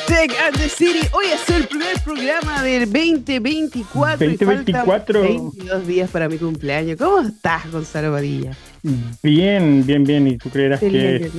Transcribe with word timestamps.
Tech 0.00 0.32
and 0.44 0.56
the 0.56 0.68
City. 0.68 1.06
Hoy 1.12 1.26
es 1.26 1.48
el 1.50 1.68
primer 1.68 2.00
programa 2.02 2.62
del 2.62 2.90
2024. 2.90 4.26
2024. 4.26 5.20
22 5.22 5.86
días 5.86 6.10
para 6.10 6.28
mi 6.28 6.36
cumpleaños. 6.36 6.98
¿Cómo 6.98 7.20
estás, 7.20 7.70
Gonzalo 7.70 8.12
Padilla? 8.12 8.56
Bien, 9.22 9.86
bien, 9.86 10.02
bien. 10.02 10.26
¿Y 10.26 10.36
tú 10.36 10.50
creerás 10.50 10.80
que 10.80 11.16
es, 11.16 11.32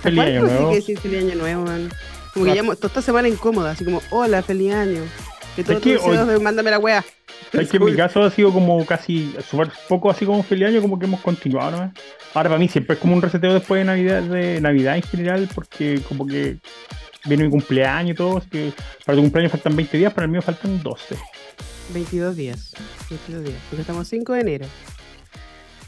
feliz 0.00 0.20
año 0.20 0.42
nuevo? 0.42 0.70
que 0.70 0.76
decir 0.76 0.98
feliz 0.98 1.24
año 1.24 1.34
nuevo, 1.36 1.64
man? 1.64 1.90
Como 2.34 2.44
que 2.44 2.54
llamo, 2.54 2.76
toda 2.76 2.88
esta 2.88 3.02
semana 3.02 3.28
incómoda, 3.28 3.70
así 3.70 3.84
como, 3.84 4.02
hola, 4.10 4.42
feliz 4.42 4.74
año. 4.74 5.00
Que 5.56 5.64
todos 5.64 5.80
tus 5.80 5.92
deseos 5.92 6.42
mándame 6.42 6.70
la 6.70 6.78
wea. 6.78 7.04
Es 7.52 7.68
que 7.68 7.78
en 7.78 7.84
mi 7.84 7.96
caso 7.96 8.22
ha 8.22 8.30
sido 8.30 8.52
como 8.52 8.86
casi 8.86 9.34
súper 9.48 9.72
poco 9.88 10.08
así 10.08 10.24
como 10.24 10.44
feliz 10.44 10.68
año, 10.68 10.80
como 10.80 11.00
que 11.00 11.06
hemos 11.06 11.20
continuado, 11.20 11.72
¿no? 11.72 11.92
Ahora 12.32 12.50
para 12.50 12.58
mí 12.58 12.68
siempre 12.68 12.94
es 12.94 13.00
como 13.00 13.16
un 13.16 13.22
reseteo 13.22 13.54
después 13.54 13.80
de 13.80 13.86
Navidad, 13.86 14.22
de 14.22 14.60
Navidad 14.60 14.94
en 14.94 15.02
general, 15.02 15.48
porque 15.52 16.00
como 16.06 16.26
que 16.28 16.58
viene 17.24 17.44
mi 17.44 17.50
cumpleaños 17.50 18.12
y 18.12 18.14
todo, 18.14 18.38
así 18.38 18.48
que 18.48 18.72
para 19.04 19.16
tu 19.16 19.22
cumpleaños 19.22 19.52
faltan 19.52 19.76
20 19.76 19.98
días, 19.98 20.12
para 20.12 20.24
el 20.24 20.30
mío 20.30 20.42
faltan 20.42 20.82
12. 20.82 21.16
22 21.92 22.36
días, 22.36 22.74
22 23.08 23.44
días, 23.44 23.58
porque 23.68 23.80
estamos 23.80 24.08
5 24.08 24.32
de 24.32 24.40
enero. 24.40 24.66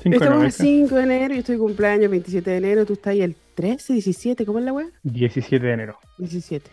estamos 0.04 0.44
el 0.44 0.52
5 0.52 0.94
de 0.94 1.02
enero, 1.02 1.34
yo 1.34 1.40
estoy 1.40 1.58
cumpleaños 1.58 2.10
27 2.10 2.50
de 2.50 2.56
enero, 2.56 2.86
tú 2.86 2.94
estás 2.94 3.12
ahí 3.12 3.22
el 3.22 3.36
13, 3.54 3.92
17, 3.92 4.46
¿cómo 4.46 4.58
es 4.58 4.64
la 4.64 4.72
web? 4.72 4.92
17 5.02 5.64
de 5.64 5.72
enero. 5.72 5.98
17, 6.18 6.70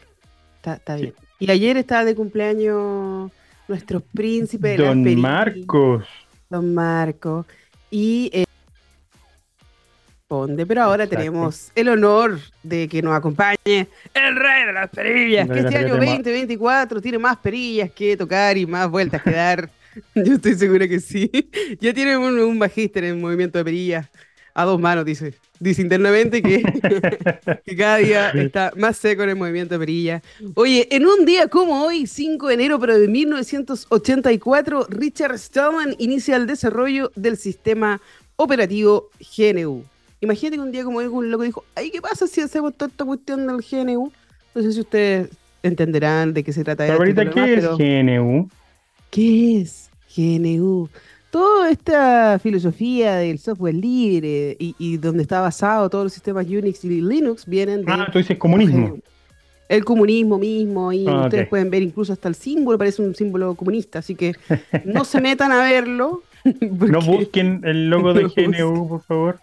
está, 0.57 0.75
está 0.75 0.95
bien. 0.95 1.13
Y 1.39 1.49
ayer 1.49 1.77
estaba 1.77 2.05
de 2.05 2.15
cumpleaños 2.15 3.31
nuestro 3.67 4.01
príncipe 4.01 4.69
de 4.69 4.77
Don 4.77 5.19
Marcos. 5.19 6.05
Don 6.49 6.73
Marcos. 6.73 7.45
Y 7.91 8.29
eh, 8.33 8.45
pero 10.67 10.83
ahora 10.83 11.07
tenemos 11.07 11.71
el 11.73 11.89
honor 11.89 12.39
de 12.61 12.87
que 12.87 13.01
nos 13.01 13.15
acompañe 13.15 13.57
el 13.65 14.35
rey 14.35 14.65
de 14.67 14.73
las 14.73 14.89
perillas, 14.91 15.49
que 15.49 15.59
este 15.59 15.77
año 15.77 15.95
2024 15.95 17.01
tiene 17.01 17.17
más 17.17 17.37
perillas 17.37 17.91
que 17.91 18.15
tocar 18.15 18.55
y 18.55 18.67
más 18.67 18.87
vueltas 18.91 19.23
que 19.23 19.31
dar. 19.31 19.71
Yo 20.15 20.35
estoy 20.35 20.53
segura 20.53 20.87
que 20.87 20.99
sí. 20.99 21.31
Ya 21.81 21.93
tiene 21.95 22.15
un, 22.15 22.39
un 22.39 22.57
magíster 22.59 23.05
en 23.05 23.19
movimiento 23.19 23.57
de 23.57 23.65
perillas 23.65 24.07
a 24.53 24.65
dos 24.65 24.79
manos, 24.79 25.03
dice. 25.03 25.33
Dice 25.59 25.81
internamente 25.81 26.41
que, 26.41 26.63
que, 27.65 27.75
cada 27.75 27.97
día 27.97 28.29
está 28.29 28.71
más 28.77 28.97
seco 28.97 29.23
en 29.23 29.29
el 29.29 29.35
movimiento 29.35 29.73
de 29.73 29.79
perilla. 29.79 30.21
Oye, 30.53 30.87
en 30.91 31.05
un 31.05 31.25
día 31.25 31.47
como 31.47 31.83
hoy, 31.83 32.07
5 32.07 32.47
de 32.47 32.53
enero 32.53 32.79
pero 32.79 32.97
de 32.97 33.07
1984, 33.07 34.87
Richard 34.89 35.37
Stallman 35.37 35.95
inicia 35.97 36.37
el 36.37 36.47
desarrollo 36.47 37.11
del 37.15 37.35
sistema 37.35 37.99
operativo 38.37 39.09
GNU. 39.35 39.83
Imagínate 40.21 40.57
que 40.57 40.61
un 40.61 40.71
día 40.71 40.83
como 40.83 40.99
un 40.99 41.31
loco 41.31 41.43
dijo, 41.43 41.63
ay, 41.75 41.91
¿qué 41.91 42.01
pasa 42.01 42.27
si 42.27 42.41
hacemos 42.41 42.73
toda 42.75 42.89
esta 42.89 43.05
cuestión 43.05 43.47
del 43.47 43.57
GNU? 43.57 44.11
No 44.53 44.61
sé 44.61 44.73
si 44.73 44.81
ustedes 44.81 45.29
entenderán 45.63 46.33
de 46.33 46.43
qué 46.43 46.51
se 46.51 46.63
trata. 46.63 46.85
Pero 46.85 46.97
ahorita, 46.97 47.29
¿qué 47.29 47.53
es 47.53 47.65
GNU? 47.65 48.49
¿Qué 49.09 49.61
es 49.61 49.89
GNU? 50.15 50.89
Toda 51.31 51.69
esta 51.69 52.39
filosofía 52.39 53.17
del 53.17 53.37
software 53.37 53.75
libre 53.75 54.57
y, 54.59 54.97
donde 54.97 55.21
está 55.21 55.41
basado 55.41 55.89
todos 55.89 56.05
los 56.05 56.13
sistemas 56.13 56.47
Unix 56.47 56.83
y 56.83 57.01
Linux 57.01 57.45
vienen 57.45 57.85
de... 57.85 57.91
Ah, 57.91 58.09
tú 58.11 58.17
dices 58.17 58.37
comunismo. 58.37 58.97
El 59.69 59.85
comunismo 59.85 60.39
mismo, 60.39 60.91
y 60.91 61.07
ah, 61.07 61.25
ustedes 61.25 61.47
pueden 61.47 61.69
ver 61.69 61.83
incluso 61.83 62.11
hasta 62.11 62.27
el 62.27 62.33
símbolo, 62.33 62.79
parece 62.79 63.03
un 63.03 63.13
símbolo 63.13 63.53
comunista, 63.53 63.99
así 63.99 64.15
que 64.15 64.33
no 64.83 65.05
se 65.05 65.21
metan 65.21 65.51
a 65.51 65.61
verlo. 65.61 66.23
No 66.71 67.01
busquen 67.01 67.61
el 67.65 67.89
logo 67.89 68.13
de 68.13 68.23
GNU, 68.23 68.87
por 68.87 69.01
favor. 69.03 69.39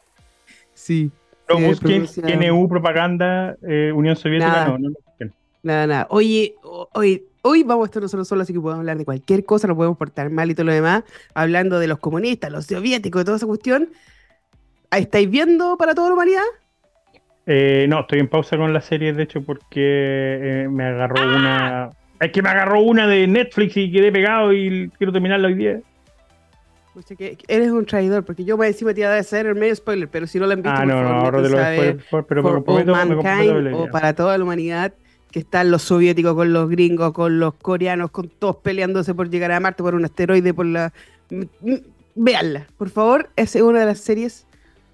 Sí. 0.77 1.11
No 1.49 1.59
busquen 1.59 2.07
GNU, 2.07 2.69
propaganda, 2.69 3.57
eh, 3.67 3.93
Unión 3.95 4.15
Soviética, 4.15 4.67
no, 4.67 4.79
no 4.79 4.91
lo 4.91 4.97
busquen. 5.05 5.33
Nada, 5.63 5.87
nada. 5.87 6.07
Oye, 6.11 6.55
oye, 6.93 7.25
hoy 7.43 7.63
vamos 7.63 7.85
a 7.85 7.87
estar 7.87 8.03
nosotros 8.03 8.29
solos, 8.29 8.43
así 8.43 8.53
que 8.53 8.61
podemos 8.61 8.81
hablar 8.81 8.99
de 8.99 9.05
cualquier 9.05 9.45
cosa, 9.45 9.67
no 9.67 9.75
podemos 9.75 9.97
portar 9.97 10.31
mal 10.31 10.51
y 10.51 10.55
todo 10.55 10.67
lo 10.67 10.73
demás, 10.73 11.05
hablando 11.35 11.79
de 11.79 11.87
los 11.87 11.99
comunistas, 11.99 12.53
los 12.53 12.67
soviéticos, 12.67 13.21
de 13.21 13.25
toda 13.25 13.37
esa 13.39 13.47
cuestión. 13.47 13.89
¿Estáis 14.91 15.31
viendo 15.31 15.77
para 15.79 15.95
toda 15.95 16.09
la 16.09 16.15
humanidad? 16.15 16.43
Eh, 17.47 17.87
no, 17.89 18.01
estoy 18.01 18.19
en 18.19 18.29
pausa 18.29 18.57
con 18.57 18.73
la 18.73 18.81
serie, 18.81 19.13
de 19.13 19.23
hecho, 19.23 19.43
porque 19.43 19.71
eh, 20.43 20.69
me 20.69 20.85
agarró 20.85 21.17
¡Ah! 21.21 21.37
una. 21.37 21.91
Es 22.21 22.33
que 22.33 22.43
me 22.43 22.49
agarró 22.49 22.81
una 22.83 23.07
de 23.07 23.27
Netflix 23.27 23.77
y 23.77 23.91
quedé 23.91 24.13
pegado 24.13 24.53
y 24.53 24.91
quiero 24.99 25.13
terminarla 25.13 25.49
hoy 25.49 25.55
día. 25.55 25.81
Que 27.05 27.39
eres 27.49 27.71
un 27.71 27.85
traidor, 27.85 28.25
porque 28.25 28.45
yo 28.45 28.57
voy 28.57 28.67
a 28.67 28.69
decir 28.69 29.05
a 29.05 29.19
hacer 29.19 29.47
el 29.47 29.55
medio 29.55 29.75
spoiler, 29.75 30.09
pero 30.09 30.27
si 30.27 30.39
no 30.39 30.47
la 30.47 30.55
han 30.55 30.63
visto, 30.63 30.79
ah, 30.79 30.87
no, 30.87 31.03
no, 31.03 31.09
ahora 31.09 31.43
de 31.43 31.51
lo 31.51 32.25
pero 32.27 32.43
me 32.43 32.51
comprometo, 32.63 33.79
o 33.79 33.91
para 33.91 34.15
toda 34.15 34.37
la 34.39 34.45
humanidad, 34.45 34.93
que 35.31 35.41
están 35.41 35.71
los 35.71 35.83
soviéticos 35.83 36.35
con 36.35 36.53
los 36.53 36.69
gringos, 36.71 37.13
con 37.13 37.39
los 37.39 37.55
coreanos, 37.55 38.11
con 38.11 38.29
todos 38.29 38.57
peleándose 38.57 39.15
por 39.15 39.29
llegar 39.29 39.53
a 39.53 39.61
Marte 39.61 39.83
por 39.83 39.95
un 39.95 40.05
asteroide, 40.05 40.55
por 40.55 40.67
la... 40.67 40.93
Veanla, 42.15 42.67
por 42.79 42.89
favor, 42.89 43.29
es 43.37 43.55
una 43.57 43.81
de 43.81 43.87
las 43.87 43.99
series 44.01 44.47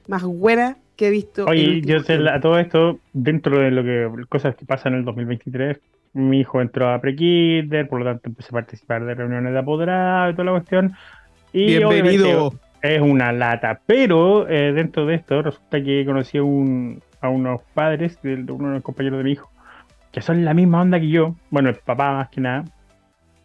más 0.08 0.24
buenas 0.24 0.76
que 0.96 1.08
he 1.08 1.10
visto. 1.10 1.44
Oye, 1.44 1.80
yo 1.82 2.00
sé, 2.00 2.14
a 2.28 2.40
todo 2.40 2.58
esto, 2.58 2.98
dentro 3.12 3.60
de 3.60 3.70
lo 3.70 3.84
que 3.84 4.26
cosas 4.28 4.56
que 4.56 4.64
pasan 4.64 4.94
en 4.94 5.00
el 5.00 5.04
2023, 5.04 5.78
mi 6.14 6.40
hijo 6.40 6.60
entró 6.60 6.90
a 6.90 7.00
pre 7.00 7.14
por 7.88 8.00
lo 8.00 8.04
tanto 8.04 8.28
empecé 8.28 8.48
a 8.50 8.52
participar 8.52 9.04
de 9.04 9.14
reuniones 9.14 9.52
de 9.52 9.58
apoderado 9.58 10.30
y 10.30 10.32
toda 10.32 10.44
la 10.44 10.52
cuestión. 10.52 10.94
Y 11.52 11.66
Bienvenido. 11.78 12.54
Es 12.80 13.00
una 13.00 13.32
lata, 13.32 13.80
pero 13.86 14.48
eh, 14.48 14.72
dentro 14.72 15.06
de 15.06 15.14
esto 15.14 15.40
resulta 15.40 15.82
que 15.82 16.04
conocí 16.04 16.38
a, 16.38 16.42
un, 16.42 17.00
a 17.20 17.28
unos 17.28 17.62
padres 17.74 18.20
de 18.22 18.34
uno 18.52 18.68
de 18.68 18.74
los 18.74 18.82
compañeros 18.82 19.18
de 19.18 19.24
mi 19.24 19.32
hijo 19.32 19.52
que 20.12 20.20
son 20.20 20.44
la 20.44 20.54
misma 20.54 20.82
onda 20.82 21.00
que 21.00 21.08
yo, 21.08 21.34
bueno, 21.50 21.70
el 21.70 21.76
papá 21.76 22.12
más 22.12 22.28
que 22.28 22.40
nada. 22.40 22.64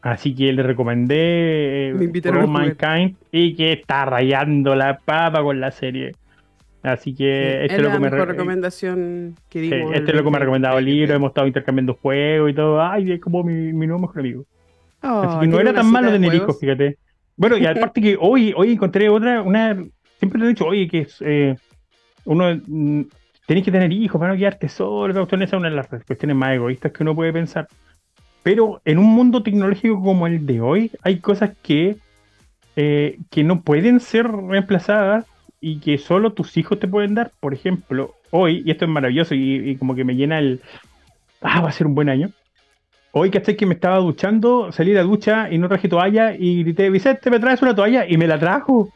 Así 0.02 0.36
que 0.36 0.54
le 0.54 0.62
recomendé 0.64 1.90
eh, 1.90 2.48
Mankind 2.48 3.16
y 3.32 3.56
que 3.56 3.74
está 3.74 4.06
rayando 4.06 4.76
la 4.76 5.00
papa 5.00 5.42
con 5.42 5.60
la 5.60 5.72
serie. 5.72 6.14
Así 6.84 7.16
que 7.16 7.66
este 7.66 7.78
es 7.78 7.82
lo 7.82 7.92
que 7.92 8.00
me 8.00 8.10
recomendación 8.10 9.36
que 9.50 9.62
digo. 9.62 9.92
este 9.94 10.12
es 10.12 10.16
lo 10.16 10.24
que 10.24 10.30
me 10.30 10.38
ha 10.38 10.40
recomendado 10.40 10.78
el 10.78 10.86
libro, 10.86 11.16
hemos 11.16 11.30
estado 11.30 11.48
intercambiando 11.48 11.96
juegos 11.96 12.52
y 12.52 12.54
todo. 12.54 12.82
Ay, 12.82 13.14
es 13.14 13.20
como 13.20 13.44
mi, 13.44 13.74
nuevo 13.74 14.00
mejor 14.00 14.20
amigo. 14.20 14.46
Oh, 15.02 15.22
Así 15.22 15.40
que 15.40 15.48
no 15.48 15.60
era 15.60 15.74
tan 15.74 15.90
malo 15.90 16.12
tener 16.12 16.34
hijos, 16.34 16.60
fíjate. 16.60 16.98
Bueno, 17.38 17.58
y 17.58 17.66
aparte 17.66 18.02
que 18.02 18.18
hoy, 18.20 18.54
hoy 18.56 18.74
encontré 18.74 19.10
otra, 19.10 19.42
una, 19.42 19.78
siempre 20.18 20.40
le 20.40 20.46
he 20.46 20.50
dicho, 20.50 20.66
oye, 20.66 20.88
que 20.88 21.02
es 21.02 21.18
eh, 21.22 21.56
uno 22.26 22.60
mm, 22.66 23.04
tenéis 23.46 23.66
que 23.66 23.72
tener 23.72 23.92
hijos 23.92 24.20
para 24.20 24.34
no 24.34 24.38
quedarte 24.38 24.70
solo. 24.70 25.24
Esa 25.24 25.44
es 25.44 25.54
una 25.54 25.70
de 25.70 25.76
las 25.76 25.88
cuestiones 25.88 26.36
más 26.36 26.54
egoístas 26.54 26.92
que 26.92 27.04
uno 27.04 27.16
puede 27.16 27.34
pensar. 27.34 27.68
Pero 28.44 28.82
en 28.86 28.98
un 28.98 29.06
mundo 29.06 29.44
tecnológico 29.44 30.02
como 30.02 30.28
el 30.28 30.46
de 30.46 30.62
hoy, 30.62 30.92
hay 31.02 31.20
cosas 31.20 31.52
que, 31.64 31.98
eh, 32.76 33.18
que 33.30 33.44
no 33.44 33.62
pueden 33.62 34.00
ser 34.00 34.28
reemplazadas 34.28 35.26
y 35.60 35.80
que 35.80 35.98
solo 35.98 36.34
tus 36.34 36.56
hijos 36.58 36.80
te 36.80 36.88
pueden 36.88 37.16
dar. 37.16 37.32
Por 37.40 37.54
ejemplo, 37.54 38.16
hoy, 38.32 38.64
y 38.66 38.72
esto 38.72 38.86
es 38.86 38.92
maravilloso 38.92 39.36
y, 39.36 39.76
como 39.78 39.96
que 39.96 40.04
me 40.04 40.16
llena 40.16 40.40
el. 40.40 40.62
Ah, 41.42 41.62
va 41.62 41.70
a 41.70 41.74
ser 41.74 41.88
un 41.88 41.96
buen 41.96 42.10
año. 42.10 42.32
Hoy, 43.20 43.32
que 43.32 43.42
que 43.42 43.66
me 43.66 43.74
estaba 43.74 43.98
duchando, 43.98 44.72
salí 44.72 44.92
de 44.92 44.98
la 44.98 45.04
ducha 45.04 45.52
y 45.52 45.58
no 45.58 45.68
traje 45.68 45.90
toalla 45.90 46.36
y 46.38 46.62
grité, 46.62 46.92
Vicente, 46.92 47.32
¿me 47.32 47.40
traes 47.40 47.64
una 47.64 47.74
toalla? 47.74 48.06
Y 48.08 48.16
me 48.16 48.28
la 48.28 48.38
trajo. 48.38 48.94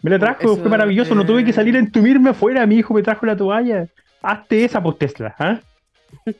Me 0.00 0.10
la 0.10 0.18
trajo, 0.20 0.56
fue 0.56 0.70
maravilloso. 0.70 1.16
No 1.16 1.26
tuve 1.26 1.44
que 1.44 1.52
salir 1.52 1.74
a 1.74 1.80
entumirme 1.80 2.30
afuera. 2.30 2.64
Mi 2.66 2.76
hijo 2.76 2.94
me 2.94 3.02
trajo 3.02 3.26
la 3.26 3.36
toalla. 3.36 3.88
Hazte 4.22 4.64
esa, 4.64 4.80
pues 4.80 4.96
Tesla. 4.96 5.34
¿ah? 5.40 5.60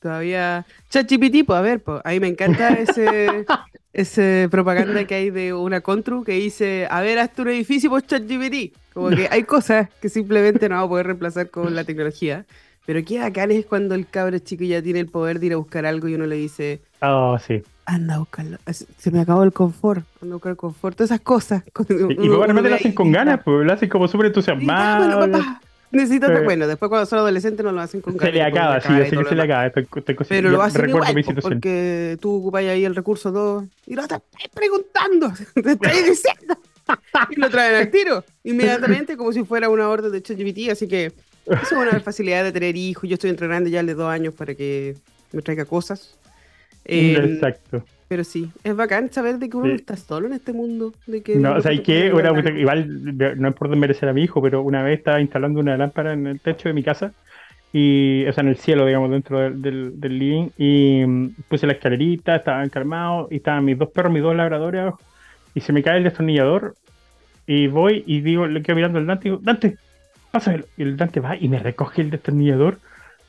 Todavía. 0.00 0.64
ChatGPT, 0.88 1.44
pues 1.44 1.58
a 1.58 1.60
ver, 1.60 1.80
pues. 1.80 2.00
A 2.02 2.08
mí 2.08 2.20
me 2.20 2.28
encanta 2.28 2.68
ese, 2.70 3.44
ese 3.92 4.48
propaganda 4.50 5.04
que 5.04 5.14
hay 5.16 5.28
de 5.28 5.52
una 5.52 5.82
Contru 5.82 6.24
que 6.24 6.32
dice: 6.32 6.86
A 6.90 7.02
ver, 7.02 7.18
hazte 7.18 7.42
un 7.42 7.48
edificio, 7.48 7.90
pues 7.90 8.06
ChatGPT. 8.06 8.74
Como 8.94 9.10
que 9.10 9.28
hay 9.30 9.42
cosas 9.42 9.90
que 10.00 10.08
simplemente 10.08 10.70
no 10.70 10.76
vamos 10.76 10.86
a 10.86 10.88
poder 10.88 11.06
reemplazar 11.08 11.50
con 11.50 11.74
la 11.74 11.84
tecnología. 11.84 12.46
Pero 12.86 13.04
qué 13.04 13.18
bacán 13.18 13.50
es 13.50 13.66
cuando 13.66 13.94
el 13.94 14.08
cabro 14.08 14.38
chico 14.38 14.64
ya 14.64 14.82
tiene 14.82 15.00
el 15.00 15.08
poder 15.08 15.40
de 15.40 15.46
ir 15.46 15.52
a 15.54 15.56
buscar 15.56 15.86
algo 15.86 16.08
y 16.08 16.14
uno 16.14 16.26
le 16.26 16.36
dice: 16.36 16.80
Oh, 17.00 17.38
sí 17.38 17.62
anda 17.86 18.14
a 18.14 18.18
buscarlo. 18.18 18.58
Se 18.72 19.10
me 19.10 19.20
acabó 19.20 19.42
el 19.42 19.52
confort. 19.52 20.04
Anda 20.22 20.34
a 20.34 20.36
buscar 20.36 20.50
el 20.50 20.56
confort. 20.56 20.96
Todas 20.96 21.10
esas 21.10 21.20
cosas. 21.20 21.62
Y, 21.66 22.28
probablemente 22.28 22.70
lo 22.70 22.76
hacen 22.76 22.92
con 22.92 23.12
ganas, 23.12 23.40
pues 23.44 23.66
lo 23.66 23.72
hacen 23.72 23.88
como 23.88 24.08
súper 24.08 24.26
entusiasmado. 24.26 25.18
Bueno, 25.18 25.38
papá. 25.38 25.60
Necesito 25.90 26.26
pero, 26.26 26.42
bueno, 26.42 26.66
después 26.66 26.88
cuando 26.88 27.06
son 27.06 27.20
adolescentes 27.20 27.64
no 27.64 27.70
lo 27.70 27.80
hacen 27.80 28.00
con 28.00 28.16
ganas. 28.16 28.32
Se 28.32 28.32
le 28.32 28.42
acaba, 28.42 28.80
sí, 28.80 28.88
yo 28.88 29.04
sé 29.04 29.16
que 29.16 29.24
se 29.24 29.34
le 29.36 29.42
acaba. 29.42 29.70
pero 30.28 30.50
lo 30.50 30.60
hacen 30.60 30.88
igual, 30.88 31.24
porque 31.40 32.18
tú 32.20 32.38
ocupas 32.40 32.64
ahí 32.64 32.84
el 32.84 32.96
recurso 32.96 33.32
todo 33.32 33.66
y 33.86 33.94
lo 33.94 34.02
estás 34.02 34.20
preguntando, 34.52 35.32
te 35.54 35.72
estás 35.72 36.04
diciendo. 36.04 36.58
y 37.30 37.36
lo 37.38 37.48
traen 37.48 37.76
al 37.76 37.90
tiro, 37.92 38.24
inmediatamente, 38.42 39.16
como 39.16 39.32
si 39.32 39.44
fuera 39.44 39.68
una 39.68 39.88
orden 39.88 40.10
de 40.10 40.20
ChatGPT. 40.20 40.70
Así 40.72 40.88
que 40.88 41.12
es 41.46 41.72
una 41.72 42.00
facilidad 42.00 42.44
de 42.44 42.52
tener 42.52 42.76
hijos. 42.76 43.08
Yo 43.08 43.14
estoy 43.14 43.30
entrenando 43.30 43.68
ya 43.68 43.82
de 43.82 43.94
dos 43.94 44.08
años 44.08 44.34
para 44.34 44.54
que 44.54 44.96
me 45.32 45.42
traiga 45.42 45.64
cosas. 45.64 46.18
Exacto. 46.84 47.84
Pero 48.08 48.22
sí, 48.22 48.50
es 48.62 48.76
bacán 48.76 49.10
saber 49.10 49.38
de 49.38 49.48
que 49.48 49.56
uno 49.56 49.68
no 49.68 49.74
está 49.74 49.96
solo 49.96 50.26
en 50.26 50.34
este 50.34 50.52
mundo. 50.52 50.92
De 51.06 51.22
que 51.22 51.36
no, 51.36 51.56
o 51.56 51.60
sea, 51.60 51.76
que 51.82 52.06
igual 52.06 53.36
no 53.38 53.48
es 53.48 53.54
por 53.54 53.70
desmerecer 53.70 54.08
a 54.08 54.12
mi 54.12 54.22
hijo, 54.22 54.42
pero 54.42 54.62
una 54.62 54.82
vez 54.82 54.98
estaba 54.98 55.20
instalando 55.20 55.60
una 55.60 55.76
lámpara 55.76 56.12
en 56.12 56.26
el 56.26 56.40
techo 56.40 56.68
de 56.68 56.74
mi 56.74 56.82
casa 56.82 57.12
y, 57.74 58.24
o 58.28 58.32
sea, 58.32 58.42
en 58.42 58.50
el 58.50 58.56
cielo, 58.56 58.86
digamos, 58.86 59.10
dentro 59.10 59.40
del, 59.40 60.00
del, 60.00 60.18
living, 60.18 60.50
y 60.56 61.04
mm, 61.04 61.30
puse 61.48 61.66
la 61.66 61.72
escalerita, 61.72 62.36
estaban 62.36 62.68
calmados, 62.68 63.26
y 63.32 63.36
estaban 63.36 63.64
mis 63.64 63.76
dos 63.76 63.90
perros, 63.90 64.12
mis 64.12 64.22
dos 64.22 64.36
labradores 64.36 64.80
abajo, 64.80 65.00
y 65.54 65.60
se 65.60 65.72
me 65.72 65.82
cae 65.82 65.98
el 65.98 66.04
destornillador, 66.04 66.76
y 67.48 67.66
voy 67.66 68.04
y 68.06 68.20
digo, 68.20 68.46
le 68.46 68.62
quedo 68.62 68.76
mirando 68.76 69.00
al 69.00 69.06
Dante 69.06 69.26
y 69.26 69.30
digo, 69.32 69.42
Dante, 69.42 69.76
Y 70.76 70.82
el 70.82 70.96
Dante 70.96 71.20
va 71.20 71.36
y 71.36 71.48
me 71.48 71.58
recoge 71.58 72.02
el 72.02 72.10
destornillador. 72.10 72.78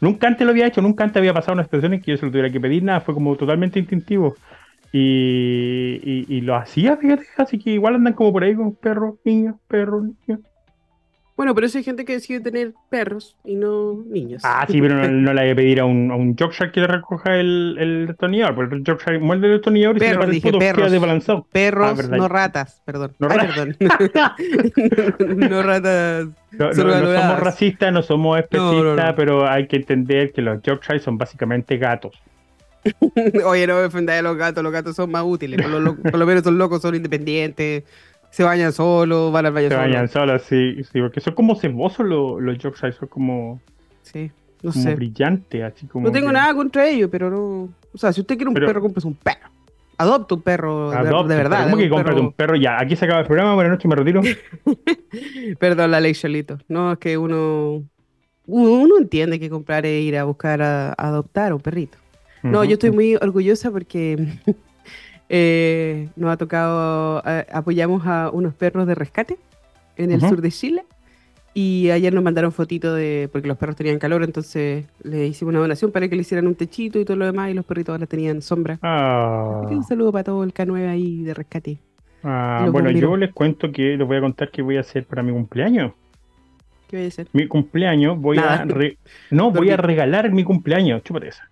Nunca 0.01 0.27
antes 0.27 0.45
lo 0.45 0.51
había 0.51 0.67
hecho, 0.67 0.81
nunca 0.81 1.03
antes 1.03 1.17
había 1.17 1.33
pasado 1.33 1.53
una 1.53 1.63
situación 1.63 1.93
en 1.93 2.01
que 2.01 2.11
yo 2.11 2.17
se 2.17 2.25
lo 2.25 2.31
tuviera 2.31 2.49
que 2.49 2.59
pedir, 2.59 2.83
nada, 2.83 3.01
fue 3.01 3.13
como 3.13 3.35
totalmente 3.35 3.79
instintivo. 3.79 4.35
Y, 4.91 6.25
y, 6.29 6.41
lo 6.41 6.55
hacía, 6.55 6.95
fíjate, 6.95 7.25
así 7.37 7.59
que 7.59 7.71
igual 7.71 7.95
andan 7.95 8.13
como 8.13 8.31
por 8.31 8.43
ahí 8.43 8.55
con 8.55 8.75
perros, 8.75 9.15
niños, 9.25 9.55
perros, 9.67 10.05
niños. 10.05 10.39
Bueno, 11.37 11.53
pero 11.53 11.67
eso 11.67 11.77
hay 11.77 11.83
gente 11.83 12.05
que 12.05 12.13
decide 12.13 12.39
tener 12.39 12.73
perros 12.89 13.35
y 13.43 13.55
no 13.55 14.03
niños. 14.07 14.41
Ah, 14.45 14.65
sí, 14.69 14.79
pero 14.79 14.95
no, 14.95 15.33
le 15.33 15.41
hay 15.41 15.49
que 15.49 15.55
pedir 15.55 15.81
a 15.81 15.85
un, 15.85 16.09
a 16.09 16.15
un 16.15 16.35
Yorkshire 16.37 16.71
que 16.71 16.79
le 16.79 16.87
recoja 16.87 17.35
el, 17.35 17.75
el 17.77 18.07
destornillador, 18.07 18.55
porque 18.55 18.75
el 18.75 18.83
Yorkshire 18.85 19.19
muerde 19.19 19.47
el 19.47 19.53
destornillador 19.53 19.97
y 19.97 19.99
perros, 19.99 20.23
se 20.23 20.27
le 20.27 20.33
dije, 20.33 20.51
perros, 20.53 20.91
queda 20.91 21.43
Perros, 21.51 21.99
ah, 21.99 22.15
no 22.15 22.27
ratas, 22.29 22.81
perdón. 22.85 23.15
No, 23.19 23.27
perdón. 23.27 23.75
no 25.49 25.61
ratas. 25.61 26.27
No, 26.51 26.73
somos 26.73 27.39
racistas, 27.41 27.91
no 27.91 28.01
somos 28.01 28.39
especistas, 28.39 29.13
pero 29.17 29.49
hay 29.49 29.67
que 29.67 29.75
entender 29.75 30.31
que 30.31 30.41
los 30.41 30.61
Yorkshire 30.61 30.99
son 30.99 31.17
básicamente 31.17 31.77
gatos. 31.77 32.17
Oye, 33.45 33.67
no 33.67 33.75
me 33.75 33.85
ofendáis 33.85 34.19
a 34.19 34.23
los 34.23 34.37
gatos, 34.37 34.63
los 34.63 34.71
gatos 34.71 34.95
son 34.95 35.11
más 35.11 35.23
útiles, 35.25 35.61
por 35.61 35.71
lo, 35.71 35.95
por 35.95 36.17
lo 36.17 36.25
menos 36.25 36.43
son 36.43 36.57
locos, 36.57 36.81
son 36.81 36.95
independientes, 36.95 37.83
se 38.35 38.43
bañan 38.43 38.73
solos, 38.73 39.31
van 39.31 39.45
al 39.45 39.53
baño 39.53 39.69
Se 39.69 39.75
bañan 39.75 40.09
solos, 40.09 40.41
sí, 40.41 40.83
sí, 40.91 40.99
porque 40.99 41.21
son 41.21 41.33
como 41.35 41.55
cebosos 41.55 42.05
los, 42.05 42.41
los 42.41 42.57
Yorkshire, 42.57 42.91
son 42.91 43.07
como. 43.07 43.61
Sí, 44.01 44.29
no 44.61 44.73
como 44.73 44.83
sé. 44.83 44.93
brillantes, 44.93 45.63
así 45.63 45.87
como. 45.87 46.07
No 46.07 46.11
tengo 46.11 46.33
nada 46.33 46.53
contra 46.53 46.85
ellos, 46.85 47.07
pero 47.09 47.29
no. 47.29 47.69
O 47.93 47.97
sea, 47.97 48.11
si 48.11 48.19
usted 48.19 48.35
quiere 48.35 48.49
un 48.49 48.53
perro, 48.53 48.81
compres 48.81 49.05
un 49.05 49.13
perro. 49.13 49.49
Adopta 49.97 50.35
un 50.35 50.41
perro 50.41 50.91
de, 50.91 51.35
verdad. 51.37 51.63
¿Cómo 51.63 51.77
que 51.77 51.87
compras 51.87 52.17
un 52.17 52.33
perro? 52.33 52.57
Ya, 52.57 52.77
aquí 52.77 52.97
se 52.97 53.05
acaba 53.05 53.21
el 53.21 53.25
programa, 53.25 53.55
buenas 53.55 53.71
noches, 53.71 53.85
me 53.85 53.95
retiro. 53.95 54.21
Perdón, 55.59 55.91
la 55.91 56.01
ley 56.01 56.13
Cholito. 56.13 56.57
No, 56.67 56.91
es 56.91 56.97
que 56.97 57.17
uno. 57.17 57.85
Uno 58.47 58.97
entiende 58.97 59.39
que 59.39 59.49
comprar 59.49 59.85
es 59.85 60.03
ir 60.03 60.17
a 60.17 60.25
buscar 60.25 60.61
a, 60.61 60.91
adoptar 60.91 61.53
un 61.53 61.61
perrito. 61.61 61.97
No, 62.43 62.65
yo 62.65 62.73
estoy 62.73 62.91
muy 62.91 63.15
orgullosa 63.15 63.71
porque 63.71 64.39
eh, 65.29 66.09
nos 66.15 66.31
ha 66.31 66.37
tocado, 66.37 67.21
apoyamos 67.51 68.05
a 68.05 68.29
unos 68.31 68.53
perros 68.53 68.87
de 68.87 68.95
rescate 68.95 69.37
en 69.97 70.11
el 70.11 70.21
sur 70.21 70.41
de 70.41 70.51
Chile. 70.51 70.83
Y 71.57 71.89
ayer 71.89 72.13
nos 72.13 72.21
mandaron 72.21 72.51
fotitos 72.51 72.97
de, 72.97 73.29
porque 73.31 73.47
los 73.47 73.57
perros 73.57 73.77
tenían 73.77 73.97
calor, 73.97 74.23
entonces 74.23 74.85
le 75.03 75.27
hicimos 75.27 75.53
una 75.53 75.61
donación 75.61 75.89
para 75.89 76.09
que 76.09 76.15
le 76.15 76.21
hicieran 76.21 76.47
un 76.47 76.55
techito 76.55 76.99
y 76.99 77.05
todo 77.05 77.15
lo 77.15 77.25
demás, 77.25 77.49
y 77.49 77.53
los 77.53 77.63
perritos 77.63 77.93
ahora 77.93 78.05
tenían 78.05 78.41
sombra. 78.41 78.77
Ah. 78.81 79.61
un 79.69 79.83
saludo 79.85 80.11
para 80.11 80.25
todo 80.25 80.43
el 80.43 80.53
K9 80.53 80.89
ahí 80.89 81.23
de 81.23 81.33
rescate. 81.33 81.79
Ah, 82.23 82.67
bueno, 82.69 82.91
yo 82.91 83.15
les 83.15 83.31
cuento 83.31 83.71
que 83.71 83.95
les 83.95 84.05
voy 84.05 84.17
a 84.17 84.21
contar 84.21 84.51
qué 84.51 84.61
voy 84.61 84.75
a 84.75 84.81
hacer 84.81 85.05
para 85.05 85.23
mi 85.23 85.31
cumpleaños. 85.31 85.93
¿Qué 86.89 86.97
voy 86.97 87.05
a 87.05 87.07
hacer? 87.07 87.27
Mi 87.31 87.47
cumpleaños 87.47 88.19
voy 88.19 88.37
a... 88.37 88.67
No, 89.31 89.49
voy 89.51 89.69
a 89.69 89.77
regalar 89.77 90.29
mi 90.33 90.43
cumpleaños, 90.43 91.03
chúpate 91.03 91.29
esa. 91.29 91.49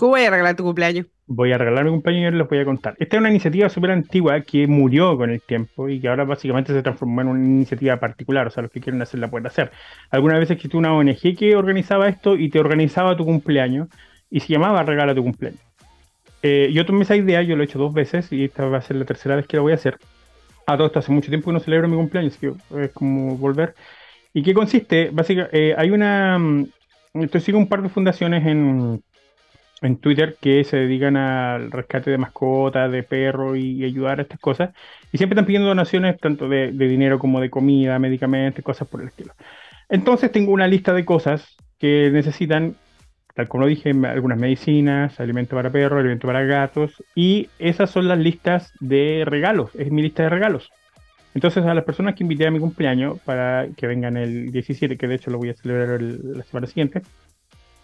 ¿Cómo 0.00 0.12
voy 0.12 0.22
a 0.22 0.30
regalar 0.30 0.56
tu 0.56 0.62
cumpleaños? 0.64 1.04
Voy 1.26 1.52
a 1.52 1.58
regalar 1.58 1.84
mi 1.84 1.90
cumpleaños 1.90 2.32
y 2.32 2.38
les 2.38 2.48
voy 2.48 2.58
a 2.58 2.64
contar. 2.64 2.96
Esta 2.98 3.16
es 3.16 3.20
una 3.20 3.28
iniciativa 3.28 3.68
súper 3.68 3.90
antigua 3.90 4.40
que 4.40 4.66
murió 4.66 5.14
con 5.18 5.28
el 5.28 5.42
tiempo 5.42 5.90
y 5.90 6.00
que 6.00 6.08
ahora 6.08 6.24
básicamente 6.24 6.72
se 6.72 6.82
transformó 6.82 7.20
en 7.20 7.28
una 7.28 7.44
iniciativa 7.44 7.98
particular. 7.98 8.46
O 8.46 8.50
sea, 8.50 8.62
los 8.62 8.72
que 8.72 8.80
quieren 8.80 9.02
hacerla 9.02 9.28
pueden 9.28 9.46
hacer. 9.46 9.70
Algunas 10.10 10.38
veces 10.38 10.56
existió 10.56 10.78
una 10.78 10.94
ONG 10.94 11.36
que 11.36 11.54
organizaba 11.54 12.08
esto 12.08 12.34
y 12.34 12.48
te 12.48 12.58
organizaba 12.58 13.14
tu 13.14 13.26
cumpleaños 13.26 13.88
y 14.30 14.40
se 14.40 14.54
llamaba 14.54 14.82
Regala 14.84 15.14
tu 15.14 15.22
cumpleaños. 15.22 15.60
Eh, 16.42 16.70
yo 16.72 16.86
tomé 16.86 17.02
esa 17.02 17.16
idea, 17.16 17.42
yo 17.42 17.54
lo 17.54 17.62
he 17.62 17.66
hecho 17.66 17.78
dos 17.78 17.92
veces 17.92 18.32
y 18.32 18.44
esta 18.44 18.64
va 18.64 18.78
a 18.78 18.80
ser 18.80 18.96
la 18.96 19.04
tercera 19.04 19.36
vez 19.36 19.46
que 19.46 19.58
lo 19.58 19.64
voy 19.64 19.72
a 19.72 19.74
hacer. 19.74 19.98
A 20.66 20.78
todo 20.78 20.86
esto 20.86 21.00
hace 21.00 21.12
mucho 21.12 21.28
tiempo 21.28 21.50
que 21.50 21.52
no 21.52 21.60
celebro 21.60 21.88
mi 21.88 21.96
cumpleaños, 21.96 22.38
que 22.38 22.54
es 22.78 22.90
como 22.92 23.36
volver. 23.36 23.74
¿Y 24.32 24.42
qué 24.42 24.54
consiste? 24.54 25.10
Básicamente, 25.12 25.72
eh, 25.72 25.74
hay 25.76 25.90
una. 25.90 26.38
Mm, 26.38 26.68
esto 27.12 27.38
sigue 27.38 27.58
un 27.58 27.68
par 27.68 27.82
de 27.82 27.90
fundaciones 27.90 28.46
en 28.46 29.02
en 29.82 29.96
Twitter 29.96 30.36
que 30.40 30.64
se 30.64 30.76
dedican 30.76 31.16
al 31.16 31.70
rescate 31.70 32.10
de 32.10 32.18
mascotas, 32.18 32.90
de 32.92 33.02
perros 33.02 33.56
y, 33.56 33.84
ayudar 33.84 34.18
a 34.18 34.22
estas 34.22 34.40
cosas. 34.40 34.70
Y 35.12 35.18
siempre 35.18 35.34
están 35.34 35.46
pidiendo 35.46 35.68
donaciones 35.68 36.18
tanto 36.18 36.48
de, 36.48 36.72
dinero 36.72 37.18
como 37.18 37.40
de 37.40 37.50
comida, 37.50 37.98
medicamentos, 37.98 38.64
cosas 38.64 38.88
por 38.88 39.00
el 39.00 39.08
estilo. 39.08 39.34
Entonces 39.88 40.30
tengo 40.30 40.52
una 40.52 40.68
lista 40.68 40.92
de 40.92 41.04
cosas 41.04 41.56
que 41.78 42.10
necesitan, 42.12 42.76
tal 43.34 43.48
como 43.48 43.62
lo 43.64 43.68
dije, 43.68 43.90
algunas 43.90 44.38
medicinas, 44.38 45.18
alimento 45.18 45.56
para 45.56 45.70
perros, 45.70 46.00
alimento 46.00 46.26
para 46.26 46.44
gatos. 46.44 47.02
Y 47.14 47.48
esas 47.58 47.90
son 47.90 48.06
las 48.06 48.18
listas 48.18 48.72
de 48.80 49.24
regalos. 49.26 49.74
Es 49.74 49.90
mi 49.90 50.02
lista 50.02 50.24
de 50.24 50.28
regalos. 50.28 50.70
Entonces 51.34 51.64
a 51.64 51.74
las 51.74 51.84
personas 51.84 52.14
que 52.14 52.24
invité 52.24 52.46
a 52.46 52.50
mi 52.50 52.58
cumpleaños 52.58 53.18
para 53.20 53.68
que 53.76 53.86
vengan 53.86 54.16
el 54.16 54.50
17, 54.50 54.96
que 54.96 55.06
de 55.06 55.14
hecho 55.14 55.30
lo 55.30 55.38
voy 55.38 55.50
a 55.50 55.54
celebrar 55.54 56.02
la 56.02 56.42
semana 56.42 56.66
siguiente, 56.66 57.02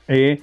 eh, 0.08 0.40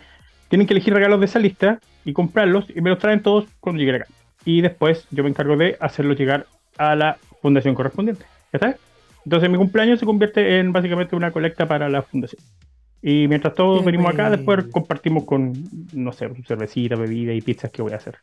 tienen 0.53 0.67
que 0.67 0.75
elegir 0.75 0.93
regalos 0.93 1.19
de 1.19 1.25
esa 1.25 1.39
lista 1.39 1.79
y 2.05 2.13
comprarlos 2.13 2.65
y 2.69 2.79
me 2.79 2.91
los 2.91 2.99
traen 2.99 3.23
todos 3.23 3.45
cuando 3.59 3.79
lleguen 3.79 3.95
acá. 3.95 4.05
Y 4.45 4.61
después 4.61 5.07
yo 5.09 5.23
me 5.23 5.29
encargo 5.31 5.57
de 5.57 5.75
hacerlos 5.79 6.15
llegar 6.15 6.45
a 6.77 6.95
la 6.95 7.17
fundación 7.41 7.73
correspondiente. 7.73 8.23
¿Ya 8.51 8.57
está? 8.57 8.77
Entonces 9.25 9.49
mi 9.49 9.57
cumpleaños 9.57 9.99
se 9.99 10.05
convierte 10.05 10.59
en 10.59 10.71
básicamente 10.71 11.15
una 11.15 11.31
colecta 11.31 11.67
para 11.67 11.89
la 11.89 12.03
fundación. 12.03 12.39
Y 13.01 13.27
mientras 13.27 13.55
todos 13.55 13.83
venimos 13.83 14.13
acá, 14.13 14.29
después 14.29 14.65
compartimos 14.65 15.23
con, 15.23 15.53
no 15.91 16.13
sé, 16.13 16.29
cervecita, 16.45 16.97
bebida 16.97 17.33
y 17.33 17.41
pizzas 17.41 17.71
que 17.71 17.81
voy 17.81 17.93
a 17.93 17.95
hacer. 17.95 18.19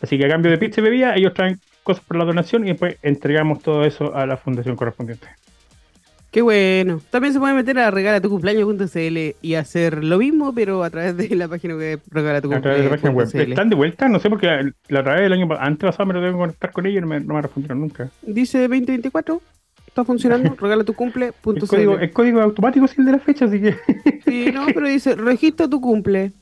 Así 0.00 0.16
que 0.16 0.24
a 0.24 0.28
cambio 0.30 0.50
de 0.50 0.56
pizza 0.56 0.80
y 0.80 0.84
bebida, 0.84 1.16
ellos 1.16 1.34
traen 1.34 1.60
cosas 1.82 2.02
por 2.02 2.16
la 2.16 2.24
donación 2.24 2.64
y 2.64 2.68
después 2.68 2.96
entregamos 3.02 3.60
todo 3.60 3.84
eso 3.84 4.14
a 4.14 4.24
la 4.24 4.38
fundación 4.38 4.74
correspondiente. 4.74 5.28
Qué 6.30 6.42
bueno. 6.42 7.00
También 7.10 7.32
se 7.32 7.40
puede 7.40 7.54
meter 7.54 7.78
a 7.78 7.90
regalatucumpleaños.cl 7.90 9.36
y 9.40 9.54
hacer 9.54 10.04
lo 10.04 10.18
mismo, 10.18 10.52
pero 10.54 10.84
a 10.84 10.90
través 10.90 11.16
de 11.16 11.34
la 11.34 11.48
página 11.48 11.74
web 11.74 12.00
regalatucumpleaños. 12.10 13.34
¿Están 13.34 13.70
de 13.70 13.76
vuelta? 13.76 14.08
No 14.08 14.18
sé, 14.18 14.28
porque 14.28 14.46
la, 14.88 15.00
otra 15.00 15.14
vez 15.14 15.22
del 15.22 15.32
año 15.32 15.48
antes 15.58 15.86
pasado 15.86 16.06
me 16.06 16.14
lo 16.14 16.20
tengo 16.20 16.34
que 16.34 16.38
conectar 16.38 16.72
con 16.72 16.86
ellos 16.86 16.98
y 16.98 17.00
no 17.00 17.06
me, 17.06 17.20
no 17.20 17.34
me 17.34 17.42
respondieron 17.42 17.80
nunca. 17.80 18.10
Dice 18.22 18.60
2024. 18.60 19.40
Está 19.86 20.04
funcionando, 20.04 20.54
regalatucumple.cl. 20.60 21.56
El 21.56 21.66
código, 21.66 21.98
el 21.98 22.12
código 22.12 22.40
automático 22.42 22.84
es 22.84 22.98
el 22.98 23.06
de 23.06 23.12
la 23.12 23.18
fecha, 23.18 23.46
así 23.46 23.60
que. 23.60 23.76
Sí, 24.28 24.52
no, 24.52 24.66
pero 24.66 24.86
dice 24.86 25.14
registra 25.14 25.66
tu 25.66 25.80
cumple. 25.80 26.32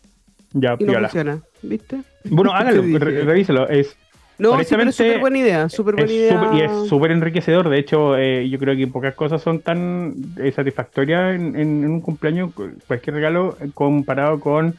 Ya, 0.52 0.74
y 0.78 0.84
no 0.84 0.94
funciona, 0.94 1.40
¿viste? 1.62 2.00
Bueno, 2.24 2.52
hágalo, 2.55 2.82
revíselo. 2.98 3.69
Es 3.69 3.96
no, 4.38 4.55
sí, 4.62 4.74
es 4.74 4.94
súper 4.94 5.20
buena 5.20 5.38
idea, 5.38 5.69
súper 5.69 5.94
buena 5.94 6.12
idea. 6.12 6.50
y 6.52 6.60
es 6.60 6.88
súper 6.88 7.10
enriquecedor. 7.10 7.69
De 7.69 7.78
hecho, 7.78 8.16
eh, 8.16 8.48
yo 8.48 8.58
creo 8.58 8.76
que 8.76 8.86
pocas 8.86 9.14
cosas 9.14 9.40
son 9.40 9.60
tan 9.60 10.14
eh, 10.36 10.52
satisfactorias 10.52 11.34
en, 11.34 11.84
un 11.84 12.00
cumpleaños, 12.00 12.52
cualquier 12.86 13.16
regalo, 13.16 13.56
eh, 13.60 13.70
comparado 13.72 14.40
con 14.40 14.74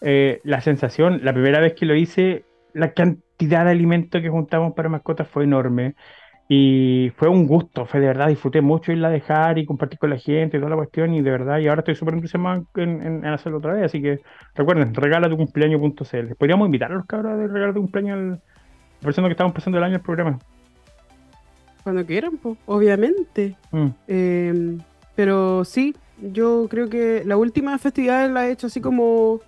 la 0.00 0.60
sensación. 0.60 1.20
La 1.22 1.32
primera 1.32 1.60
vez 1.60 1.74
que 1.74 1.86
lo 1.86 1.94
hice, 1.94 2.44
la 2.72 2.92
cantidad 2.92 3.64
de 3.64 3.70
alimento 3.70 4.20
que 4.20 4.28
juntamos 4.28 4.74
para 4.74 4.88
mascotas 4.88 5.28
fue 5.28 5.44
enorme. 5.44 5.94
Y 6.48 7.10
fue 7.16 7.28
un 7.28 7.46
gusto, 7.46 7.86
fue 7.86 8.00
de 8.00 8.08
verdad, 8.08 8.28
disfruté 8.28 8.60
mucho 8.60 8.92
irla 8.92 9.08
a 9.08 9.10
dejar 9.10 9.58
y 9.58 9.64
compartir 9.64 9.98
con 9.98 10.10
la 10.10 10.18
gente 10.18 10.56
y 10.56 10.60
toda 10.60 10.70
la 10.70 10.76
cuestión. 10.76 11.14
Y 11.14 11.22
de 11.22 11.30
verdad, 11.30 11.58
y 11.60 11.68
ahora 11.68 11.80
estoy 11.80 11.94
súper 11.94 12.14
entusiasmado 12.14 12.66
en, 12.74 13.00
en, 13.00 13.26
hacerlo 13.26 13.58
otra 13.58 13.74
vez. 13.74 13.84
Así 13.84 14.02
que 14.02 14.20
recuerden, 14.54 14.92
regala 14.92 15.30
tu 15.30 15.36
cumpleaños.cl. 15.36 16.34
Podríamos 16.36 16.66
invitar 16.66 16.92
a 16.92 16.96
los 16.96 17.06
cabros 17.06 17.38
de 17.38 17.46
regalo 17.46 17.72
tu 17.72 17.80
cumpleaños 17.80 18.18
al 18.18 18.42
Aprovechando 19.02 19.28
que 19.28 19.32
estamos 19.32 19.52
pasando 19.52 19.78
el 19.78 19.84
año 19.84 19.96
el 19.96 20.00
programa. 20.00 20.38
Cuando 21.82 22.06
quieran, 22.06 22.36
pues, 22.36 22.56
obviamente. 22.66 23.56
Mm. 23.72 23.88
Em, 24.06 24.78
pero 25.16 25.64
sí, 25.64 25.96
yo 26.20 26.68
creo 26.70 26.88
que 26.88 27.24
la 27.26 27.36
última 27.36 27.76
festividad 27.78 28.30
la 28.30 28.46
he 28.46 28.52
hecho 28.52 28.68
así 28.68 28.80
como 28.80 29.40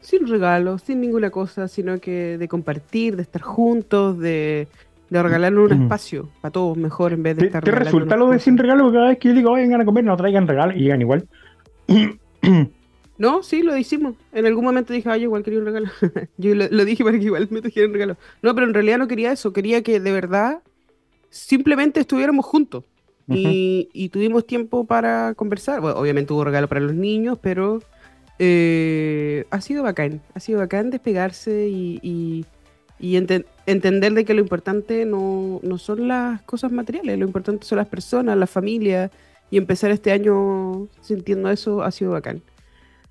sin 0.00 0.26
regalos, 0.26 0.80
sin 0.80 1.02
ninguna 1.02 1.28
cosa, 1.28 1.68
sino 1.68 1.98
que 1.98 2.38
de 2.38 2.48
compartir, 2.48 3.16
de 3.16 3.22
estar 3.22 3.42
juntos, 3.42 4.18
de, 4.18 4.68
de 5.10 5.22
regalarnos 5.22 5.70
un 5.70 5.78
mm. 5.80 5.82
espacio 5.82 6.30
para 6.40 6.52
todos 6.52 6.78
mejor 6.78 7.12
en 7.12 7.22
vez 7.22 7.36
de 7.36 7.46
estar 7.46 7.62
¿Te 7.62 7.72
resulta 7.72 8.16
lo 8.16 8.30
de 8.30 8.38
sin 8.38 8.56
regalo? 8.56 8.90
Cada 8.90 9.08
vez 9.08 9.18
que 9.18 9.28
yo 9.28 9.34
digo, 9.34 9.52
vengan 9.52 9.82
a 9.82 9.84
comer, 9.84 10.04
no 10.04 10.16
traigan 10.16 10.48
regalos 10.48 10.76
y 10.76 10.80
llegan 10.80 11.02
igual. 11.02 11.28
No, 13.16 13.42
sí, 13.42 13.62
lo 13.62 13.76
hicimos. 13.76 14.16
En 14.32 14.46
algún 14.46 14.64
momento 14.64 14.92
dije, 14.92 15.08
ay, 15.08 15.22
igual 15.22 15.44
quería 15.44 15.60
un 15.60 15.66
regalo. 15.66 15.88
yo 16.36 16.54
lo, 16.54 16.84
dije 16.84 17.04
para 17.04 17.18
que 17.18 17.24
igual 17.24 17.46
me 17.50 17.60
trajeran 17.60 17.90
un 17.90 17.94
regalo. 17.94 18.16
No, 18.42 18.54
pero 18.54 18.66
en 18.66 18.74
realidad 18.74 18.98
no 18.98 19.06
quería 19.06 19.32
eso. 19.32 19.52
Quería 19.52 19.82
que 19.82 20.00
de 20.00 20.12
verdad 20.12 20.62
simplemente 21.30 22.00
estuviéramos 22.00 22.44
juntos. 22.44 22.84
y, 23.26 24.08
tuvimos 24.12 24.46
tiempo 24.46 24.84
para 24.84 25.34
conversar. 25.34 25.80
Bueno, 25.80 25.98
obviamente 25.98 26.32
hubo 26.32 26.44
regalo 26.44 26.68
para 26.68 26.80
los 26.80 26.94
niños, 26.94 27.38
pero 27.40 27.80
eh, 28.38 29.44
ha 29.50 29.60
sido 29.60 29.84
bacán. 29.84 30.20
Ha 30.34 30.40
sido 30.40 30.58
bacán 30.58 30.90
despegarse 30.90 31.68
y, 31.68 32.44
entender 32.98 34.14
de 34.14 34.24
que 34.24 34.34
lo 34.34 34.40
importante 34.40 35.04
no, 35.04 35.60
no 35.62 35.78
son 35.78 36.08
las 36.08 36.42
cosas 36.42 36.72
materiales, 36.72 37.18
lo 37.18 37.26
importante 37.26 37.66
son 37.66 37.78
las 37.78 37.88
personas, 37.88 38.36
la 38.36 38.46
familia. 38.46 39.10
Y 39.50 39.56
empezar 39.56 39.92
este 39.92 40.10
año 40.10 40.88
sintiendo 41.00 41.48
eso 41.50 41.82
ha 41.82 41.92
sido 41.92 42.10
bacán. 42.10 42.42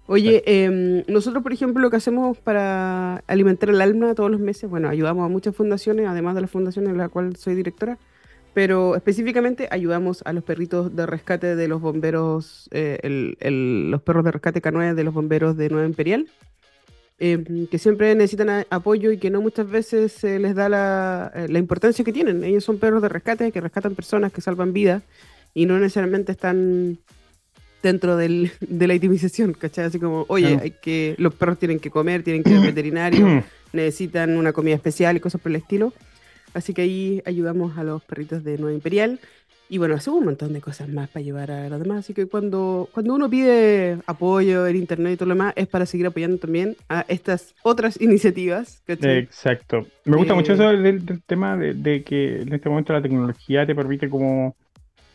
Oye, 0.06 0.44
em, 0.46 1.04
nosotros, 1.08 1.42
por 1.44 1.54
ejemplo, 1.54 1.82
lo 1.82 1.90
que 1.90 1.96
hacemos 1.96 2.38
para 2.38 3.24
alimentar 3.28 3.70
el 3.70 3.80
alma 3.80 4.14
todos 4.16 4.30
los 4.30 4.42
meses, 4.42 4.70
bueno, 4.70 4.90
ayudamos 4.90 5.26
a 5.26 5.30
muchas 5.30 5.56
fundaciones, 5.56 6.08
además 6.08 6.36
de 6.36 6.42
la 6.42 6.48
fundación 6.48 6.88
en 6.88 6.98
la 6.98 7.08
cual 7.08 7.38
soy 7.38 7.56
directora, 7.56 7.98
pero 8.54 8.96
específicamente 8.98 9.68
ayudamos 9.72 10.22
a 10.26 10.34
los 10.34 10.44
perritos 10.44 10.94
de 10.94 11.06
rescate 11.06 11.56
de 11.56 11.68
los 11.70 11.80
bomberos, 11.82 12.68
eh, 12.72 13.36
los 13.90 14.02
perros 14.02 14.26
de 14.26 14.32
rescate 14.32 14.62
K9 14.62 14.94
de 14.94 15.04
los 15.06 15.14
bomberos 15.14 15.56
de 15.56 15.70
Nueva 15.70 15.88
Imperial, 15.88 16.28
em, 17.18 17.68
que 17.68 17.80
siempre 17.80 18.14
necesitan 18.14 18.66
apoyo 18.70 19.10
y 19.12 19.18
que 19.18 19.30
no 19.30 19.42
muchas 19.42 19.70
veces 19.70 20.12
se 20.12 20.38
les 20.38 20.54
da 20.54 20.68
la, 20.68 21.32
eh, 21.34 21.48
la 21.48 21.60
importancia 21.60 22.04
que 22.04 22.12
tienen. 22.12 22.44
Ellos 22.44 22.66
son 22.66 22.78
perros 22.78 23.02
de 23.02 23.10
rescate 23.10 23.52
que 23.54 23.62
rescatan 23.62 23.96
personas, 23.96 24.34
que 24.34 24.42
salvan 24.42 24.74
vidas 24.74 25.02
y 25.54 25.66
no 25.66 25.80
necesariamente 25.80 26.34
están 26.34 27.00
dentro 27.84 28.16
del, 28.16 28.52
de 28.62 28.88
la 28.88 28.96
itemización, 28.96 29.54
¿cachai? 29.54 29.86
Así 29.86 30.00
como, 30.00 30.26
oye, 30.30 30.58
hay 30.60 30.72
que, 30.72 31.16
los 31.20 31.36
perros 31.36 31.60
tienen 31.60 31.80
que 31.80 31.92
comer, 31.92 32.24
tienen 32.24 32.42
que 32.42 32.50
ir 32.52 32.58
al 32.58 32.64
veterinario, 32.74 33.44
necesitan 33.74 34.38
una 34.38 34.54
comida 34.54 34.74
especial 34.74 35.18
y 35.18 35.20
cosas 35.20 35.40
por 35.42 35.52
el 35.52 35.58
estilo. 35.58 35.94
Así 36.54 36.74
que 36.74 36.84
ahí 36.84 37.22
ayudamos 37.26 37.78
a 37.78 37.84
los 37.84 38.02
perritos 38.04 38.44
de 38.44 38.58
Nueva 38.58 38.74
Imperial. 38.74 39.20
Y 39.70 39.80
bueno, 39.80 39.96
hacemos 39.96 40.20
un 40.20 40.26
montón 40.26 40.54
de 40.54 40.62
cosas 40.62 40.88
más 40.88 41.10
para 41.10 41.22
ayudar 41.22 41.50
a 41.50 41.68
los 41.68 41.80
demás. 41.80 42.00
Así 42.00 42.14
que 42.14 42.28
cuando, 42.28 42.90
cuando 42.94 43.16
uno 43.16 43.30
pide 43.30 43.98
apoyo 44.06 44.68
en 44.68 44.76
internet 44.76 45.14
y 45.14 45.18
todo 45.18 45.30
lo 45.30 45.36
demás, 45.36 45.54
es 45.56 45.68
para 45.68 45.86
seguir 45.86 46.06
apoyando 46.06 46.38
también 46.38 46.76
a 46.90 47.06
estas 47.08 47.56
otras 47.64 48.00
iniciativas. 48.00 48.84
Exacto. 48.88 49.88
Me 50.06 50.16
gusta 50.16 50.36
mucho 50.36 50.52
eh, 50.52 50.56
eso 50.56 50.70
del, 50.70 51.24
tema 51.26 51.58
de, 51.58 51.74
de, 51.74 52.04
que 52.04 52.42
en 52.42 52.54
este 52.54 52.70
momento 52.70 52.94
la 52.94 53.02
tecnología 53.02 53.66
te 53.66 53.74
permite 53.74 54.10
como 54.10 54.56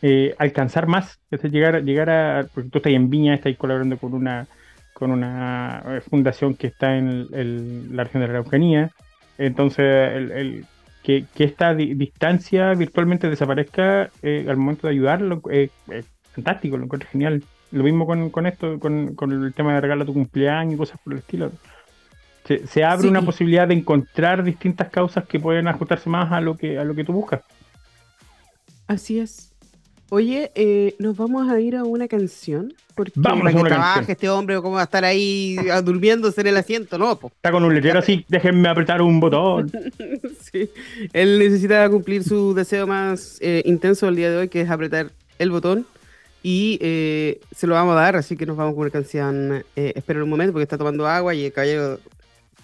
eh, 0.01 0.35
alcanzar 0.37 0.87
más, 0.87 1.19
es 1.31 1.43
llegar, 1.43 1.83
llegar 1.83 2.09
a, 2.09 2.47
porque 2.53 2.69
tú 2.69 2.77
estás 2.79 2.93
en 2.93 3.09
Viña, 3.09 3.33
estás 3.33 3.55
colaborando 3.57 3.97
con 3.97 4.13
una, 4.13 4.47
con 4.93 5.11
una 5.11 5.83
eh, 5.85 6.01
fundación 6.01 6.55
que 6.55 6.67
está 6.67 6.95
en 6.97 7.95
la 7.95 8.03
región 8.03 8.21
de 8.21 8.27
la 8.27 8.33
Araucanía, 8.33 8.91
entonces 9.37 9.85
el, 9.85 10.65
que, 11.03 11.25
esta 11.37 11.73
distancia 11.73 12.73
virtualmente 12.73 13.29
desaparezca 13.29 14.09
eh, 14.21 14.45
al 14.47 14.57
momento 14.57 14.87
de 14.87 14.93
ayudarlo 14.93 15.41
es 15.49 15.71
fantástico, 16.33 16.77
lo 16.77 16.85
encuentro 16.85 17.09
genial. 17.09 17.43
Lo 17.71 17.83
mismo 17.83 18.05
con, 18.05 18.45
esto, 18.47 18.79
con, 18.79 19.15
el 19.31 19.53
tema 19.53 19.75
de 19.75 19.81
regalar 19.81 20.05
tu 20.05 20.13
cumpleaños 20.13 20.73
y 20.73 20.77
cosas 20.77 20.99
por 21.03 21.13
el 21.13 21.19
estilo. 21.19 21.51
Se, 22.65 22.83
abre 22.83 23.07
una 23.07 23.21
posibilidad 23.21 23.67
de 23.67 23.75
encontrar 23.75 24.43
distintas 24.43 24.89
causas 24.89 25.25
que 25.27 25.39
pueden 25.39 25.67
ajustarse 25.67 26.09
más 26.09 26.31
a 26.31 26.41
lo 26.41 26.57
que, 26.57 26.79
a 26.79 26.83
lo 26.83 26.95
que 26.95 27.03
tú 27.03 27.13
buscas. 27.13 27.41
Así 28.87 29.19
es. 29.19 29.48
Oye, 30.11 30.51
eh, 30.55 30.95
nos 30.97 31.15
vamos 31.15 31.49
a 31.49 31.59
ir 31.59 31.75
a 31.75 31.83
una 31.83 32.07
canción. 32.07 32.73
Porque 32.95 33.11
vamos 33.15 33.53
a 33.53 33.57
una 33.57 33.69
canción. 33.69 34.05
este 34.09 34.27
hombre, 34.27 34.55
¿cómo 34.57 34.75
va 34.75 34.81
a 34.81 34.85
estar 34.85 35.05
ahí 35.05 35.55
durmiéndose 35.83 36.41
en 36.41 36.47
el 36.47 36.57
asiento? 36.57 36.97
No, 36.97 37.11
Está 37.11 37.51
con 37.51 37.63
un 37.63 37.73
letrero 37.73 37.99
así, 37.99 38.25
déjenme 38.27 38.67
apretar 38.69 39.03
un 39.03 39.19
botón. 39.19 39.71
sí, 40.51 40.69
él 41.13 41.37
necesita 41.37 41.87
cumplir 41.89 42.23
su 42.23 42.55
deseo 42.55 42.87
más 42.87 43.37
eh, 43.41 43.61
intenso 43.65 44.07
el 44.07 44.15
día 44.15 44.31
de 44.31 44.37
hoy, 44.37 44.49
que 44.49 44.61
es 44.61 44.69
apretar 44.69 45.11
el 45.37 45.51
botón. 45.51 45.85
Y 46.41 46.79
eh, 46.81 47.39
se 47.51 47.67
lo 47.67 47.75
vamos 47.75 47.95
a 47.95 48.01
dar, 48.01 48.15
así 48.15 48.35
que 48.35 48.47
nos 48.47 48.57
vamos 48.57 48.73
con 48.73 48.81
una 48.81 48.91
canción. 48.91 49.63
espero 49.75 50.23
un 50.23 50.29
momento, 50.29 50.53
porque 50.53 50.63
está 50.63 50.77
tomando 50.77 51.05
agua 51.05 51.35
y 51.35 51.45
el 51.45 51.53
caballero. 51.53 51.99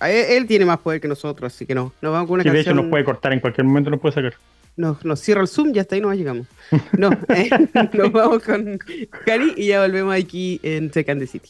Él, 0.02 0.48
tiene 0.48 0.66
más 0.66 0.80
poder 0.80 1.00
que 1.00 1.08
nosotros, 1.08 1.54
así 1.54 1.66
que 1.66 1.76
no. 1.76 1.94
Nos 2.02 2.12
vamos 2.12 2.28
con 2.28 2.36
una 2.36 2.44
canción. 2.44 2.56
de 2.56 2.62
hecho, 2.62 2.74
nos 2.74 2.90
puede 2.90 3.04
cortar 3.04 3.34
en 3.34 3.40
cualquier 3.40 3.66
momento, 3.66 3.92
nos 3.92 4.00
puede 4.00 4.16
sacar 4.16 4.34
nos, 4.76 5.04
nos 5.06 5.20
cierra 5.20 5.42
el 5.42 5.48
Zoom, 5.48 5.74
ya 5.74 5.82
está 5.82 5.96
ahí 5.96 6.02
nos 6.02 6.16
llegamos. 6.16 6.48
No, 6.98 7.10
eh, 7.30 7.50
nos 7.94 8.12
vamos 8.12 8.44
con 8.44 8.78
Cari 9.26 9.54
y 9.58 9.68
ya 9.68 9.82
volvemos 9.82 10.16
aquí 10.16 10.60
en 10.64 10.92
Second 10.92 11.26
City. 11.28 11.50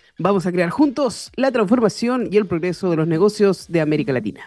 Vamos 0.21 0.45
a 0.45 0.51
crear 0.51 0.69
juntos 0.69 1.31
la 1.35 1.51
transformación 1.51 2.27
y 2.31 2.37
el 2.37 2.45
progreso 2.45 2.91
de 2.91 2.95
los 2.95 3.07
negocios 3.07 3.65
de 3.69 3.81
América 3.81 4.13
Latina. 4.13 4.41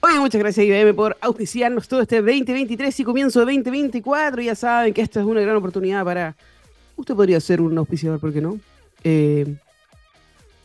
Oye, 0.00 0.18
muchas 0.18 0.40
gracias 0.40 0.66
IBM 0.66 0.92
por 0.92 1.16
auspiciarnos 1.20 1.86
todo 1.86 2.00
este 2.00 2.16
2023 2.16 2.98
y 2.98 3.04
comienzo 3.04 3.38
de 3.38 3.54
2024. 3.54 4.42
Ya 4.42 4.56
saben 4.56 4.92
que 4.92 5.02
esta 5.02 5.20
es 5.20 5.26
una 5.26 5.40
gran 5.40 5.54
oportunidad 5.54 6.04
para... 6.04 6.34
Usted 6.96 7.14
podría 7.14 7.38
ser 7.38 7.60
un 7.60 7.78
auspiciador, 7.78 8.18
¿por 8.18 8.32
qué 8.32 8.40
no? 8.40 8.58
Eh, 9.04 9.54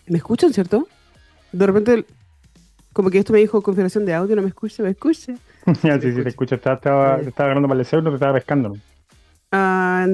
¿Me 0.07 0.17
escuchan, 0.17 0.51
cierto? 0.51 0.87
De 1.51 1.67
repente, 1.67 2.05
como 2.91 3.11
que 3.11 3.19
esto 3.19 3.33
me 3.33 3.39
dijo 3.39 3.61
configuración 3.61 4.03
de 4.03 4.15
audio, 4.15 4.35
no 4.35 4.41
me 4.41 4.47
escucha, 4.47 4.81
me 4.81 4.89
escucha. 4.89 5.35
sí, 5.65 5.89
sí, 6.01 6.23
te 6.23 6.29
escucho. 6.29 6.55
Estaba, 6.55 6.75
estaba, 6.75 7.19
estaba 7.19 7.45
agarrando 7.45 7.67
para 7.67 7.79
el 7.79 7.85
cerebro, 7.85 8.09
te 8.09 8.15
estaba 8.15 8.33
pescando. 8.33 8.77
Ah, 9.51 10.07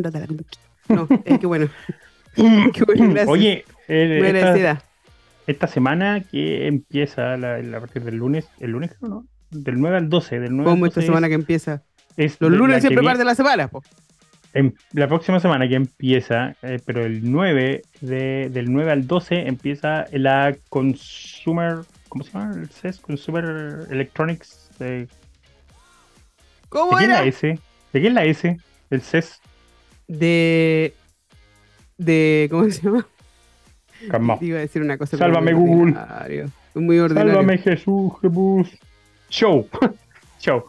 no, 0.90 1.08
es 1.24 1.40
que 1.40 1.48
bueno. 1.48 1.70
Oye, 3.28 3.66
eh, 3.88 4.78
esta, 5.48 5.68
semana 5.68 6.22
que 6.22 6.68
empieza 6.68 7.38
la, 7.38 7.58
a 7.58 7.80
partir 7.80 8.04
del 8.04 8.16
lunes, 8.16 8.48
el 8.60 8.72
lunes 8.72 8.92
creo, 8.98 9.10
¿no? 9.10 9.26
Del 9.52 9.80
9 9.80 9.98
al 9.98 10.10
12. 10.10 10.40
Del 10.40 10.56
9 10.56 10.72
¿Cómo 10.72 10.86
esta 10.86 11.02
semana 11.02 11.28
que 11.28 11.36
empieza? 11.36 11.84
Los 12.18 12.52
lunes 12.52 12.82
siempre 12.82 13.04
parte 13.04 13.20
de 13.20 13.26
la 13.26 13.36
semana, 13.36 13.70
la 14.94 15.08
próxima 15.08 15.42
semana 15.42 15.68
que 15.68 15.76
empieza, 15.76 16.56
eh, 16.62 16.80
pero 16.86 17.06
el 17.06 17.30
9, 17.30 17.82
de, 18.00 18.50
del 18.50 18.72
9 18.72 18.92
al 18.92 19.06
12 19.06 19.48
empieza 19.48 20.06
la 20.14 20.56
Consumer, 20.70 21.80
¿cómo 22.08 22.24
se 22.24 22.32
llama? 22.32 22.56
El 22.56 22.70
CES, 22.70 23.00
Consumer 23.00 23.86
Electronics. 23.90 24.70
De, 24.80 25.10
¿Cómo 26.70 26.98
¿de 26.98 27.04
era? 27.04 27.22
la 27.22 27.26
S? 27.26 27.60
¿De 27.92 28.02
qué 28.02 28.08
es 28.08 28.14
la 28.14 28.24
S? 28.24 28.58
El 28.92 29.02
CES. 29.02 29.42
De 30.08 30.94
de. 31.98 32.48
¿Cómo 32.52 32.70
se 32.70 32.82
llama? 32.82 33.08
Calma. 34.10 34.38
Iba 34.42 34.58
a 34.58 34.62
decir 34.62 34.82
una 34.82 34.98
cosa. 34.98 35.18
Sálvame, 35.18 35.54
Google. 35.54 35.96
Muy 36.74 37.00
ordinario. 37.00 37.34
Sálvame, 37.34 37.58
Jesús, 37.58 38.14
Jesús. 38.22 38.80
Show. 39.30 39.68
Show. 40.40 40.66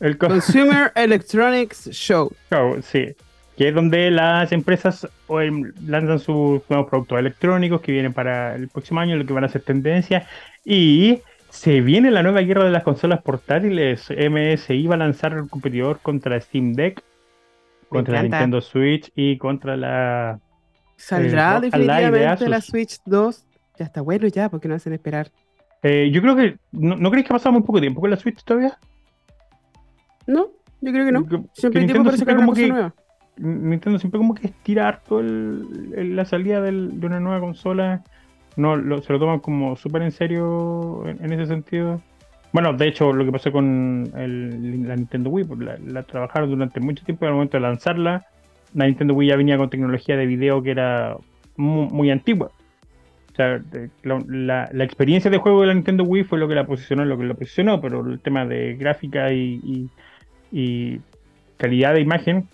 El 0.00 0.16
Consumer 0.16 0.92
Electronics 0.96 1.90
Show. 1.90 2.32
Show, 2.50 2.80
sí. 2.82 3.14
Que 3.56 3.68
es 3.68 3.74
donde 3.74 4.10
las 4.10 4.52
empresas 4.52 5.06
lanzan 5.28 6.18
sus 6.18 6.62
nuevos 6.70 6.88
productos 6.88 7.18
electrónicos 7.18 7.82
que 7.82 7.92
vienen 7.92 8.14
para 8.14 8.54
el 8.54 8.68
próximo 8.68 9.00
año, 9.00 9.16
lo 9.16 9.26
que 9.26 9.34
van 9.34 9.44
a 9.44 9.48
ser 9.48 9.62
tendencia. 9.62 10.26
Y 10.64 11.20
se 11.50 11.82
viene 11.82 12.10
la 12.10 12.22
nueva 12.22 12.40
guerra 12.40 12.64
de 12.64 12.70
las 12.70 12.84
consolas 12.84 13.20
portátiles. 13.20 14.08
MSI 14.08 14.86
va 14.86 14.94
a 14.94 14.98
lanzar 14.98 15.34
el 15.34 15.48
competidor 15.48 15.98
contra 16.00 16.40
Steam 16.40 16.72
Deck, 16.72 17.02
contra 17.90 18.14
la 18.14 18.22
Nintendo 18.22 18.62
Switch 18.62 19.12
y 19.14 19.36
contra 19.36 19.76
la 19.76 20.40
¿Saldrá 21.00 21.56
eh, 21.56 21.60
definitivamente 21.62 22.48
la 22.48 22.60
Switch 22.60 22.98
2? 23.06 23.46
Ya 23.78 23.86
está 23.86 24.02
bueno 24.02 24.28
ya, 24.28 24.50
porque 24.50 24.68
no 24.68 24.74
hacen 24.74 24.92
esperar. 24.92 25.30
Eh, 25.82 26.10
yo 26.12 26.20
creo 26.20 26.36
que. 26.36 26.58
¿no, 26.72 26.96
¿no, 26.96 27.10
crees 27.10 27.26
que 27.26 27.32
ha 27.32 27.36
pasado 27.36 27.54
muy 27.54 27.62
poco 27.62 27.80
tiempo 27.80 28.00
con 28.00 28.10
la 28.10 28.16
Switch 28.16 28.44
todavía? 28.44 28.78
No, 30.26 30.48
yo 30.82 30.92
creo 30.92 31.06
que 31.06 31.12
no. 31.12 31.48
siempre 31.54 31.80
hay 31.80 31.86
tiempo 31.86 32.04
para 32.04 32.16
sacar 32.18 32.36
una 32.36 32.46
cosa 32.46 32.66
nueva. 32.66 32.94
Nintendo 33.38 33.98
siempre 33.98 34.18
como 34.18 34.34
que 34.34 34.48
estira 34.48 34.88
harto 34.88 35.20
el, 35.20 36.14
la 36.14 36.26
salida 36.26 36.60
de 36.60 37.06
una 37.06 37.18
nueva 37.18 37.40
consola. 37.40 38.04
No, 38.56 38.76
se 39.00 39.12
lo 39.12 39.18
toman 39.18 39.40
como 39.40 39.76
súper 39.76 40.02
en 40.02 40.10
serio 40.10 41.06
en, 41.06 41.32
ese 41.32 41.46
sentido. 41.46 42.02
Bueno, 42.52 42.74
de 42.74 42.88
hecho, 42.88 43.12
lo 43.12 43.24
que 43.24 43.32
pasó 43.32 43.50
con 43.50 44.10
la 44.12 44.96
Nintendo 44.96 45.30
Wii, 45.30 45.44
pues 45.44 45.60
la, 45.60 46.02
trabajaron 46.02 46.50
durante 46.50 46.80
mucho 46.80 47.02
tiempo 47.04 47.24
y 47.24 47.28
al 47.28 47.34
momento 47.34 47.56
de 47.56 47.62
lanzarla 47.62 48.26
la 48.74 48.86
Nintendo 48.86 49.14
Wii 49.14 49.28
ya 49.28 49.36
venía 49.36 49.56
con 49.56 49.70
tecnología 49.70 50.16
de 50.16 50.26
video 50.26 50.62
que 50.62 50.70
era 50.70 51.16
muy, 51.56 52.10
antigua. 52.10 52.50
O 53.32 53.36
sea, 53.36 53.62
la, 54.02 54.84
experiencia 54.84 55.30
de 55.30 55.38
juego 55.38 55.62
de 55.62 55.68
la 55.68 55.74
Nintendo 55.74 56.04
Wii 56.04 56.24
fue 56.24 56.38
lo 56.38 56.48
que 56.48 56.54
la 56.54 56.66
posicionó, 56.66 57.04
lo 57.04 57.18
que 57.18 57.24
la 57.24 57.34
posicionó, 57.34 57.80
pero 57.80 58.04
el 58.06 58.20
tema 58.20 58.44
de 58.46 58.74
gráfica 58.74 59.32
y, 59.32 59.90
calidad 61.56 61.94
de 61.94 62.00
imagen 62.00 62.48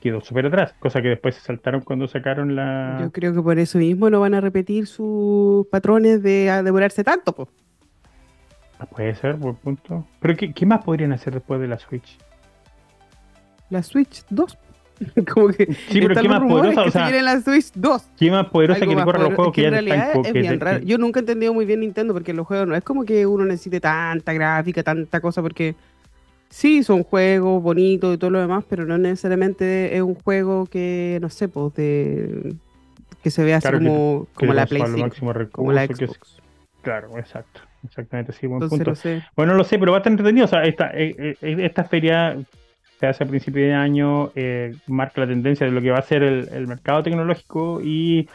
quedó 0.00 0.20
súper 0.20 0.46
atrás, 0.46 0.74
cosa 0.78 1.00
que 1.00 1.08
después 1.08 1.34
se 1.34 1.40
saltaron 1.40 1.80
cuando 1.80 2.06
sacaron 2.06 2.54
la... 2.54 2.98
Yo 3.00 3.10
creo 3.10 3.34
que 3.34 3.42
por 3.42 3.58
eso 3.58 3.78
mismo 3.78 4.10
no 4.10 4.20
van 4.20 4.34
a 4.34 4.40
repetir 4.40 4.86
sus 4.86 5.66
patrones 5.68 6.22
de 6.22 6.62
demorarse 6.62 7.02
tanto, 7.02 7.32
pues. 7.34 7.48
Puede 8.90 9.14
ser, 9.14 9.38
por 9.38 9.56
punto. 9.56 10.06
Pero 10.20 10.36
¿qué, 10.36 10.52
¿qué, 10.52 10.66
más 10.66 10.84
podrían 10.84 11.12
hacer 11.12 11.32
después 11.32 11.58
de 11.60 11.66
la 11.66 11.78
Switch? 11.78 12.18
La 13.70 13.82
Switch 13.82 14.22
2. 14.28 14.58
como 15.32 15.48
que 15.48 15.66
sí, 15.88 16.00
pero 16.00 16.20
¿qué 16.20 16.28
más 16.28 16.40
poderosa? 16.40 16.82
o 16.84 16.90
sea, 16.90 17.22
la 17.22 17.40
Switch 17.40 17.72
2. 17.74 18.10
¿Qué 18.16 18.30
más 18.30 18.46
poderosa 18.46 18.86
que 18.86 18.96
te 18.96 19.04
corra 19.04 19.22
los 19.22 19.34
juegos 19.34 19.54
que, 19.54 19.62
ya 19.62 19.68
en 19.68 19.74
realidad 19.74 20.08
están, 20.14 20.26
es 20.26 20.32
bien 20.32 20.60
raro. 20.60 20.78
Yo 20.80 20.98
nunca 20.98 21.20
he 21.20 21.22
entendido 21.22 21.52
muy 21.52 21.66
bien 21.66 21.80
Nintendo 21.80 22.14
porque 22.14 22.32
los 22.32 22.46
juegos 22.46 22.66
no 22.66 22.74
es 22.74 22.82
como 22.82 23.04
que 23.04 23.26
uno 23.26 23.44
necesite 23.44 23.80
tanta 23.80 24.32
gráfica, 24.32 24.82
tanta 24.82 25.20
cosa, 25.20 25.42
porque 25.42 25.74
sí, 26.48 26.82
son 26.82 27.02
juegos 27.02 27.62
bonitos 27.62 28.14
y 28.14 28.18
todo 28.18 28.30
lo 28.30 28.40
demás, 28.40 28.64
pero 28.68 28.86
no 28.86 28.96
necesariamente 28.98 29.94
es 29.96 30.02
un 30.02 30.14
juego 30.14 30.66
que, 30.66 31.18
no 31.20 31.28
sé, 31.28 31.48
pues 31.48 31.74
de 31.74 32.54
que 33.22 33.30
se 33.30 33.44
vea 33.44 33.56
así 33.56 33.70
como, 33.72 34.28
como 34.34 34.52
la 34.54 34.66
PlayStation, 34.66 35.48
como 35.50 35.72
la 35.72 35.86
Xbox. 35.86 36.40
claro, 36.82 37.18
exacto. 37.18 37.60
Exactamente, 37.84 38.32
sí, 38.32 38.46
buen 38.46 38.68
punto. 38.68 38.94
Bueno, 39.36 39.54
lo 39.54 39.64
sé, 39.64 39.78
pero 39.78 39.92
va 39.92 39.98
a 39.98 40.00
estar 40.00 40.10
entretenido. 40.12 40.46
O 40.46 40.48
sea, 40.48 40.64
esta, 40.64 40.90
eh, 40.92 41.36
eh, 41.40 41.56
esta 41.60 41.84
feria 41.84 42.36
se 42.98 43.06
hace 43.06 43.24
a 43.24 43.26
principio 43.26 43.62
de 43.62 43.74
año, 43.74 44.30
eh, 44.34 44.74
marca 44.86 45.20
la 45.20 45.26
tendencia 45.26 45.66
de 45.66 45.72
lo 45.72 45.82
que 45.82 45.90
va 45.90 45.98
a 45.98 46.02
ser 46.02 46.22
el, 46.22 46.66
mercado 46.66 47.02
tecnológico 47.02 47.80
y 47.82 48.28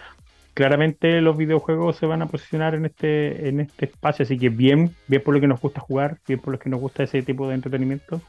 claramente 0.54 1.22
los 1.22 1.38
videojuegos 1.38 1.96
se 1.96 2.06
van 2.06 2.22
a 2.22 2.28
posicionar 2.28 2.76
en 2.76 2.86
este, 2.86 3.50
en 3.50 3.62
este 3.62 3.86
espacio, 3.86 4.24
así 4.24 4.38
que 4.38 4.50
bien, 4.50 4.96
bien 5.08 5.24
por 5.24 5.34
lo 5.34 5.42
que 5.42 5.48
nos 5.48 5.60
gusta 5.60 5.82
jugar, 5.82 6.18
bien 6.28 6.40
por 6.40 6.54
lo 6.54 6.60
que 6.60 6.70
nos 6.70 6.80
gusta 6.80 7.04
ese 7.04 7.24
tipo 7.24 7.48
de 7.48 7.56
entretenimiento. 7.56 8.22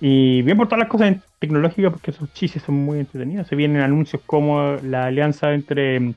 Y 0.00 0.42
bien 0.42 0.56
por 0.56 0.66
todas 0.66 0.80
las 0.80 0.88
cosas 0.88 1.16
tecnológicas, 1.38 1.92
porque 1.92 2.10
esos 2.10 2.32
chistes 2.32 2.62
son 2.62 2.74
muy 2.74 2.98
entretenidos. 2.98 3.46
Se 3.46 3.54
vienen 3.54 3.82
anuncios 3.82 4.20
como 4.26 4.76
la 4.82 5.04
alianza 5.04 5.54
entre 5.54 6.14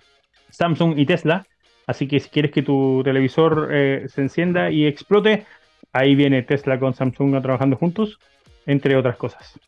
Samsung 0.49 0.97
y 0.97 1.05
Tesla. 1.05 1.45
Así 1.85 2.07
que 2.07 2.19
si 2.19 2.29
quieres 2.29 2.51
que 2.51 2.63
tu 2.63 3.03
televisor 3.03 3.69
eh, 3.71 4.07
se 4.07 4.21
encienda 4.21 4.71
y 4.71 4.87
explote, 4.87 5.45
ahí 5.93 6.15
viene 6.15 6.41
Tesla 6.41 6.79
con 6.79 6.95
Samsung 6.95 7.39
trabajando 7.43 7.75
juntos 7.75 8.17
entre 8.65 8.95
otras 8.95 9.15
cosas. 9.17 9.59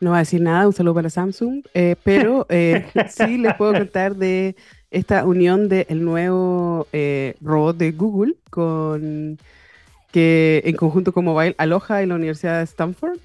No 0.00 0.10
va 0.10 0.16
a 0.16 0.20
decir 0.20 0.40
nada, 0.40 0.66
un 0.66 0.72
saludo 0.72 0.94
para 0.94 1.10
Samsung, 1.10 1.64
eh, 1.72 1.96
pero 2.02 2.46
eh, 2.48 2.86
sí 3.08 3.38
les 3.38 3.54
puedo 3.54 3.72
contar 3.72 4.16
de 4.16 4.56
esta 4.90 5.24
unión 5.24 5.68
del 5.68 6.04
nuevo 6.04 6.86
eh, 6.92 7.34
robot 7.40 7.76
de 7.76 7.92
Google 7.92 8.34
con 8.50 9.38
que 10.12 10.62
en 10.64 10.76
conjunto 10.76 11.12
con 11.12 11.24
Mobile 11.24 11.56
Aloha 11.58 12.02
y 12.02 12.06
la 12.06 12.14
Universidad 12.14 12.58
de 12.58 12.64
Stanford, 12.64 13.18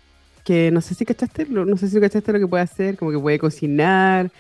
que 0.44 0.72
no 0.72 0.82
sé 0.82 0.96
si 0.96 1.06
cachaste, 1.06 1.46
no 1.48 1.78
sé 1.78 1.88
si 1.88 2.00
cachaste 2.00 2.34
lo 2.34 2.40
que 2.40 2.48
puede 2.48 2.64
hacer, 2.64 2.98
como 2.98 3.12
que 3.12 3.20
puede 3.20 3.38
cocinar, 3.38 4.32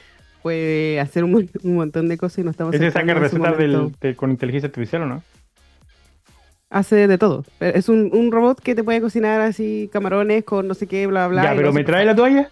puede 0.41 0.99
hacer 0.99 1.23
un, 1.23 1.49
montón 1.63 2.07
de 2.07 2.17
cosas 2.17 2.39
y 2.39 2.43
no 2.43 2.51
estamos... 2.51 2.73
¿Es 2.73 2.81
esa 2.81 3.01
recetas 3.01 4.15
con 4.15 4.31
inteligencia 4.31 4.67
artificial 4.67 5.03
o 5.03 5.05
no? 5.05 5.23
Hace 6.69 7.07
de 7.07 7.17
todo. 7.17 7.45
Es 7.59 7.89
un, 7.89 8.09
un, 8.13 8.31
robot 8.31 8.59
que 8.61 8.75
te 8.75 8.83
puede 8.83 9.01
cocinar 9.01 9.41
así 9.41 9.89
camarones 9.91 10.43
con 10.43 10.67
no 10.67 10.73
sé 10.73 10.88
qué, 10.88 11.07
bla, 11.07 11.27
bla. 11.27 11.43
Ya, 11.43 11.55
pero 11.55 11.73
¿me 11.73 11.83
trae 11.83 12.05
la 12.05 12.15
toalla? 12.15 12.49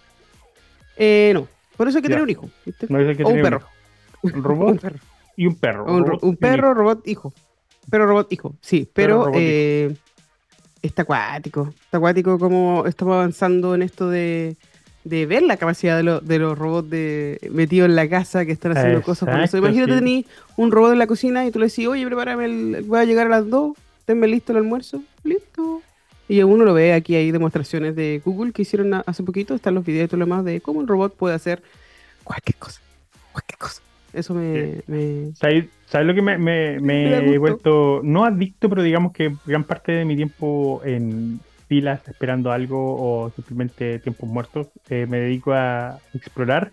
Eh, 0.96 1.30
no. 1.34 1.46
Por 1.76 1.88
eso 1.88 1.98
hay 1.98 2.02
que 2.02 2.08
tener 2.08 2.24
un 2.24 2.30
hijo. 2.30 2.50
o 2.90 3.28
un 3.28 3.42
perro. 3.42 3.62
Un, 4.22 4.42
robot 4.42 4.68
un 4.72 4.78
perro. 4.78 4.98
y 5.36 5.46
un 5.46 5.54
perro. 5.54 5.84
Un, 6.22 6.36
perro, 6.36 6.74
robot, 6.74 7.06
hijo. 7.06 7.32
Perro, 7.88 8.06
robot, 8.06 8.32
hijo. 8.32 8.54
Sí, 8.60 8.88
pero 8.92 9.30
eh, 9.34 9.94
está 10.82 11.02
acuático. 11.02 11.72
Está 11.84 11.98
acuático 11.98 12.38
como 12.38 12.84
estamos 12.86 13.14
avanzando 13.14 13.76
en 13.76 13.82
esto 13.82 14.10
de, 14.10 14.56
de 15.04 15.26
ver 15.26 15.44
la 15.44 15.56
capacidad 15.56 16.02
de, 16.02 16.20
de 16.20 16.38
los 16.40 16.58
robots 16.58 16.90
de, 16.90 17.38
metidos 17.52 17.88
en 17.88 17.94
la 17.94 18.08
casa 18.08 18.44
que 18.44 18.50
están 18.50 18.76
haciendo 18.76 19.02
cosas 19.02 19.28
por 19.28 19.40
eso. 19.40 19.56
Imagínate 19.56 19.92
sí. 19.92 19.98
tener 20.00 20.24
un 20.56 20.72
robot 20.72 20.92
en 20.92 20.98
la 20.98 21.06
cocina 21.06 21.46
y 21.46 21.52
tú 21.52 21.60
le 21.60 21.66
decís, 21.66 21.86
oye, 21.86 22.04
prepárame, 22.04 22.44
el, 22.46 22.84
voy 22.88 22.98
a 22.98 23.04
llegar 23.04 23.26
a 23.26 23.30
las 23.30 23.48
2 23.48 23.76
tenme 24.08 24.26
listo 24.26 24.52
el 24.52 24.58
almuerzo, 24.58 25.02
listo. 25.22 25.82
Y 26.30 26.42
uno 26.42 26.64
lo 26.64 26.72
ve 26.72 26.94
aquí, 26.94 27.14
hay 27.14 27.30
demostraciones 27.30 27.94
de 27.94 28.22
Google 28.24 28.52
que 28.52 28.62
hicieron 28.62 28.94
hace 28.94 29.22
poquito, 29.22 29.54
están 29.54 29.74
los 29.74 29.84
videos 29.84 30.06
y 30.06 30.08
todo 30.08 30.16
lo 30.16 30.24
demás 30.24 30.46
de 30.46 30.62
cómo 30.62 30.80
un 30.80 30.88
robot 30.88 31.14
puede 31.14 31.34
hacer 31.34 31.62
cualquier 32.24 32.56
cosa, 32.56 32.80
cualquier 33.32 33.58
cosa. 33.58 33.82
Eso 34.14 34.32
me... 34.32 34.80
¿Sabes, 35.34 36.06
lo 36.06 36.14
que 36.14 36.22
me, 36.22 36.38
me, 36.38 37.34
he 37.34 37.36
vuelto, 37.36 38.00
no 38.02 38.24
adicto, 38.24 38.70
pero 38.70 38.82
digamos 38.82 39.12
que 39.12 39.34
gran 39.44 39.64
parte 39.64 39.92
de 39.92 40.06
mi 40.06 40.16
tiempo 40.16 40.80
en 40.86 41.40
filas 41.68 42.00
esperando 42.08 42.50
algo 42.50 42.78
o 42.78 43.30
simplemente 43.32 43.98
tiempos 43.98 44.26
muertos, 44.26 44.68
eh, 44.88 45.04
me 45.06 45.18
dedico 45.18 45.52
a 45.52 45.98
explorar 46.14 46.70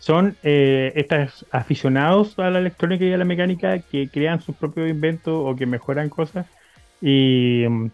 son 0.00 0.34
eh, 0.42 0.92
estos 0.96 1.46
aficionados 1.50 2.38
a 2.38 2.48
la 2.50 2.58
electrónica 2.58 3.04
y 3.04 3.12
a 3.12 3.18
la 3.18 3.26
mecánica 3.26 3.78
que 3.80 4.08
crean 4.08 4.40
sus 4.40 4.56
propios 4.56 4.88
inventos 4.88 5.34
o 5.34 5.54
que 5.54 5.66
mejoran 5.66 6.08
cosas. 6.08 6.46
Y 7.02 7.66
mm, 7.68 7.90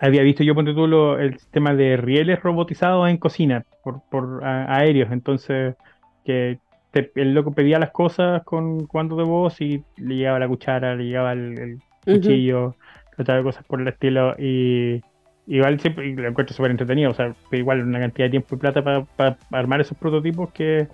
había 0.00 0.22
visto 0.22 0.42
yo, 0.42 0.56
ponte 0.56 0.74
tú, 0.74 0.84
el 1.14 1.38
sistema 1.38 1.74
de 1.74 1.96
rieles 1.96 2.42
robotizados 2.42 3.08
en 3.08 3.18
cocina 3.18 3.64
por, 3.84 4.02
por 4.10 4.44
aéreos. 4.44 5.12
Entonces, 5.12 5.76
que 6.24 6.58
el 6.92 7.34
loco 7.34 7.52
pedía 7.52 7.78
las 7.78 7.92
cosas 7.92 8.42
con 8.42 8.86
cuando 8.86 9.16
de 9.16 9.22
voz 9.22 9.60
y 9.60 9.84
le 9.96 10.16
llegaba 10.16 10.40
la 10.40 10.48
cuchara, 10.48 10.96
le 10.96 11.04
llegaba 11.04 11.34
el, 11.34 11.78
cuchillo, 12.04 12.74
otra 13.16 13.44
cosas 13.44 13.64
por 13.64 13.80
el 13.80 13.86
estilo. 13.86 14.34
Y 14.40 15.00
igual 15.46 15.78
siempre 15.78 16.12
lo 16.16 16.28
encuentro 16.28 16.56
súper 16.56 16.72
entretenido. 16.72 17.12
O 17.12 17.14
sea, 17.14 17.32
igual 17.52 17.82
una 17.82 18.00
cantidad 18.00 18.26
de 18.26 18.30
tiempo 18.30 18.56
y 18.56 18.58
plata 18.58 18.82
para 18.82 19.38
armar 19.52 19.80
esos 19.80 19.96
prototipos 19.96 20.50
que 20.52 20.88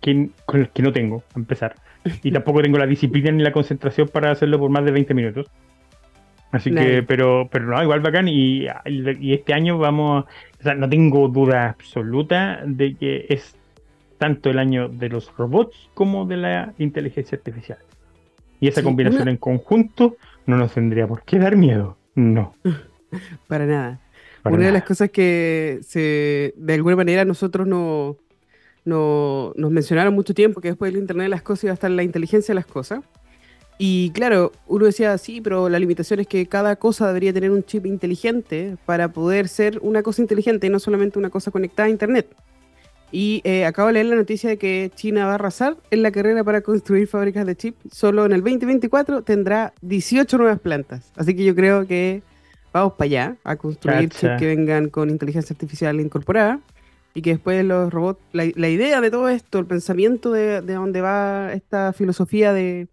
que, 0.00 0.30
con 0.44 0.60
el 0.60 0.68
que 0.70 0.82
no 0.82 0.92
tengo, 0.92 1.22
a 1.34 1.38
empezar. 1.38 1.74
Y 2.22 2.30
tampoco 2.30 2.62
tengo 2.62 2.78
la 2.78 2.86
disciplina 2.86 3.30
ni 3.30 3.42
la 3.42 3.52
concentración 3.52 4.08
para 4.08 4.30
hacerlo 4.30 4.58
por 4.58 4.70
más 4.70 4.84
de 4.84 4.92
20 4.92 5.14
minutos. 5.14 5.46
Así 6.50 6.72
que, 6.72 7.02
pero, 7.02 7.48
pero 7.52 7.66
no, 7.66 7.82
igual 7.82 8.00
bacán. 8.00 8.28
Y, 8.28 8.66
y 8.86 9.34
este 9.34 9.52
año 9.52 9.78
vamos, 9.78 10.24
o 10.58 10.62
sea, 10.62 10.74
no 10.74 10.88
tengo 10.88 11.28
duda 11.28 11.68
absoluta 11.70 12.62
de 12.64 12.94
que 12.94 13.26
es 13.28 13.56
tanto 14.16 14.50
el 14.50 14.58
año 14.58 14.88
de 14.88 15.08
los 15.08 15.34
robots 15.36 15.90
como 15.94 16.24
de 16.26 16.36
la 16.36 16.74
inteligencia 16.78 17.36
artificial. 17.36 17.78
Y 18.60 18.68
esa 18.68 18.82
combinación 18.82 19.28
en 19.28 19.36
conjunto 19.36 20.16
no 20.46 20.56
nos 20.56 20.72
tendría 20.72 21.06
por 21.06 21.22
qué 21.22 21.38
dar 21.38 21.56
miedo. 21.56 21.96
No. 22.14 22.54
Para 23.46 23.66
nada. 23.66 24.00
Una 24.44 24.66
de 24.66 24.72
las 24.72 24.84
cosas 24.84 25.10
que 25.10 25.78
se, 25.82 26.54
de 26.56 26.74
alguna 26.74 26.96
manera 26.96 27.24
nosotros 27.24 27.66
no, 27.66 28.16
no, 28.88 29.52
nos 29.56 29.70
mencionaron 29.70 30.14
mucho 30.14 30.34
tiempo 30.34 30.60
que 30.60 30.68
después 30.68 30.92
del 30.92 31.00
Internet 31.00 31.26
de 31.26 31.28
las 31.28 31.42
cosas 31.42 31.64
iba 31.64 31.72
a 31.72 31.74
estar 31.74 31.90
la 31.90 32.02
inteligencia 32.02 32.52
de 32.52 32.56
las 32.56 32.66
cosas. 32.66 33.00
Y 33.78 34.10
claro, 34.10 34.50
uno 34.66 34.86
decía, 34.86 35.16
sí, 35.18 35.40
pero 35.40 35.68
la 35.68 35.78
limitación 35.78 36.18
es 36.18 36.26
que 36.26 36.46
cada 36.46 36.74
cosa 36.76 37.06
debería 37.06 37.32
tener 37.32 37.52
un 37.52 37.62
chip 37.62 37.86
inteligente 37.86 38.76
para 38.84 39.12
poder 39.12 39.46
ser 39.46 39.78
una 39.82 40.02
cosa 40.02 40.20
inteligente 40.20 40.66
y 40.66 40.70
no 40.70 40.80
solamente 40.80 41.18
una 41.18 41.30
cosa 41.30 41.52
conectada 41.52 41.86
a 41.86 41.90
Internet. 41.90 42.34
Y 43.12 43.40
eh, 43.44 43.64
acabo 43.64 43.86
de 43.86 43.94
leer 43.94 44.06
la 44.06 44.16
noticia 44.16 44.50
de 44.50 44.58
que 44.58 44.90
China 44.94 45.26
va 45.26 45.32
a 45.32 45.34
arrasar 45.36 45.76
en 45.90 46.02
la 46.02 46.10
carrera 46.10 46.42
para 46.42 46.60
construir 46.60 47.06
fábricas 47.06 47.46
de 47.46 47.56
chip. 47.56 47.76
Solo 47.90 48.26
en 48.26 48.32
el 48.32 48.42
2024 48.42 49.22
tendrá 49.22 49.72
18 49.80 50.36
nuevas 50.38 50.58
plantas. 50.58 51.12
Así 51.16 51.34
que 51.34 51.44
yo 51.44 51.54
creo 51.54 51.86
que 51.86 52.22
vamos 52.72 52.94
para 52.94 53.06
allá 53.06 53.36
a 53.44 53.56
construir 53.56 54.10
chips 54.10 54.38
que 54.38 54.46
vengan 54.46 54.90
con 54.90 55.08
inteligencia 55.08 55.54
artificial 55.54 56.00
incorporada 56.00 56.60
y 57.14 57.22
que 57.22 57.30
después 57.30 57.64
los 57.64 57.92
robots, 57.92 58.20
la, 58.32 58.44
idea 58.44 59.00
de 59.00 59.10
todo 59.10 59.28
esto, 59.28 59.58
el 59.58 59.66
pensamiento 59.66 60.30
de, 60.30 60.60
de 60.60 60.74
dónde 60.74 61.00
va 61.00 61.52
esta 61.52 61.92
filosofía 61.92 62.52
de, 62.52 62.88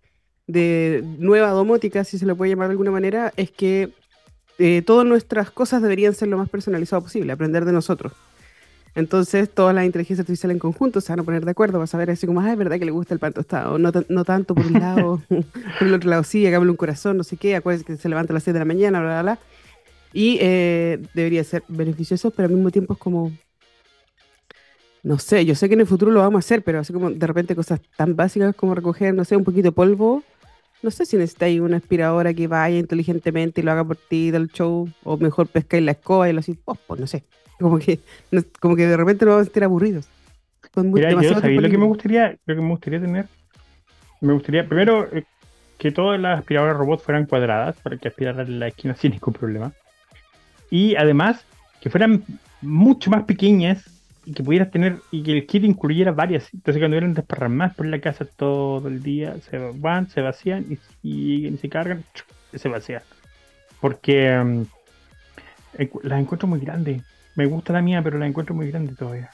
nueva 1.19 1.49
domótica, 1.49 2.04
si 2.04 2.17
se 2.17 2.25
lo 2.25 2.36
puede 2.36 2.51
llamar 2.51 2.67
de 2.67 2.73
alguna 2.73 2.91
manera, 2.91 3.34
es 3.36 3.51
que 3.51 3.91
eh, 4.58 4.82
todas 4.86 5.06
nuestras 5.06 5.51
cosas 5.51 5.82
deberían 5.82 6.13
ser 6.13 6.30
lo 6.30 6.38
más 6.38 6.49
personalizado 6.49 7.01
posible, 7.01 7.34
aprender 7.34 7.65
de 7.65 7.71
nosotros. 7.71 8.13
Entonces, 8.95 9.49
todas 9.49 9.75
las 9.75 9.86
inteligencias 9.86 10.21
artificiales 10.21 10.56
en 10.56 10.60
conjunto 10.60 11.01
se 11.01 11.12
van 11.12 11.19
a 11.19 11.23
poner 11.23 11.43
de 11.43 11.51
acuerdo, 11.51 11.80
para 11.80 11.88
saber 11.88 12.10
así 12.10 12.25
como, 12.25 12.39
ah, 12.39 12.51
es 12.51 12.58
verdad 12.58 12.80
que 12.80 12.86
le 12.86 12.91
gusta 12.91 13.13
el 13.13 13.19
pan 13.19 13.34
tostado, 13.34 13.78
no, 13.78 13.91
no 14.08 14.23
tanto 14.23 14.56
por 14.56 14.65
un 14.65 14.73
lado, 14.73 15.21
por 15.80 15.88
el 15.88 15.93
otro 15.93 16.10
lado 16.10 16.23
sí, 16.23 16.47
hagámosle 16.47 16.71
un 16.71 16.78
corazón, 16.78 17.17
no 17.17 17.23
sé 17.23 17.36
qué, 17.36 17.58
acuérdense 17.58 17.86
que 17.86 17.97
se 17.97 18.08
levanta 18.08 18.32
a 18.32 18.36
las 18.36 18.43
6 18.43 18.54
de 18.54 18.60
la 18.60 18.65
mañana, 18.65 19.01
bla, 19.01 19.10
bla, 19.10 19.21
bla. 19.21 19.39
Y 20.13 20.38
eh, 20.39 21.01
debería 21.13 21.43
ser 21.43 21.63
beneficioso, 21.67 22.32
pero 22.32 22.47
al 22.47 22.54
mismo 22.54 22.71
tiempo 22.71 22.93
es 22.93 22.99
como, 22.99 23.34
no 25.06 25.20
sé, 25.20 25.46
yo 25.46 25.54
sé 25.54 25.68
que 25.68 25.76
en 25.76 25.82
el 25.82 25.86
futuro 25.86 26.12
lo 26.12 26.22
vamos 26.22 26.39
a 26.39 26.39
hacer, 26.39 26.63
pero 26.63 26.80
así 26.80 26.91
como 26.91 27.12
de 27.12 27.28
repente 27.28 27.56
cosas 27.56 27.80
tan 27.96 28.15
básicas 28.15 28.56
como 28.56 28.74
recoger, 28.74 29.13
no 29.13 29.24
sé, 29.24 29.36
un 29.36 29.44
poquito 29.44 29.68
de 29.68 29.72
polvo, 29.72 30.24
no 30.82 30.89
sé 30.89 31.06
si 31.06 31.15
necesitáis 31.15 31.60
una 31.60 31.78
aspiradora 31.78 32.34
que 32.34 32.48
vaya 32.48 32.80
inteligentemente 32.80 33.62
y 33.62 33.63
lo 33.63 33.72
haga 33.72 33.84
por 33.84 33.98
ti 33.98 34.32
del 34.32 34.48
show, 34.48 34.89
o 35.04 35.18
mejor 35.18 35.46
pescáis 35.46 35.84
la 35.84 35.91
escoba 35.91 36.28
y 36.28 36.34
lo 36.34 36.39
así, 36.39 36.58
oh, 36.65 36.74
pues 36.74 37.00
no 37.00 37.06
sé, 37.06 37.24
como 37.60 37.78
que, 37.78 38.00
como 38.60 38.76
que 38.76 38.88
de 38.88 38.98
repente 38.98 39.26
lo 39.26 39.32
vamos 39.32 39.44
a 39.44 39.46
sentir 39.46 39.63
aburridos. 39.63 40.08
Mira, 40.76 41.12
yo 41.12 41.34
lo 41.39 41.70
que 41.70 41.78
me 41.78 41.86
gustaría, 41.86 42.36
lo 42.44 42.56
que 42.56 42.62
me 42.62 42.70
gustaría 42.70 43.00
tener, 43.00 43.26
me 44.22 44.34
gustaría 44.34 44.68
primero 44.68 45.08
eh, 45.15 45.24
que 45.78 45.91
todas 45.91 46.20
las 46.20 46.39
aspiradoras 46.39 46.78
robots 46.78 47.04
fueran 47.04 47.28
cuadradas 47.28 47.76
para 47.78 47.96
que 47.98 48.08
aspiraran 48.08 48.60
la 48.60 48.70
esquina 48.70 48.96
sin 48.96 49.12
ningún 49.12 49.36
problema. 49.36 49.72
Y 50.72 50.96
además 50.96 51.46
que 51.80 51.91
fueran 51.91 52.24
mucho 52.62 53.12
más 53.12 53.24
pequeñas 53.26 53.95
y 54.26 54.34
que 54.34 54.44
pudieras 54.44 54.72
tener 54.72 54.98
y 55.12 55.24
que 55.24 55.32
el 55.34 55.46
kit 55.46 55.64
incluyera 55.64 56.12
varias. 56.12 56.54
Entonces 56.54 56.82
cuando 56.82 56.98
eran 56.98 57.14
desparramadas 57.14 57.76
por 57.76 57.86
la 57.86 58.00
casa 58.00 58.26
todo 58.26 58.88
el 58.88 59.02
día, 59.04 59.36
se 59.50 59.58
van, 59.58 60.10
se 60.10 60.22
vacían 60.22 60.80
y, 61.04 61.48
y 61.48 61.58
se 61.58 61.70
cargan, 61.70 62.04
se 62.54 62.70
vacían. 62.70 63.02
Porque 63.80 64.38
um, 64.38 64.66
las 66.04 66.20
encuentro 66.20 66.48
muy 66.48 66.60
grandes. 66.60 67.02
Me 67.36 67.46
gusta 67.46 67.74
la 67.74 67.82
mía, 67.82 68.02
pero 68.02 68.18
la 68.18 68.28
encuentro 68.28 68.56
muy 68.56 68.70
grande 68.70 68.94
todavía. 68.96 69.30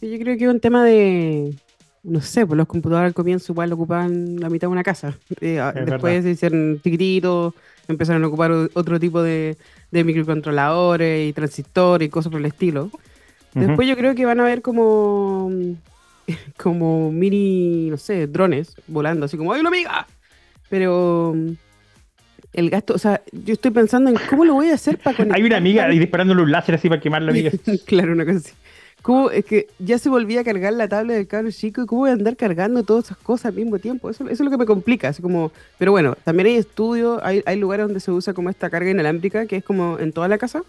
Yo 0.00 0.18
creo 0.18 0.36
que 0.36 0.44
es 0.44 0.50
un 0.50 0.60
tema 0.60 0.84
de, 0.84 1.54
no 2.02 2.20
sé, 2.20 2.46
pues 2.46 2.56
los 2.56 2.66
computadores 2.66 3.08
al 3.08 3.14
comienzo 3.14 3.52
igual 3.52 3.72
ocupaban 3.72 4.36
la 4.38 4.50
mitad 4.50 4.68
de 4.68 4.72
una 4.72 4.82
casa. 4.82 5.16
Eh, 5.40 5.60
después 5.86 6.22
se 6.22 6.30
hicieron 6.30 6.80
chiquititos, 6.82 7.54
empezaron 7.88 8.22
a 8.22 8.28
ocupar 8.28 8.52
otro 8.74 9.00
tipo 9.00 9.22
de, 9.22 9.56
microcontroladores 9.90 11.28
y 11.28 11.32
transistores 11.32 12.06
y 12.06 12.10
cosas 12.10 12.30
por 12.30 12.40
el 12.40 12.46
estilo. 12.46 12.90
Después 13.54 13.88
yo 13.88 13.96
creo 13.96 14.14
que 14.14 14.26
van 14.26 14.40
a 14.40 14.44
ver 14.44 14.62
como, 14.62 15.50
como 16.56 17.12
mini, 17.12 17.88
no 17.90 17.96
sé, 17.96 18.26
drones 18.26 18.74
volando, 18.86 19.26
así 19.26 19.36
como 19.36 19.52
¡ay, 19.52 19.60
una 19.60 19.68
amiga! 19.68 20.06
Pero 20.68 21.34
el 22.54 22.70
gasto, 22.70 22.94
o 22.94 22.98
sea, 22.98 23.20
yo 23.32 23.52
estoy 23.52 23.72
pensando 23.72 24.10
en 24.10 24.16
cómo 24.30 24.44
lo 24.44 24.54
voy 24.54 24.70
a 24.70 24.74
hacer 24.74 24.98
para 24.98 25.16
conectar. 25.16 25.36
Hay 25.40 25.44
una 25.44 25.56
amiga 25.56 25.92
y 25.92 25.98
disparándole 25.98 26.42
un 26.42 26.52
láser 26.52 26.76
así 26.76 26.88
para 26.88 27.00
quemar 27.00 27.22
la 27.22 27.32
amiga. 27.32 27.50
claro, 27.86 28.12
una 28.12 28.24
cosa 28.24 28.38
así. 28.38 28.52
¿Cómo, 29.02 29.30
es 29.30 29.44
que 29.44 29.66
ya 29.78 29.98
se 29.98 30.08
volvía 30.08 30.40
a 30.40 30.44
cargar 30.44 30.72
la 30.72 30.88
tablet 30.88 31.16
del 31.16 31.26
cabro 31.26 31.50
chico 31.50 31.82
y 31.82 31.86
cómo 31.86 32.02
voy 32.02 32.10
a 32.10 32.14
andar 32.14 32.36
cargando 32.36 32.84
todas 32.84 33.04
esas 33.06 33.18
cosas 33.18 33.46
al 33.46 33.54
mismo 33.54 33.78
tiempo. 33.78 34.08
Eso, 34.08 34.26
es 34.26 34.40
lo 34.40 34.50
que 34.50 34.56
me 34.56 34.64
complica. 34.64 35.08
Así 35.08 35.20
como, 35.20 35.52
pero 35.76 35.92
bueno, 35.92 36.16
también 36.24 36.46
hay 36.46 36.54
estudios, 36.54 37.20
hay, 37.22 37.42
hay 37.44 37.58
lugares 37.58 37.84
donde 37.84 38.00
se 38.00 38.10
usa 38.10 38.32
como 38.32 38.48
esta 38.48 38.70
carga 38.70 38.90
inalámbrica, 38.90 39.44
que 39.44 39.56
es 39.56 39.64
como 39.64 39.98
en 39.98 40.12
toda 40.12 40.28
la 40.28 40.38
casa. 40.38 40.62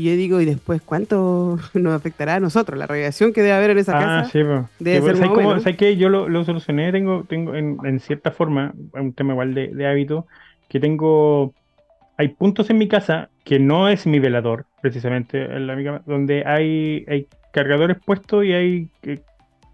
Y 0.00 0.04
yo 0.04 0.12
digo, 0.16 0.40
¿y 0.40 0.46
después 0.46 0.80
cuánto 0.80 1.58
nos 1.74 1.92
afectará 1.92 2.36
a 2.36 2.40
nosotros? 2.40 2.78
La 2.78 2.86
radiación 2.86 3.34
que 3.34 3.42
debe 3.42 3.52
haber 3.52 3.70
en 3.70 3.78
esa 3.78 3.98
ah, 3.98 4.00
casa. 4.00 4.30
Sí, 4.30 4.42
pues. 4.42 4.62
Debe 4.78 5.02
ser 5.02 5.16
¿sabes, 5.18 5.62
¿sabes 5.62 5.76
que 5.76 5.98
Yo 5.98 6.08
lo, 6.08 6.26
lo, 6.26 6.42
solucioné, 6.42 6.90
tengo, 6.90 7.24
tengo 7.28 7.54
en, 7.54 7.76
en, 7.84 8.00
cierta 8.00 8.30
forma, 8.30 8.72
un 8.94 9.12
tema 9.12 9.34
igual 9.34 9.52
de, 9.52 9.68
de 9.68 9.86
hábito, 9.86 10.26
que 10.70 10.80
tengo 10.80 11.52
hay 12.16 12.28
puntos 12.28 12.70
en 12.70 12.78
mi 12.78 12.88
casa 12.88 13.28
que 13.44 13.58
no 13.58 13.90
es 13.90 14.06
mi 14.06 14.20
velador, 14.20 14.64
precisamente, 14.80 15.42
en 15.42 15.66
la, 15.66 16.02
donde 16.06 16.44
hay, 16.46 17.04
hay 17.06 17.26
cargadores 17.52 17.98
puestos 18.02 18.46
y 18.46 18.52
hay 18.54 18.88
eh, 19.02 19.20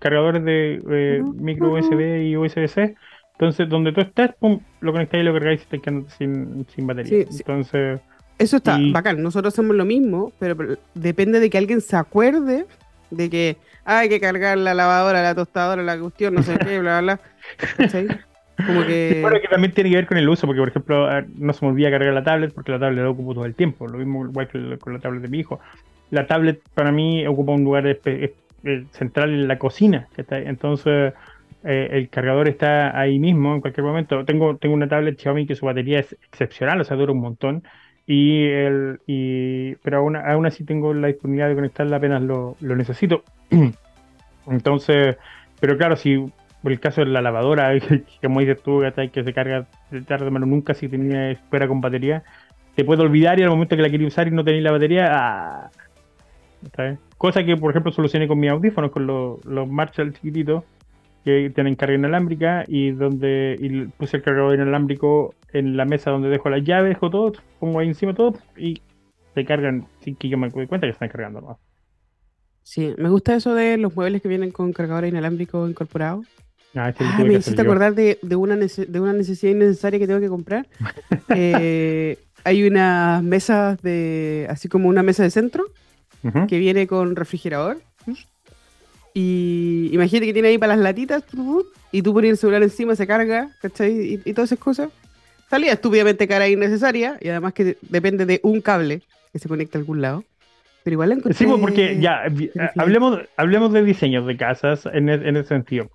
cargadores 0.01 0.45
de 0.45 0.83
eh, 0.91 1.23
micro 1.37 1.73
USB 1.73 2.25
y 2.25 2.37
USB-C. 2.37 2.97
Entonces, 3.35 3.69
donde 3.69 3.93
tú 3.93 4.01
estás, 4.01 4.35
pum, 4.35 4.59
lo 4.81 4.91
conectáis 4.91 5.23
y 5.23 5.25
lo 5.25 5.33
cargáis 5.35 5.63
y 5.63 5.67
te 5.67 5.79
quedas 5.79 6.05
sin, 6.19 6.67
sin 6.75 6.87
batería. 6.89 7.27
Entonces. 7.31 8.01
Eso 8.39 8.59
está 8.59 8.79
bacán. 8.93 9.23
Nosotros 9.23 9.55
hacemos 9.55 9.77
lo 9.77 9.85
mismo, 9.85 10.33
pero, 10.39 10.57
depende 10.95 11.41
de 11.41 11.51
que 11.51 11.59
alguien 11.59 11.81
se 11.81 11.97
acuerde 11.97 12.67
de 13.11 13.31
que 13.31 13.57
hay 13.85 14.09
que 14.09 14.21
cargar 14.21 14.59
la 14.59 14.75
lavadora, 14.75 15.23
la 15.23 15.35
tostadora, 15.35 15.83
la 15.83 15.99
cuestión, 15.99 16.35
no 16.35 16.43
sé 16.43 16.59
qué, 16.59 16.81
bla, 16.81 17.01
bla, 17.01 17.21
bla. 17.79 18.25
Como 18.67 18.85
que... 18.85 19.19
bueno, 19.23 19.41
que 19.41 19.49
también 19.49 19.73
tiene 19.73 19.91
que 19.91 19.97
ver 19.97 20.07
con 20.07 20.19
el 20.19 20.29
uso, 20.29 20.47
porque 20.47 20.61
por 20.61 20.69
ejemplo, 20.69 21.09
no 21.37 21.53
se 21.53 21.65
me 21.65 21.71
olvida 21.71 21.91
cargar 21.91 22.13
la 22.13 22.25
tablet 22.25 22.53
porque 22.53 22.73
la 22.73 22.81
tablet 22.81 23.05
la 23.05 23.11
ocupo 23.11 23.35
todo 23.35 23.45
el 23.45 23.55
tiempo. 23.55 23.87
Lo 23.87 23.99
mismo 23.99 24.25
igual 24.27 24.49
que 24.49 24.79
con 24.79 24.93
la 24.93 24.99
tablet 24.99 25.23
de 25.23 25.29
mi 25.29 25.39
hijo 25.39 25.61
la 26.11 26.27
tablet 26.27 26.61
para 26.75 26.93
mí 26.93 27.27
ocupa 27.27 27.53
un 27.53 27.65
lugar 27.65 27.99
central 28.93 29.31
en 29.31 29.49
la 29.49 29.59
cocina. 29.59 30.09
Entonces, 30.17 31.15
eh, 31.65 31.89
el 31.93 32.09
cargador 32.09 32.49
está 32.49 32.99
ahí 32.99 33.19
mismo 33.19 33.55
en 33.55 33.61
cualquier 33.61 33.85
momento. 33.85 34.25
Tengo, 34.25 34.57
tengo 34.57 34.75
una 34.75 34.89
tablet 34.89 35.21
Xiaomi 35.21 35.47
que 35.47 35.55
su 35.55 35.67
batería 35.67 36.01
es 36.01 36.13
excepcional, 36.13 36.81
o 36.81 36.85
sea, 36.85 36.97
dura 36.97 37.13
un 37.13 37.21
montón. 37.21 37.65
Y 38.07 38.45
el, 38.47 39.01
y, 39.07 39.75
pero 39.77 39.99
aún, 39.99 40.17
aún 40.17 40.47
así 40.47 40.65
tengo 40.65 40.95
la 40.95 41.09
disponibilidad 41.09 41.49
de 41.49 41.55
conectarla 41.57 41.97
apenas 41.97 42.23
lo, 42.23 42.57
necesito. 42.61 43.25
Entonces, 44.47 45.17
pero 45.61 45.77
claro, 45.77 45.97
si 45.97 46.25
por 46.63 46.73
el 46.73 46.81
caso 46.81 47.01
de 47.01 47.09
la 47.09 47.21
lavadora, 47.21 47.79
que, 47.81 48.05
como 48.23 48.41
dices 48.41 48.63
tú, 48.63 48.83
que 49.13 49.25
se 49.25 49.33
carga 49.33 49.67
tarde 50.07 50.27
o 50.27 50.31
nunca 50.31 50.75
si 50.75 50.89
tenía 50.89 51.37
fuera 51.51 51.67
con 51.67 51.81
batería, 51.81 52.23
te 52.77 52.85
puede 52.85 53.03
olvidar 53.03 53.39
y 53.41 53.43
al 53.43 53.51
momento 53.51 53.75
que 53.75 53.83
la 53.83 53.91
quería 53.91 54.07
usar 54.07 54.29
y 54.29 54.31
no 54.31 54.45
tenéis 54.45 54.63
la 54.63 54.73
batería, 54.73 55.09
ah, 55.11 55.71
Cosa 57.19 57.45
que, 57.45 57.57
por 57.57 57.71
ejemplo, 57.71 57.93
solucioné 57.93 58.29
con 58.29 58.39
mis 58.39 58.51
audífonos, 58.51 58.91
con 58.91 59.07
los, 59.07 59.45
los 59.45 59.69
Marshall 59.69 60.13
chiquititos, 60.13 60.65
que 61.27 61.51
tienen 61.53 61.75
carga 61.75 61.97
inalámbrica 61.97 62.65
y 62.69 62.93
donde 62.93 63.57
y 63.59 63.87
puse 63.99 64.19
el 64.19 64.23
cargador 64.23 64.55
inalámbrico 64.55 65.35
en 65.53 65.77
la 65.77 65.85
mesa 65.85 66.13
donde 66.13 66.29
dejo 66.29 66.49
las 66.51 66.63
llaves, 66.63 66.91
dejo 66.91 67.11
todo, 67.11 67.33
pongo 67.59 67.81
ahí 67.81 67.89
encima 67.89 68.15
todo 68.15 68.35
y 68.57 68.81
se 69.35 69.45
cargan 69.45 69.89
sin 70.03 70.15
que 70.15 70.29
yo 70.29 70.39
me 70.39 70.49
doy 70.51 70.69
cuenta 70.69 70.87
que 70.87 70.93
están 70.93 71.09
cargando. 71.09 71.41
¿no? 71.41 71.59
Sí, 72.63 72.95
me 72.97 73.09
gusta 73.09 73.35
eso 73.35 73.57
de 73.57 73.77
los 73.77 73.97
muebles 73.97 74.23
que 74.23 74.29
vienen 74.29 74.53
con 74.53 74.73
cargador 74.73 75.05
inalámbrico 75.05 75.69
incorporado. 75.69 76.23
Ah, 76.77 76.95
ah 76.97 77.25
me 77.25 77.35
hiciste 77.35 77.61
acordar 77.61 77.97
de, 77.97 78.21
de, 78.23 78.37
una 78.37 78.55
de 78.55 79.01
una 79.01 79.13
necesidad 79.13 79.51
innecesaria 79.51 79.99
que 79.99 80.07
tengo 80.07 80.21
que 80.21 80.29
comprar. 80.29 80.69
eh, 81.35 82.19
hay 82.45 82.69
unas 82.69 83.21
mesas 83.25 83.83
de, 83.83 84.47
así 84.49 84.69
como 84.69 84.89
una 84.89 85.03
mesa 85.03 85.25
de 85.25 85.33
centro, 85.33 85.65
que 86.47 86.59
viene 86.61 86.87
con 86.87 87.17
refrigerador. 87.17 87.79
Y 89.19 89.89
imagínate 89.95 90.27
que 90.27 90.35
tiene 90.35 90.49
ahí 90.49 90.59
para 90.59 90.77
las 90.77 90.85
latitas 90.85 91.25
y 91.91 92.03
tú 92.03 92.13
pones 92.13 92.33
el 92.33 92.37
celular 92.37 92.63
encima, 92.63 92.95
se 92.95 93.07
carga, 93.07 93.49
¿cachai? 93.63 94.21
Y, 94.23 94.33
todas 94.35 94.53
esas 94.53 94.63
cosas. 94.63 94.91
Salía 95.49 95.73
estúpidamente 95.73 96.29
cara 96.29 96.45
e 96.45 96.51
innecesaria 96.51 97.17
y 97.23 97.31
además 97.31 97.55
que 97.55 97.79
depende 97.81 98.27
de 98.27 98.41
un 98.43 98.61
cable 98.61 99.01
que 99.33 99.39
se 99.39 99.49
conecta 99.49 99.79
a 99.79 99.81
algún 99.81 100.03
lado. 100.03 100.23
Pero 100.85 100.97
igual 100.97 101.09
la 101.09 101.15
encontré... 101.15 101.47
porque 101.47 101.99
ya, 101.99 102.25
hablemos, 102.77 103.21
hablemos 103.39 103.73
de 103.73 103.85
diseños 103.85 104.27
de 104.27 104.37
casas 104.37 104.85
en, 104.93 105.09
en 105.09 105.35
ese 105.35 105.49
sentido. 105.49 105.89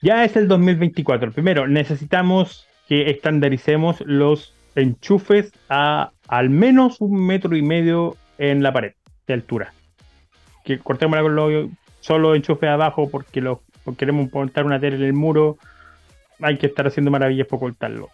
Ya 0.00 0.24
es 0.24 0.34
el 0.34 0.48
2024. 0.48 1.32
Primero, 1.32 1.68
necesitamos 1.68 2.66
que 2.88 3.10
estandaricemos 3.10 4.00
los 4.06 4.54
enchufes 4.76 5.52
a 5.68 6.10
al 6.26 6.48
menos 6.48 7.02
un 7.02 7.26
metro 7.26 7.54
y 7.54 7.60
medio 7.60 8.16
en 8.38 8.62
la 8.62 8.72
pared 8.72 8.94
de 9.26 9.34
altura. 9.34 9.74
Que 10.64 10.78
cortémosla 10.78 11.22
con 11.22 11.36
los 11.36 11.68
solo 12.06 12.36
enchufe 12.36 12.68
abajo 12.68 13.08
porque, 13.10 13.40
lo, 13.40 13.62
queremos 13.98 14.32
montar 14.32 14.64
una 14.64 14.78
tele 14.78 14.96
en 14.96 15.02
el 15.02 15.12
muro. 15.12 15.58
Hay 16.40 16.56
que 16.56 16.66
estar 16.66 16.86
haciendo 16.86 17.10
maravillas 17.10 17.48
para 17.48 17.60
cortarlo. 17.60 18.10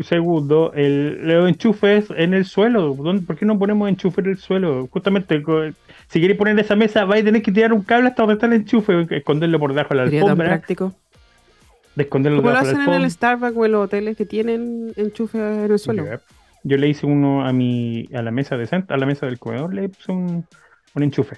segundo, 0.00 0.72
el, 0.74 1.20
los 1.22 1.48
enchufes 1.48 2.06
en 2.16 2.34
el 2.34 2.46
suelo. 2.46 2.96
¿Por 2.96 3.36
qué 3.36 3.46
no 3.46 3.58
ponemos 3.58 3.88
enchufe 3.88 4.22
en 4.22 4.30
el 4.30 4.38
suelo? 4.38 4.88
Justamente, 4.90 5.40
si 6.08 6.20
queréis 6.20 6.38
poner 6.38 6.58
esa 6.58 6.74
mesa, 6.74 7.04
vais 7.04 7.22
a 7.22 7.26
tener 7.26 7.42
que 7.42 7.52
tirar 7.52 7.72
un 7.72 7.82
cable 7.82 8.08
hasta 8.08 8.22
donde 8.22 8.34
está 8.34 8.46
el 8.46 8.54
enchufe, 8.54 9.06
esconderlo 9.10 9.58
por 9.60 9.72
debajo 9.72 9.90
de 9.90 9.96
la 9.96 10.02
alfombra. 10.02 10.46
Práctico. 10.46 10.94
De 11.94 12.04
esconderlo 12.04 12.42
Como 12.42 12.52
lo 12.52 12.58
hacen 12.58 12.80
en 12.80 12.92
el 12.92 13.10
Starbucks 13.10 13.56
o 13.56 13.66
en 13.66 13.72
los 13.72 13.84
hoteles 13.84 14.16
que 14.16 14.24
tienen 14.24 14.92
enchufe 14.96 15.38
en 15.38 15.70
el 15.70 15.78
suelo. 15.78 16.04
Yo 16.64 16.76
le 16.76 16.88
hice 16.88 17.06
uno 17.06 17.46
a 17.46 17.52
mi 17.52 18.08
a 18.12 18.22
la 18.22 18.32
mesa 18.32 18.56
de 18.56 18.84
a 18.88 18.96
la 18.96 19.06
mesa 19.06 19.26
del 19.26 19.38
comedor, 19.38 19.72
le 19.72 19.88
puse 19.88 20.10
un, 20.10 20.44
un 20.94 21.02
enchufe 21.02 21.36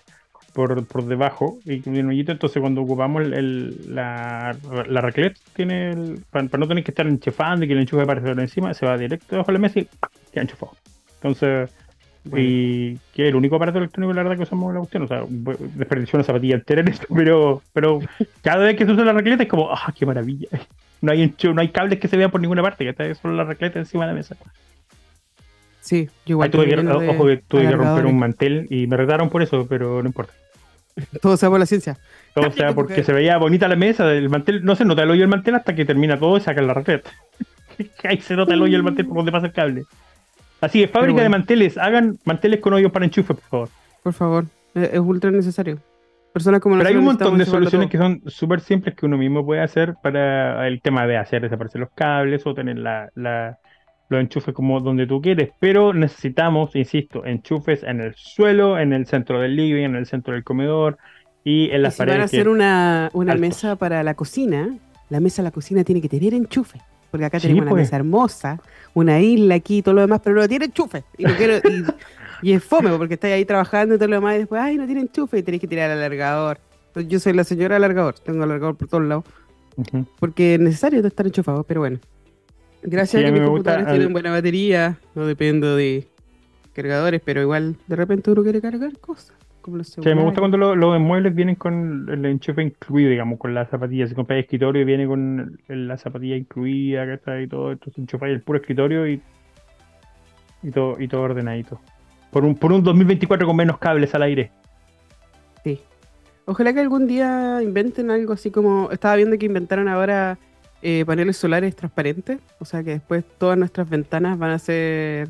por, 0.53 0.87
por 0.87 1.05
debajo 1.05 1.59
y 1.65 1.87
un 1.89 2.09
hoyito. 2.09 2.33
Entonces, 2.33 2.61
cuando 2.61 2.83
ocupamos 2.83 3.23
el, 3.23 3.95
la, 3.95 4.57
la 4.89 5.01
raclette, 5.01 5.39
tiene 5.55 5.91
el, 5.91 6.25
para, 6.31 6.47
no 6.59 6.69
tener 6.69 6.85
que 6.85 6.91
estar 6.91 7.07
enchufando 7.07 7.65
y 7.65 7.69
que 7.69 7.75
el 7.75 7.81
enchufe 7.81 8.03
aparezca 8.03 8.31
por 8.31 8.41
encima, 8.41 8.75
se 8.75 8.87
va 8.87 8.97
directo 8.97 9.27
debajo 9.31 9.49
de 9.49 9.53
la 9.53 9.59
mesa 9.59 9.81
y 9.81 9.89
queda 10.33 10.43
enchufado. 10.43 10.73
Entonces, 11.17 11.71
y 12.37 12.97
que 13.15 13.29
el 13.29 13.35
único 13.35 13.57
aparato 13.57 13.79
electrónico, 13.79 14.13
la 14.13 14.23
verdad, 14.23 14.37
que 14.37 14.43
usamos 14.43 14.73
la 14.75 14.81
cuestión. 14.81 15.05
O 15.05 15.09
sea, 15.09 15.25
desperdició 15.27 16.19
una 16.19 16.25
zapatilla 16.25 16.57
entera 16.57 16.81
en 16.83 16.89
esto, 16.89 17.07
pero, 17.15 17.63
pero 17.73 18.01
cada 18.43 18.65
vez 18.65 18.77
que 18.77 18.85
se 18.85 18.93
usa 18.93 19.05
la 19.05 19.13
raclette 19.13 19.43
es 19.43 19.49
como, 19.49 19.71
¡ah, 19.71 19.93
qué 19.97 20.07
maravilla! 20.07 20.49
No 21.03 21.13
hay, 21.13 21.35
no 21.55 21.63
hay 21.63 21.69
cables 21.71 21.99
que 21.99 22.09
se 22.09 22.19
vean 22.19 22.31
por 22.31 22.43
ninguna 22.43 22.63
parte, 22.63 22.85
que 22.85 22.91
está 22.91 23.15
solo 23.15 23.35
la 23.35 23.45
raclette 23.45 23.77
encima 23.77 24.05
de 24.05 24.13
la 24.13 24.15
mesa. 24.15 24.37
Sí, 25.81 26.09
yo 26.27 26.35
igual. 26.35 26.51
tuve 26.51 26.69
que, 26.69 26.77
ojo 26.77 27.27
que 27.27 27.37
tuve 27.39 27.67
que 27.67 27.77
romper 27.77 28.07
un 28.07 28.19
mantel 28.19 28.67
y 28.71 28.87
me 28.87 28.97
retaron 28.97 29.31
por 29.31 29.43
eso, 29.43 29.67
pero 29.69 30.03
no 30.03 30.09
importa. 30.09 30.33
Todo 31.23 31.37
sea 31.37 31.49
por 31.49 31.59
la 31.59 31.67
ciencia. 31.67 31.99
Todo 32.35 32.51
sea 32.53 32.75
porque 32.75 33.03
se 33.03 33.13
veía 33.13 33.39
bonita 33.39 33.69
la 33.69 33.77
mesa, 33.77 34.07
del 34.07 34.29
mantel, 34.29 34.65
no 34.65 34.77
se 34.77 34.85
nota 34.85 35.03
el 35.03 35.11
hoyo 35.11 35.21
del 35.21 35.29
mantel 35.29 35.55
hasta 35.55 35.75
que 35.75 35.85
termina 35.85 36.19
todo 36.19 36.37
y 36.37 36.41
saca 36.41 36.61
la 36.63 36.75
raqueta. 36.75 37.11
Ahí 38.05 38.21
se 38.21 38.37
nota 38.37 38.55
el 38.55 38.63
hoyo 38.63 38.73
del 38.73 38.83
mantel 38.83 39.07
por 39.07 39.17
donde 39.17 39.33
pasa 39.33 39.47
el 39.47 39.53
cable. 39.53 39.85
Así 40.61 40.83
es, 40.83 40.91
fábrica 40.91 41.23
de 41.23 41.31
manteles, 41.31 41.79
hagan 41.79 42.19
manteles 42.25 42.61
con 42.61 42.75
hoyos 42.75 42.93
para 42.93 43.07
enchufe, 43.07 43.33
por 43.35 43.45
favor. 43.45 43.69
Por 44.03 44.13
favor, 44.13 44.45
es 44.75 44.99
ultra 44.99 45.31
necesario. 45.31 45.79
Personas 46.35 46.61
como 46.61 46.77
Pero 46.77 46.91
hay 46.91 46.97
un 46.97 47.05
montón 47.05 47.39
de 47.39 47.47
soluciones 47.47 47.89
que 47.89 47.99
son 47.99 48.23
súper 48.27 48.61
simples 48.61 48.95
que 48.95 49.07
uno 49.07 49.17
mismo 49.17 49.45
puede 49.45 49.63
hacer 49.63 49.95
para 50.03 50.69
el 50.69 50.81
tema 50.81 51.07
de 51.07 51.17
hacer 51.17 51.43
desaparecer 51.43 51.81
los 51.81 51.91
cables 51.91 52.47
o 52.47 52.55
tener 52.55 52.79
la, 52.79 53.09
la 53.15 53.59
los 54.11 54.21
enchufes 54.21 54.53
como 54.53 54.81
donde 54.81 55.07
tú 55.07 55.23
quieres, 55.23 55.51
pero 55.61 55.95
necesitamos, 55.95 56.75
insisto, 56.75 57.25
enchufes 57.25 57.85
en 57.85 58.01
el 58.01 58.15
suelo, 58.17 58.79
en 58.79 58.93
el 58.93 59.07
centro 59.07 59.41
del 59.41 59.55
living, 59.55 59.85
en 59.85 59.95
el 59.95 60.05
centro 60.05 60.35
del 60.35 60.43
comedor 60.43 60.99
y 61.45 61.71
en 61.71 61.83
las 61.83 61.97
paredes. 61.97 62.15
Si 62.15 62.19
van 62.19 62.23
a 62.23 62.25
hacer 62.25 62.49
una, 62.49 63.11
una 63.13 63.35
mesa 63.37 63.77
para 63.77 64.03
la 64.03 64.15
cocina, 64.15 64.77
la 65.11 65.21
mesa 65.21 65.43
de 65.43 65.45
la 65.45 65.53
cocina 65.53 65.85
tiene 65.85 66.03
que 66.03 66.09
tener 66.09 66.35
enchufe, 66.35 66.81
porque 67.13 67.25
acá 67.25 67.39
tenemos 67.39 67.63
una 67.63 67.71
pues. 67.71 67.85
mesa 67.85 67.97
hermosa, 67.97 68.61
una 68.95 69.21
isla 69.21 69.55
aquí 69.55 69.79
y 69.79 69.83
todo 69.83 69.95
lo 69.95 70.01
demás, 70.01 70.21
pero 70.25 70.41
no 70.41 70.49
tiene 70.49 70.65
enchufe. 70.65 71.05
Y, 71.17 71.25
y, 72.43 72.53
es 72.53 72.65
fome, 72.65 72.91
porque 72.99 73.15
estáis 73.15 73.35
ahí 73.35 73.45
trabajando 73.45 73.95
y 73.95 73.99
todo 73.99 74.09
lo 74.09 74.17
demás, 74.17 74.35
y 74.35 74.39
después, 74.39 74.61
ay, 74.61 74.77
no 74.77 74.87
tiene 74.87 75.03
enchufe 75.03 75.39
y 75.39 75.45
tenéis 75.45 75.61
que 75.61 75.69
tirar 75.69 75.89
el 75.89 75.99
alargador. 75.99 76.59
Yo 77.07 77.21
soy 77.21 77.33
la 77.33 77.45
señora 77.45 77.77
alargador, 77.77 78.19
tengo 78.19 78.43
alargador 78.43 78.77
por 78.77 78.89
todos 78.89 79.05
lados, 79.05 79.25
porque 80.19 80.55
es 80.55 80.61
necesario 80.61 81.07
estar 81.07 81.25
enchufado, 81.25 81.63
pero 81.63 81.79
bueno. 81.79 82.01
Gracias 82.83 83.23
a 83.23 83.27
que 83.27 83.33
mis 83.33 83.43
computadores 83.43 83.89
tienen 83.89 84.13
buena 84.13 84.31
batería, 84.31 84.99
no 85.15 85.27
dependo 85.27 85.77
de 85.77 86.07
cargadores, 86.73 87.21
pero 87.25 87.43
igual 87.43 87.77
de 87.87 87.97
repente 87.97 88.31
uno 88.31 88.43
quiere 88.43 88.61
cargar 88.61 88.97
cosas. 88.99 89.37
como 89.61 89.77
los 89.77 89.89
Sí, 89.89 90.01
me 90.03 90.23
gusta 90.23 90.41
cuando 90.41 90.57
los 90.57 91.01
muebles 91.01 91.35
vienen 91.35 91.57
con 91.57 92.09
el 92.09 92.25
enchufe 92.25 92.63
incluido, 92.63 93.11
digamos, 93.11 93.39
con 93.39 93.55
la 93.55 93.67
zapatilla. 93.67 94.07
Si 94.07 94.15
compras 94.15 94.41
escritorio, 94.41 94.85
viene 94.87 95.07
con 95.07 95.61
la 95.69 95.99
zapatilla 95.99 96.37
incluida, 96.37 97.13
está 97.13 97.41
Y 97.41 97.47
todo. 97.49 97.73
Entonces 97.73 97.99
enchufáis 97.99 98.35
el 98.35 98.43
puro 98.43 98.59
escritorio 98.59 99.07
y, 99.07 99.21
y, 100.63 100.71
todo, 100.71 100.97
y 100.99 101.09
todo 101.09 101.23
ordenadito. 101.23 101.81
Por 102.31 102.45
un, 102.45 102.55
por 102.55 102.73
un 102.73 102.83
2024 102.83 103.47
con 103.47 103.57
menos 103.57 103.79
cables 103.79 104.15
al 104.15 104.23
aire. 104.23 104.53
Sí. 105.65 105.81
Ojalá 106.47 106.73
que 106.73 106.81
algún 106.81 107.07
día 107.07 107.61
inventen 107.63 108.11
algo 108.11 108.33
así 108.33 108.51
como. 108.51 108.91
Estaba 108.91 109.17
viendo 109.17 109.37
que 109.37 109.47
inventaron 109.47 109.89
ahora 109.89 110.39
eh, 110.83 111.05
paneles 111.07 111.37
solares 111.37 111.77
transparentes. 111.77 112.39
O 112.59 112.65
sea 112.65 112.83
que 112.83 112.91
después 112.91 113.25
todas 113.39 113.59
nuestras 113.59 113.89
ventanas 113.89 114.39
van 114.39 114.51
a 114.51 114.59
ser 114.59 115.29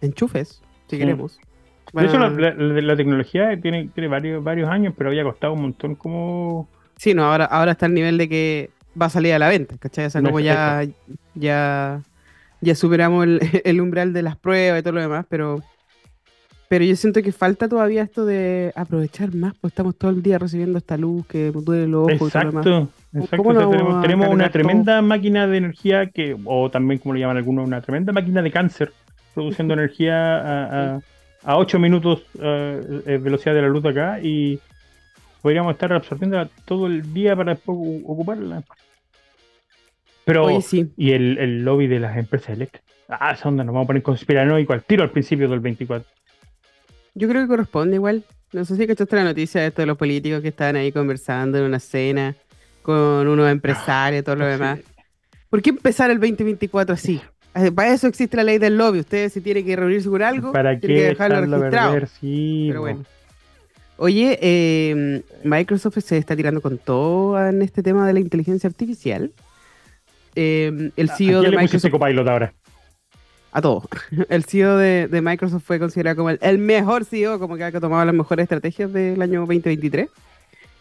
enchufes, 0.00 0.62
si 0.88 0.98
queremos. 0.98 1.38
De 1.92 2.04
hecho, 2.04 2.18
la, 2.18 2.96
tecnología 2.96 3.58
tiene, 3.60 3.88
tiene 3.94 4.08
varios, 4.08 4.42
varios 4.42 4.68
años, 4.68 4.92
pero 4.96 5.10
había 5.10 5.22
costado 5.22 5.52
un 5.52 5.62
montón 5.62 5.94
como... 5.94 6.68
Sí, 6.96 7.14
no, 7.14 7.24
ahora, 7.24 7.44
ahora 7.44 7.72
está 7.72 7.86
el 7.86 7.94
nivel 7.94 8.18
de 8.18 8.28
que 8.28 8.70
va 9.00 9.06
a 9.06 9.10
salir 9.10 9.32
a 9.34 9.38
la 9.38 9.48
venta, 9.48 9.76
¿cachai? 9.78 10.06
O 10.06 10.10
sea, 10.10 10.22
como 10.22 10.40
ya, 10.40 10.84
ya, 11.34 12.02
ya 12.60 12.74
superamos 12.74 13.26
el, 13.64 13.80
umbral 13.80 14.12
de 14.12 14.22
las 14.22 14.36
pruebas 14.36 14.80
y 14.80 14.82
todo 14.82 14.94
lo 14.94 15.00
demás, 15.00 15.26
pero, 15.28 15.62
pero 16.68 16.84
yo 16.84 16.96
siento 16.96 17.22
que 17.22 17.32
falta 17.32 17.68
todavía 17.68 18.02
esto 18.02 18.24
de 18.24 18.72
aprovechar 18.74 19.34
más, 19.34 19.54
pues 19.60 19.72
estamos 19.72 19.96
todo 19.96 20.10
el 20.10 20.22
día 20.22 20.38
recibiendo 20.38 20.78
esta 20.78 20.96
luz 20.96 21.26
que 21.26 21.50
duele 21.50 21.86
los 21.86 22.12
ojos 22.12 22.34
exacto, 22.34 22.60
y 22.60 22.62
todo 22.62 22.80
lo 22.80 23.22
Exacto, 23.22 24.00
tenemos, 24.02 24.28
una 24.28 24.50
tremenda 24.50 25.00
máquina 25.00 25.46
de 25.46 25.56
energía 25.56 26.06
que, 26.06 26.36
o 26.44 26.70
también 26.70 26.98
como 26.98 27.14
le 27.14 27.20
llaman 27.20 27.38
algunos, 27.38 27.66
una 27.66 27.80
tremenda 27.80 28.12
máquina 28.12 28.42
de 28.42 28.50
cáncer 28.50 28.92
produciendo 29.34 29.74
energía 29.74 30.96
a 30.96 31.00
a 31.46 31.56
8 31.56 31.78
minutos 31.78 32.26
uh, 32.34 33.20
velocidad 33.20 33.54
de 33.54 33.62
la 33.62 33.68
luz 33.68 33.82
de 33.84 33.90
acá 33.90 34.18
y 34.20 34.58
podríamos 35.40 35.72
estar 35.72 35.92
absorbiendo 35.92 36.48
todo 36.64 36.88
el 36.88 37.14
día 37.14 37.36
para 37.36 37.54
después 37.54 37.78
ocuparla. 38.04 38.64
Pero, 40.24 40.60
sí. 40.60 40.92
y 40.96 41.12
el, 41.12 41.38
el, 41.38 41.64
lobby 41.64 41.86
de 41.86 42.00
las 42.00 42.16
empresas 42.16 42.50
eléctricas. 42.50 42.90
Ah, 43.08 43.30
esa 43.30 43.48
onda 43.48 43.62
nos 43.62 43.72
vamos 43.72 43.84
a 43.84 43.86
poner 43.86 44.02
conspiranoico 44.02 44.72
al 44.72 44.82
tiro 44.82 45.04
al 45.04 45.10
principio 45.10 45.48
del 45.48 45.60
24. 45.60 46.04
Yo 47.16 47.28
creo 47.28 47.42
que 47.42 47.48
corresponde 47.48 47.96
igual. 47.96 48.24
No 48.52 48.64
sé 48.66 48.76
si 48.76 48.86
cachaste 48.86 49.16
la 49.16 49.24
noticia 49.24 49.62
de 49.62 49.68
esto 49.68 49.80
de 49.80 49.86
los 49.86 49.96
políticos 49.96 50.42
que 50.42 50.48
estaban 50.48 50.76
ahí 50.76 50.92
conversando 50.92 51.56
en 51.58 51.64
una 51.64 51.80
cena 51.80 52.36
con 52.82 53.26
unos 53.26 53.50
empresarios 53.50 54.20
y 54.20 54.22
todo 54.22 54.36
lo 54.36 54.46
demás. 54.46 54.78
¿Por 55.48 55.62
qué 55.62 55.70
empezar 55.70 56.10
el 56.10 56.20
2024 56.20 56.94
así? 56.94 57.20
Eh, 57.54 57.72
para 57.72 57.94
eso 57.94 58.06
existe 58.06 58.36
la 58.36 58.44
ley 58.44 58.58
del 58.58 58.76
lobby. 58.76 59.00
Ustedes 59.00 59.32
si 59.32 59.40
tienen 59.40 59.64
que 59.64 59.74
reunirse 59.74 60.10
con 60.10 60.20
algo, 60.20 60.52
¿Para 60.52 60.78
tienen 60.78 60.98
que 60.98 61.04
dejarlo 61.04 61.40
registrado. 61.40 62.06
Pero 62.20 62.80
bueno. 62.82 63.04
Oye, 63.96 64.38
em, 64.42 65.22
Microsoft 65.42 65.98
se 66.00 66.18
está 66.18 66.36
tirando 66.36 66.60
con 66.60 66.76
todo 66.76 67.48
en 67.48 67.62
este 67.62 67.82
tema 67.82 68.06
de 68.06 68.12
la 68.12 68.20
inteligencia 68.20 68.68
artificial. 68.68 69.32
Em, 70.34 70.90
el 70.96 71.08
CEO 71.08 71.40
de 71.40 71.56
Microsoft. 71.56 71.90
Copilot 71.90 72.28
ahora? 72.28 72.52
A 73.56 73.62
todo. 73.62 73.88
El 74.28 74.44
CEO 74.44 74.76
de, 74.76 75.08
Microsoft 75.22 75.64
fue 75.64 75.78
considerado 75.78 76.18
como 76.18 76.28
el, 76.28 76.58
mejor 76.58 77.06
CEO, 77.06 77.38
como 77.38 77.56
que 77.56 77.64
ha 77.64 77.72
tomado 77.72 78.04
las 78.04 78.14
mejores 78.14 78.42
estrategias 78.42 78.92
del 78.92 79.22
año 79.22 79.40
2023. 79.40 80.10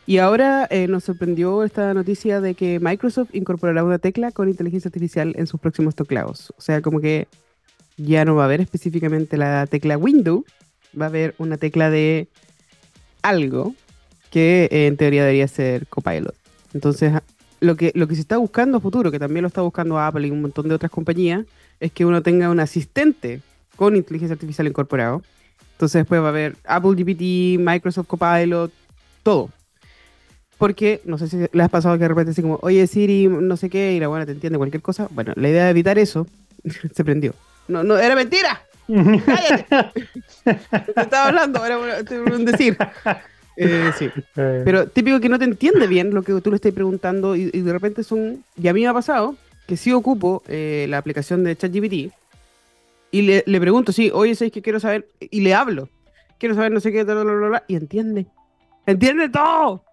Y 0.05 0.17
ahora 0.17 0.67
eh, 0.69 0.85
nos 0.87 1.05
sorprendió 1.05 1.63
esta 1.63 1.93
noticia 1.93 2.41
de 2.41 2.53
que 2.53 2.81
Microsoft 2.81 3.29
incorporará 3.31 3.85
una 3.85 3.97
tecla 3.97 4.33
con 4.33 4.49
inteligencia 4.49 4.89
artificial 4.89 5.33
en 5.37 5.47
sus 5.47 5.57
próximos 5.57 5.95
teclados. 5.95 6.51
O 6.57 6.61
sea, 6.61 6.81
como 6.81 6.99
que 6.99 7.29
ya 7.95 8.25
no 8.25 8.35
va 8.35 8.41
a 8.41 8.45
haber 8.47 8.59
específicamente 8.59 9.37
la 9.37 9.67
tecla 9.67 9.97
Windows, 9.97 10.43
va 10.99 11.05
a 11.05 11.07
haber 11.07 11.33
una 11.37 11.55
tecla 11.55 11.89
de 11.89 12.27
algo 13.21 13.73
que 14.31 14.67
eh, 14.69 14.87
en 14.87 14.97
teoría 14.97 15.21
debería 15.21 15.47
ser 15.47 15.87
Copilot. 15.87 16.35
Entonces, 16.73 17.13
lo 17.61 17.77
que, 17.77 17.93
lo 17.95 18.09
que 18.09 18.15
se 18.15 18.21
está 18.21 18.35
buscando 18.35 18.79
a 18.79 18.81
futuro, 18.81 19.11
que 19.11 19.19
también 19.19 19.43
lo 19.43 19.47
está 19.47 19.61
buscando 19.61 19.97
Apple 19.97 20.27
y 20.27 20.31
un 20.31 20.41
montón 20.41 20.67
de 20.67 20.75
otras 20.75 20.91
compañías, 20.91 21.45
es 21.79 21.91
que 21.91 22.05
uno 22.05 22.21
tenga 22.21 22.49
un 22.49 22.59
asistente 22.59 23.41
con 23.75 23.95
inteligencia 23.95 24.33
artificial 24.33 24.67
incorporado. 24.67 25.21
Entonces 25.73 26.01
después 26.01 26.21
va 26.21 26.27
a 26.27 26.29
haber 26.29 26.55
Apple 26.65 26.91
GPT, 26.91 27.59
Microsoft 27.59 28.07
Copilot, 28.07 28.71
todo. 29.23 29.49
Porque, 30.57 31.01
no 31.03 31.17
sé 31.17 31.27
si 31.27 31.37
le 31.51 31.63
has 31.63 31.69
pasado 31.69 31.95
que 31.95 32.03
de 32.03 32.07
repente 32.07 32.31
así 32.31 32.41
como, 32.41 32.59
oye 32.61 32.87
Siri, 32.87 33.27
no 33.27 33.57
sé 33.57 33.69
qué, 33.69 33.93
y 33.93 33.99
la 33.99 34.07
buena 34.07 34.25
te 34.25 34.31
entiende 34.31 34.57
cualquier 34.57 34.81
cosa. 34.81 35.07
Bueno, 35.11 35.33
la 35.35 35.49
idea 35.49 35.65
de 35.65 35.71
evitar 35.71 35.99
eso 35.99 36.27
se 36.93 37.03
prendió. 37.03 37.33
No, 37.67 37.83
no, 37.83 37.97
era 37.97 38.15
mentira. 38.15 38.61
¡Cállate! 38.87 39.91
te 40.43 41.01
estaba 41.01 41.27
hablando, 41.27 41.65
era 41.65 41.77
un 41.77 42.45
decir. 42.45 42.77
Eh, 43.57 43.91
sí. 43.97 44.09
Eh. 44.35 44.61
Pero 44.63 44.87
típico 44.87 45.19
que 45.19 45.29
no 45.29 45.39
te 45.39 45.45
entiende 45.45 45.87
bien 45.87 46.13
lo 46.13 46.23
que 46.23 46.39
tú 46.41 46.49
le 46.51 46.57
estás 46.57 46.73
preguntando 46.73 47.35
y, 47.35 47.49
de 47.49 47.73
repente 47.73 48.03
son. 48.03 48.43
Y 48.61 48.67
a 48.67 48.73
mí 48.73 48.81
me 48.81 48.87
ha 48.87 48.93
pasado 48.93 49.35
que 49.67 49.77
sí 49.77 49.91
ocupo 49.91 50.43
eh, 50.47 50.85
la 50.89 50.97
aplicación 50.97 51.43
de 51.43 51.55
ChatGPT 51.55 52.13
y 53.11 53.21
le, 53.21 53.43
le 53.45 53.61
pregunto, 53.61 53.91
sí, 53.91 54.11
oye, 54.13 54.35
¿sabes 54.35 54.51
que 54.51 54.61
quiero 54.61 54.79
saber? 54.79 55.07
Y 55.19 55.41
le 55.41 55.53
hablo. 55.53 55.89
Quiero 56.37 56.53
saber 56.53 56.71
no 56.71 56.79
sé 56.79 56.91
qué, 56.91 57.03
bla, 57.03 57.23
bla, 57.23 57.47
bla, 57.47 57.63
y 57.67 57.75
entiende. 57.75 58.25
¡Entiende 58.85 59.29
todo! 59.29 59.83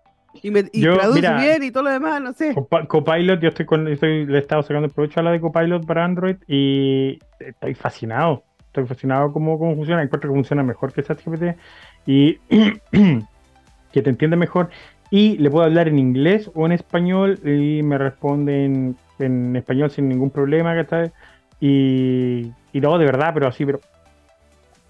Y, 0.43 0.51
me, 0.51 0.65
traduce 0.65 1.21
bien 1.21 1.63
y 1.63 1.71
todo 1.71 1.85
lo 1.85 1.91
demás, 1.91 2.21
no 2.21 2.33
sé. 2.33 2.55
Copilot, 2.89 3.41
yo 3.41 3.49
estoy, 3.51 3.67
con, 3.67 3.87
estoy 3.87 4.25
le 4.27 4.39
he 4.39 4.41
estado 4.41 4.63
sacando 4.63 4.87
el 4.87 4.93
provecho 4.93 5.21
a 5.21 5.23
la 5.23 5.31
de 5.31 5.41
Copilot 5.41 5.87
para 5.87 6.05
Android 6.05 6.37
y 6.49 7.19
estoy 7.39 7.75
fascinado. 7.75 8.43
Estoy 8.67 8.87
fascinado 8.87 9.33
cómo, 9.33 9.59
cómo 9.59 9.77
funciona. 9.77 10.03
Encuentro 10.03 10.31
que 10.31 10.35
funciona 10.35 10.63
mejor 10.63 10.93
que 10.93 11.03
ChatGPT 11.03 11.59
y 12.07 12.35
que 13.93 14.03
te 14.03 14.11
entiende 14.11 14.37
mejor. 14.37 14.71
Y 15.11 15.37
le 15.37 15.51
puedo 15.51 15.67
hablar 15.67 15.89
en 15.89 15.99
inglés 15.99 16.51
o 16.55 16.65
en 16.65 16.73
español 16.73 17.39
y 17.45 17.83
me 17.83 17.99
responde 17.99 18.95
en, 19.23 19.57
español 19.57 19.91
sin 19.91 20.09
ningún 20.09 20.31
problema, 20.31 20.75
¿cachai? 20.75 21.13
Y, 21.61 22.53
y 22.73 22.81
no, 22.81 22.99
de 22.99 23.05
verdad, 23.05 23.31
pero 23.35 23.49
así, 23.49 23.65
pero 23.65 23.81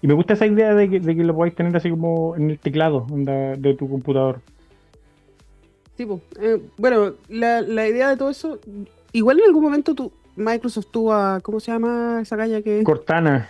y 0.03 0.07
me 0.07 0.15
gusta 0.15 0.33
esa 0.33 0.45
idea 0.45 0.75
de 0.75 0.89
que, 0.89 0.99
de 0.99 1.15
que 1.15 1.23
lo 1.23 1.33
podáis 1.33 1.55
tener 1.55 1.75
así 1.77 1.89
como 1.89 2.35
en 2.35 2.49
el 2.49 2.59
teclado 2.59 3.07
de 3.09 3.75
tu 3.79 3.89
computador. 3.89 4.41
Sí, 5.95 6.05
eh, 6.41 6.59
bueno, 6.77 7.13
la, 7.29 7.61
la, 7.61 7.87
idea 7.87 8.09
de 8.09 8.17
todo 8.17 8.29
eso, 8.29 8.59
igual 9.13 9.39
en 9.39 9.45
algún 9.45 9.63
momento 9.63 9.95
tú, 9.95 10.11
Microsoft 10.35 10.87
tuvo 10.91 11.13
a, 11.13 11.39
¿cómo 11.41 11.61
se 11.61 11.71
llama 11.71 12.19
esa 12.21 12.35
calle 12.35 12.61
que? 12.63 12.83
Cortana. 12.83 13.47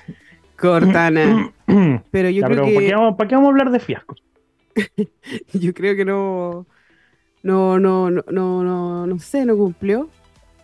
Cortana. 0.59 1.51
pero 2.11 2.29
yo 2.29 2.43
creo 2.45 2.65
que... 2.65 2.73
¿para 2.73 2.85
qué, 2.85 2.95
vamos, 2.95 3.15
¿para 3.15 3.27
qué, 3.27 3.35
vamos, 3.35 3.47
a 3.47 3.51
hablar 3.51 3.71
de 3.71 3.79
fiascos? 3.79 4.21
yo 5.53 5.73
creo 5.73 5.95
que 5.95 6.05
no, 6.05 6.67
no, 7.41 7.79
no, 7.79 8.11
no, 8.11 8.23
no, 8.29 9.07
no, 9.07 9.19
sé, 9.19 9.43
no 9.45 9.57
cumplió. 9.57 10.07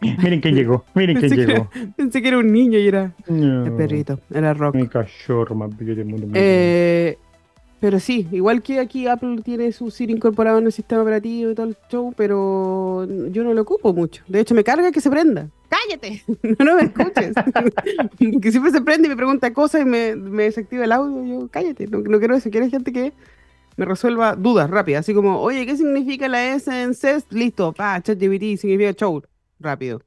Miren 0.02 0.40
quién 0.42 0.56
llegó, 0.56 0.86
miren 0.96 1.18
quién 1.18 1.36
llegó. 1.36 1.70
pensé 1.98 2.22
que 2.22 2.28
era 2.30 2.38
un 2.38 2.52
niño 2.52 2.80
y 2.80 2.88
era 2.88 3.14
el 3.28 3.74
perrito, 3.76 4.20
era 4.34 4.54
Rock. 4.54 4.76
Mi 4.76 4.88
cachorro 4.88 5.56
más 5.56 5.78
del 5.78 6.06
mundo. 6.06 6.28
Eh, 6.34 7.18
pero 7.80 8.00
sí, 8.00 8.28
igual 8.32 8.62
que 8.62 8.80
aquí 8.80 9.08
Apple 9.08 9.42
tiene 9.44 9.72
su 9.72 9.90
Siri 9.90 10.14
incorporado 10.14 10.60
en 10.60 10.66
el 10.66 10.72
sistema 10.72 11.02
operativo 11.02 11.52
y 11.52 11.56
todo 11.56 11.68
el 11.68 11.78
show, 11.90 12.14
pero 12.16 13.08
yo 13.30 13.44
no 13.44 13.54
lo 13.54 13.62
ocupo 13.62 13.94
mucho. 13.94 14.24
De 14.28 14.42
hecho, 14.42 14.54
me 14.54 14.66
carga 14.66 14.92
que 14.92 15.00
se 15.00 15.10
prenda. 15.10 15.48
¡Cállate! 15.70 16.24
no, 16.60 16.76
me 16.76 16.84
escuches. 16.84 17.34
que 18.42 18.52
siempre 18.52 18.72
se 18.72 18.82
prende 18.82 19.08
y 19.08 19.10
me 19.10 19.16
pregunta 19.16 19.54
cosas 19.54 19.82
y 19.82 19.86
me, 19.86 20.16
me 20.16 20.44
desactiva 20.44 20.84
el 20.84 20.92
audio. 20.92 21.26
Yo, 21.26 21.48
cállate, 21.48 21.88
no, 21.88 22.20
quiero 22.20 22.36
eso. 22.36 22.50
Quiero 22.50 22.70
gente 22.70 22.92
que 22.92 23.14
me 23.78 23.86
resuelva 23.86 24.36
dudas 24.36 24.70
rápidas. 24.70 25.02
Así 25.02 25.14
como, 25.14 25.40
oye, 25.40 25.66
¿qué 25.66 25.78
significa 25.78 26.28
la 26.28 26.54
S 26.54 26.70
en 26.70 26.94
CES? 26.94 27.28
Listo, 27.30 27.72
pa, 27.72 28.02
ChatGPT 28.02 28.60
significa 28.60 28.92
show. 28.92 29.22
Rápido. 29.60 30.02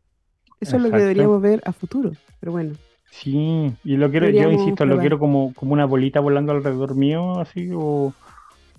Eso 0.61 0.77
es 0.77 0.83
lo 0.83 0.91
que 0.91 0.99
deberíamos 0.99 1.43
ver 1.43 1.61
a 1.65 1.73
futuro. 1.73 2.13
Pero 2.41 2.53
bueno. 2.53 2.75
Sí, 3.11 3.75
y 3.85 3.97
lo 3.97 4.11
quiero, 4.11 4.31
yo 4.31 4.51
insisto, 4.51 4.87
lo 4.87 4.99
quiero 4.99 5.19
como, 5.19 5.53
como 5.55 5.75
una 5.75 5.85
bolita 5.85 6.21
volando 6.21 6.53
alrededor 6.53 6.95
mío, 6.95 7.41
así, 7.41 7.71
o, 7.75 8.15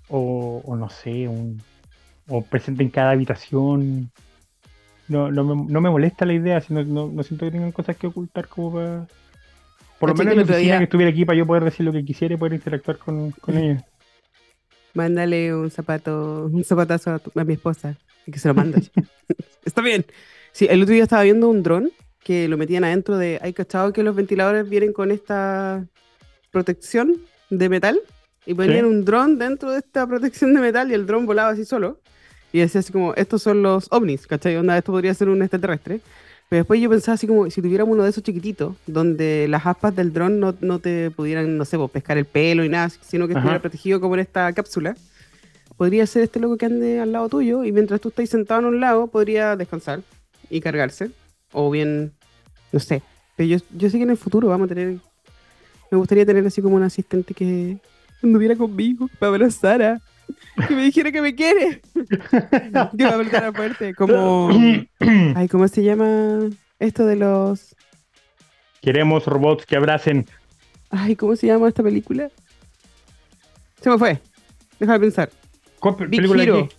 o, 0.09 0.75
no 0.75 0.89
sé, 0.89 1.27
un, 1.27 1.61
o 2.27 2.41
presente 2.43 2.81
en 2.81 2.89
cada 2.89 3.11
habitación. 3.11 4.11
No, 5.07 5.31
no, 5.31 5.43
me, 5.43 5.71
no 5.71 5.81
me 5.81 5.89
molesta 5.89 6.25
la 6.25 6.33
idea, 6.33 6.61
sino, 6.61 6.83
no, 6.83 7.09
no 7.09 7.21
siento 7.21 7.45
que 7.45 7.51
tengan 7.51 7.71
cosas 7.71 7.95
que 7.95 8.07
ocultar 8.07 8.47
como 8.47 8.73
para... 8.73 9.07
Por 9.99 10.09
lo 10.09 10.15
menos 10.15 10.35
la 10.35 10.57
que 10.57 10.83
estuviera 10.83 11.11
aquí 11.11 11.25
para 11.25 11.37
yo 11.37 11.45
poder 11.45 11.65
decir 11.65 11.85
lo 11.85 11.91
que 11.91 12.03
quisiera 12.03 12.33
y 12.33 12.37
poder 12.37 12.53
interactuar 12.53 12.97
con, 12.97 13.31
con 13.31 13.57
ella. 13.57 13.85
Mándale 14.95 15.55
un 15.55 15.69
zapato, 15.69 16.49
un 16.51 16.63
zapatazo 16.63 17.11
a, 17.11 17.21
a 17.39 17.43
mi 17.43 17.53
esposa 17.53 17.97
y 18.25 18.31
que 18.31 18.39
se 18.39 18.47
lo 18.47 18.55
mande. 18.55 18.83
Está 19.65 19.81
bien. 19.81 20.05
Sí, 20.53 20.67
el 20.69 20.83
otro 20.83 20.93
día 20.93 21.03
estaba 21.03 21.23
viendo 21.23 21.49
un 21.49 21.63
dron 21.63 21.91
que 22.23 22.47
lo 22.47 22.57
metían 22.57 22.83
adentro 22.83 23.17
de. 23.17 23.39
¿Hay 23.41 23.53
cachado 23.53 23.91
que 23.91 24.03
los 24.03 24.15
ventiladores 24.15 24.69
vienen 24.69 24.93
con 24.93 25.09
esta 25.09 25.83
protección 26.51 27.17
de 27.49 27.69
metal? 27.69 27.99
Y 28.45 28.53
ponían 28.53 28.85
un 28.85 29.03
dron 29.03 29.39
dentro 29.39 29.71
de 29.71 29.79
esta 29.79 30.05
protección 30.05 30.53
de 30.53 30.61
metal 30.61 30.91
y 30.91 30.93
el 30.93 31.07
dron 31.07 31.25
volaba 31.25 31.49
así 31.49 31.65
solo. 31.65 31.99
Y 32.51 32.59
decía 32.59 32.81
así 32.81 32.93
como, 32.93 33.15
estos 33.15 33.41
son 33.41 33.63
los 33.63 33.87
ovnis, 33.89 34.27
¿cachai? 34.27 34.55
Onda, 34.57 34.77
esto 34.77 34.91
podría 34.91 35.11
ser 35.15 35.27
un 35.29 35.41
extraterrestre. 35.41 36.01
Pero 36.49 36.59
después 36.59 36.79
yo 36.79 36.87
pensaba 36.87 37.15
así 37.15 37.25
como 37.25 37.49
si 37.49 37.59
tuviéramos 37.59 37.91
uno 37.91 38.03
de 38.03 38.11
esos 38.11 38.21
chiquititos, 38.21 38.75
donde 38.85 39.47
las 39.47 39.65
aspas 39.65 39.95
del 39.95 40.13
dron 40.13 40.39
no, 40.39 40.53
no 40.61 40.77
te 40.77 41.09
pudieran, 41.09 41.57
no 41.57 41.65
sé, 41.65 41.79
pues, 41.79 41.89
pescar 41.89 42.19
el 42.19 42.25
pelo 42.25 42.63
y 42.63 42.69
nada, 42.69 42.89
sino 42.89 43.25
que 43.25 43.33
estuviera 43.33 43.59
protegido 43.59 43.99
como 43.99 44.13
en 44.13 44.19
esta 44.19 44.53
cápsula. 44.53 44.95
Podría 45.77 46.05
ser 46.05 46.23
este 46.23 46.39
loco 46.39 46.57
que 46.57 46.67
ande 46.67 46.99
al 46.99 47.11
lado 47.11 47.27
tuyo 47.27 47.63
y 47.63 47.71
mientras 47.71 47.99
tú 47.99 48.09
estás 48.09 48.29
sentado 48.29 48.59
en 48.59 48.67
un 48.67 48.79
lado, 48.79 49.07
podría 49.07 49.55
descansar 49.55 50.03
y 50.53 50.61
cargarse. 50.61 51.11
O 51.51 51.69
bien, 51.71 52.13
no 52.71 52.79
sé. 52.79 53.01
Pero 53.35 53.49
yo, 53.49 53.65
yo 53.75 53.89
sé 53.89 53.97
que 53.97 54.03
en 54.03 54.11
el 54.11 54.17
futuro 54.17 54.47
vamos 54.47 54.65
a 54.65 54.75
tener. 54.75 54.97
Me 55.91 55.97
gustaría 55.97 56.25
tener 56.25 56.45
así 56.45 56.61
como 56.61 56.75
un 56.75 56.83
asistente 56.83 57.33
que 57.33 57.77
anduviera 58.21 58.55
conmigo 58.55 59.09
para 59.19 59.31
abrazar 59.31 60.01
que 60.67 60.75
me 60.75 60.83
dijera 60.83 61.11
que 61.11 61.21
me 61.21 61.35
quiere. 61.35 61.81
que 62.97 63.03
va 63.05 63.47
a 63.47 63.51
fuerte. 63.51 63.93
Como. 63.95 64.49
Ay, 65.35 65.47
¿cómo 65.47 65.67
se 65.67 65.83
llama 65.83 66.49
esto 66.79 67.05
de 67.05 67.15
los. 67.15 67.75
Queremos 68.81 69.25
robots 69.25 69.65
que 69.65 69.75
abracen. 69.75 70.27
Ay, 70.89 71.15
¿cómo 71.15 71.35
se 71.35 71.47
llama 71.47 71.67
esta 71.67 71.81
película? 71.81 72.29
Se 73.81 73.89
me 73.89 73.97
fue. 73.97 74.19
Deja 74.79 74.93
de 74.93 74.99
pensar. 74.99 75.29
Big 76.09 76.25
Hero. 76.25 76.69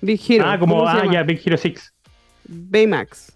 Big 0.00 0.20
Hero. 0.28 0.44
Ah, 0.46 0.58
como 0.58 0.86
ah, 0.86 1.04
ya, 1.10 1.22
Big 1.22 1.40
Hero 1.44 1.56
6. 1.56 1.93
Baymax. 2.48 3.32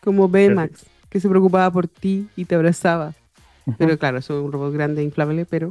Como 0.00 0.28
Baymax. 0.28 0.86
Que 1.08 1.20
se 1.20 1.28
preocupaba 1.28 1.70
por 1.70 1.88
ti 1.88 2.28
y 2.36 2.44
te 2.44 2.54
abrazaba. 2.54 3.14
Pero 3.78 3.98
claro, 3.98 4.18
es 4.18 4.30
un 4.30 4.50
robot 4.50 4.72
grande, 4.72 5.02
e 5.02 5.04
inflable, 5.04 5.44
pero 5.44 5.70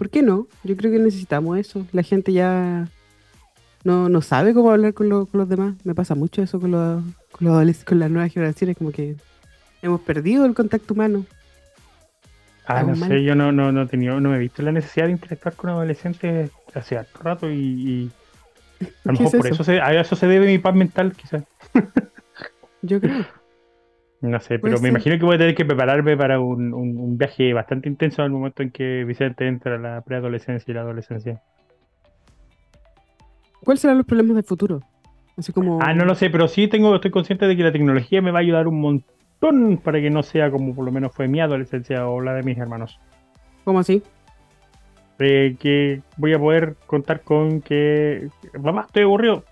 ¿Por 0.00 0.08
qué 0.08 0.22
no? 0.22 0.46
Yo 0.64 0.78
creo 0.78 0.90
que 0.90 0.98
necesitamos 0.98 1.58
eso. 1.58 1.86
La 1.92 2.02
gente 2.02 2.32
ya 2.32 2.88
no, 3.84 4.08
no 4.08 4.22
sabe 4.22 4.54
cómo 4.54 4.70
hablar 4.70 4.94
con, 4.94 5.10
los 5.10 5.46
demás. 5.46 5.74
Me 5.84 5.94
pasa 5.94 6.14
mucho 6.14 6.40
eso 6.40 6.58
con, 6.58 6.70
los, 6.70 7.04
con, 7.30 7.46
los 7.46 7.84
con 7.84 7.98
las 7.98 8.10
nuevas 8.10 8.32
generaciones, 8.32 8.78
como 8.78 8.92
que 8.92 9.16
hemos 9.82 10.00
perdido 10.00 10.46
el 10.46 10.54
contacto 10.54 10.94
humano. 10.94 11.26
Ah, 12.64 12.82
no 12.82 12.96
sé, 12.96 13.22
yo 13.22 13.34
no, 13.34 13.52
no, 13.52 13.72
no, 13.72 13.86
tenido, 13.88 14.18
no 14.20 14.30
me 14.30 14.36
he 14.36 14.38
visto 14.38 14.62
la 14.62 14.72
necesidad 14.72 15.04
de 15.04 15.12
interactuar 15.12 15.54
con 15.54 15.68
adolescentes 15.68 16.50
hace 16.72 16.96
harto 16.96 17.22
rato 17.22 17.50
y, 17.50 18.10
a 18.80 18.86
lo 19.04 19.12
mejor 19.12 19.38
por 19.38 19.46
eso 19.46 19.64
se, 19.64 19.80
a 19.80 19.98
eso 20.00 20.16
se 20.16 20.26
debe 20.26 20.46
mi 20.46 20.58
paz 20.58 20.74
mental, 20.74 21.12
quizás. 21.12 21.44
yo 22.82 23.00
creo. 23.00 23.24
No 24.20 24.38
sé, 24.38 24.58
pero 24.58 24.78
me 24.80 24.90
imagino 24.90 25.18
que 25.18 25.24
voy 25.24 25.36
a 25.36 25.38
tener 25.38 25.54
que 25.54 25.64
prepararme 25.64 26.14
para 26.16 26.40
un, 26.40 27.16
viaje 27.16 27.54
bastante 27.54 27.88
intenso 27.88 28.22
al 28.22 28.30
momento 28.30 28.62
en 28.62 28.70
que 28.70 29.04
Vicente 29.04 29.46
entra 29.46 29.76
a 29.76 29.78
la 29.78 30.00
preadolescencia 30.02 30.70
y 30.70 30.74
la 30.74 30.82
adolescencia. 30.82 31.42
¿Cuáles 33.64 33.80
serán 33.80 33.96
los 33.96 34.06
problemas 34.06 34.36
del 34.36 34.44
futuro? 34.44 34.80
Así 35.38 35.52
como... 35.52 35.80
Ah, 35.80 35.94
no 35.94 36.04
lo 36.04 36.14
sé, 36.14 36.28
pero 36.28 36.48
sí 36.48 36.68
tengo, 36.68 36.94
estoy 36.94 37.10
consciente 37.10 37.46
de 37.46 37.56
que 37.56 37.62
la 37.62 37.72
tecnología 37.72 38.20
me 38.20 38.30
va 38.30 38.40
a 38.40 38.42
ayudar 38.42 38.68
un 38.68 38.80
montón 38.80 39.78
para 39.82 40.00
que 40.00 40.10
no 40.10 40.22
sea 40.22 40.50
como 40.50 40.74
por 40.74 40.84
lo 40.84 40.92
menos 40.92 41.14
fue 41.14 41.26
mi 41.26 41.40
adolescencia 41.40 42.06
o 42.06 42.20
la 42.20 42.34
de 42.34 42.42
mis 42.42 42.58
hermanos. 42.58 43.00
¿Cómo 43.64 43.78
así? 43.78 44.02
Eh, 45.22 45.56
que 45.58 46.00
voy 46.16 46.32
a 46.32 46.38
poder 46.38 46.76
contar 46.86 47.20
con 47.20 47.60
que, 47.60 48.28
mamá, 48.58 48.84
estoy 48.86 49.02
aburrido, 49.02 49.44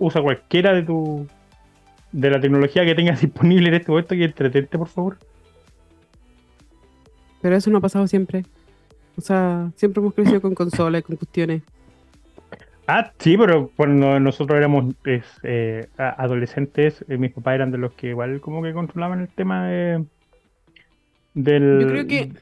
usa 0.00 0.20
cualquiera 0.20 0.74
de 0.74 0.82
tu 0.82 1.28
de 2.10 2.30
la 2.30 2.40
tecnología 2.40 2.84
que 2.84 2.94
tengas 2.94 3.20
disponible 3.22 3.68
en 3.68 3.74
este 3.74 3.90
momento 3.90 4.14
y 4.14 4.24
entretente, 4.24 4.76
por 4.76 4.88
favor. 4.88 5.18
Pero 7.40 7.54
eso 7.54 7.70
no 7.70 7.78
ha 7.78 7.80
pasado 7.80 8.06
siempre. 8.08 8.44
O 9.16 9.20
sea, 9.20 9.70
siempre 9.76 10.00
hemos 10.00 10.14
crecido 10.14 10.40
con 10.40 10.54
consolas, 10.54 11.02
con 11.04 11.16
cuestiones. 11.16 11.62
Ah, 12.88 13.12
sí, 13.18 13.36
pero 13.36 13.70
cuando 13.76 14.18
nosotros 14.18 14.56
éramos 14.58 14.94
eh, 15.04 15.86
adolescentes, 15.96 17.04
eh, 17.08 17.16
mis 17.16 17.32
papás 17.32 17.54
eran 17.54 17.70
de 17.70 17.78
los 17.78 17.92
que 17.92 18.08
igual 18.08 18.40
como 18.40 18.62
que 18.62 18.72
controlaban 18.72 19.20
el 19.20 19.28
tema 19.28 19.68
de, 19.68 20.04
del... 21.34 21.80
Yo 21.80 21.88
creo 21.88 22.06
que 22.06 22.32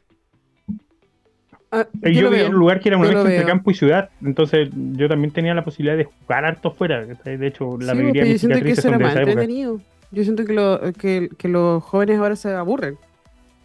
Ah, 1.81 1.89
yo, 2.03 2.11
yo 2.11 2.31
vivía 2.31 2.47
en 2.47 2.55
un 2.55 2.61
lugar 2.61 2.81
que 2.81 2.89
era 2.89 2.99
un 2.99 3.07
entre 3.07 3.45
campo 3.45 3.71
y 3.71 3.75
ciudad, 3.75 4.11
entonces 4.23 4.69
yo 4.73 5.09
también 5.09 5.33
tenía 5.33 5.55
la 5.55 5.65
posibilidad 5.65 5.97
de 5.97 6.05
jugar 6.05 6.45
harto 6.45 6.71
fuera. 6.71 7.05
De 7.05 7.47
hecho, 7.47 7.77
la 7.81 7.95
mayoría 7.95 8.25
de 8.25 8.31
mis 8.31 8.43
que 8.43 8.71
eso 8.71 8.89
era 8.89 8.99
más 8.99 9.17
entretenido. 9.17 9.81
Yo 10.11 10.23
siento 10.23 10.45
que, 10.45 10.53
lo, 10.53 10.81
que, 10.93 11.29
que, 11.37 11.49
los 11.49 11.83
jóvenes 11.83 12.19
ahora 12.19 12.37
se 12.37 12.55
aburren. 12.55 12.97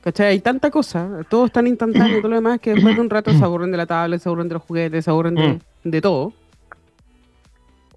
¿Cachai? 0.02 0.28
Hay 0.28 0.40
tanta 0.40 0.72
cosa, 0.72 1.26
todo 1.30 1.46
es 1.46 1.52
tan 1.52 1.68
instantáneo 1.68 2.18
y 2.18 2.22
todo 2.22 2.30
lo 2.30 2.38
demás 2.38 2.60
que 2.60 2.74
después 2.74 2.96
de 2.96 3.02
un 3.02 3.10
rato 3.10 3.32
se 3.32 3.44
aburren 3.44 3.70
de 3.70 3.78
la 3.78 3.86
tablet, 3.86 4.20
se 4.20 4.30
aburren 4.30 4.48
de 4.48 4.54
los 4.56 4.64
juguetes, 4.64 5.06
se 5.06 5.12
aburren 5.12 5.36
de, 5.36 5.48
mm. 5.50 5.60
de 5.84 6.02
todo. 6.02 6.34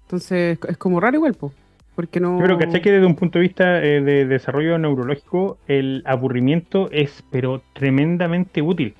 Entonces 0.03 0.59
es 0.67 0.77
como 0.77 0.99
raro 0.99 1.15
igual, 1.15 1.33
pues. 1.33 1.53
Porque 1.95 2.19
no... 2.19 2.39
Yo 2.39 2.45
creo 2.45 2.57
que 2.57 2.81
que 2.81 2.91
desde 2.91 3.05
un 3.05 3.15
punto 3.15 3.39
de 3.39 3.43
vista 3.43 3.83
eh, 3.83 4.01
de 4.01 4.25
desarrollo 4.25 4.77
neurológico, 4.77 5.57
el 5.67 6.03
aburrimiento 6.05 6.89
es 6.91 7.23
pero 7.31 7.61
tremendamente 7.73 8.61
útil. 8.61 8.95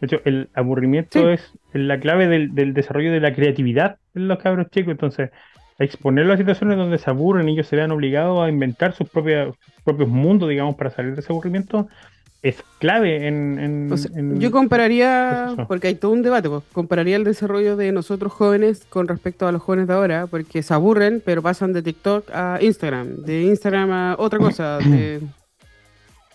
De 0.00 0.06
hecho, 0.06 0.20
el 0.24 0.48
aburrimiento 0.54 1.30
es 1.30 1.52
la 1.72 1.98
clave 1.98 2.26
del, 2.26 2.74
desarrollo 2.74 3.12
de 3.12 3.20
la 3.20 3.34
creatividad 3.34 3.96
en 4.14 4.28
los 4.28 4.38
cabros 4.38 4.70
chicos. 4.70 4.92
Entonces, 4.92 5.30
exponer 5.78 6.26
las 6.26 6.38
situaciones 6.38 6.76
donde 6.76 6.98
se 6.98 7.10
aburren 7.10 7.48
y 7.48 7.52
ellos 7.52 7.66
se 7.66 7.76
vean 7.76 7.90
obligados 7.90 8.40
a 8.40 8.48
inventar 8.48 8.94
sus, 8.94 9.08
propios 9.08 10.08
mundos, 10.08 10.48
digamos, 10.48 10.76
para 10.76 10.90
salir 10.90 11.14
de 11.14 11.20
ese 11.20 11.32
aburrimiento, 11.32 11.88
es 12.42 12.62
clave 12.78 13.26
en... 13.26 13.90
yo 14.38 14.50
compararía, 14.50 15.54
porque 15.66 15.88
hay 15.88 15.94
todo 15.96 16.12
un 16.12 16.22
debate, 16.22 16.48
pues, 16.48 16.62
compararía 16.72 17.16
el 17.16 17.24
desarrollo 17.24 17.76
de 17.76 17.90
nosotros 17.92 18.32
jóvenes 18.32 18.86
con 18.88 19.08
respecto 19.08 19.48
a 19.48 19.52
los 19.52 19.62
jóvenes 19.62 19.88
de 19.88 19.94
ahora, 19.94 20.26
porque 20.26 20.62
se 20.62 20.72
aburren, 20.72 21.22
pero 21.24 21.42
pasan 21.42 21.72
de 21.72 21.82
TikTok 21.82 22.30
a 22.32 22.58
Instagram, 22.60 23.24
de 23.24 23.42
Instagram 23.44 23.90
a 23.90 24.16
otra 24.18 24.38
cosa, 24.38 24.78
de 24.78 25.22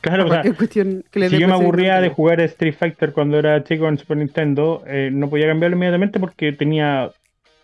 Claro, 0.01 0.25
o 0.25 0.29
sea, 0.29 0.43
si 0.43 1.39
yo 1.39 1.47
me 1.47 1.53
aburría 1.53 2.01
de 2.01 2.09
jugar 2.09 2.41
Street 2.41 2.73
Fighter 2.73 3.13
cuando 3.13 3.37
era 3.37 3.63
chico 3.63 3.87
en 3.87 3.99
Super 3.99 4.17
Nintendo, 4.17 4.83
eh, 4.87 5.09
no 5.11 5.29
podía 5.29 5.47
cambiarlo 5.47 5.77
inmediatamente 5.77 6.19
porque 6.19 6.51
tenía 6.53 7.11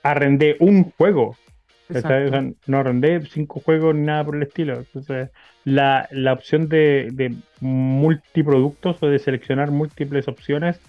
arrendé 0.03 0.55
un 0.59 0.91
juego. 0.91 1.35
O 1.89 1.99
sea, 1.99 2.43
no 2.65 2.77
arrendé 2.77 3.21
cinco 3.25 3.61
juegos 3.61 3.95
ni 3.95 4.01
nada 4.01 4.23
por 4.23 4.35
el 4.35 4.43
estilo. 4.43 4.75
Entonces, 4.77 5.29
la, 5.63 6.07
la 6.11 6.33
opción 6.33 6.67
de, 6.67 7.09
de, 7.13 7.33
multiproductos 7.61 9.01
o 9.01 9.07
de 9.07 9.19
seleccionar 9.19 9.71
múltiples 9.71 10.27
opciones 10.27 10.79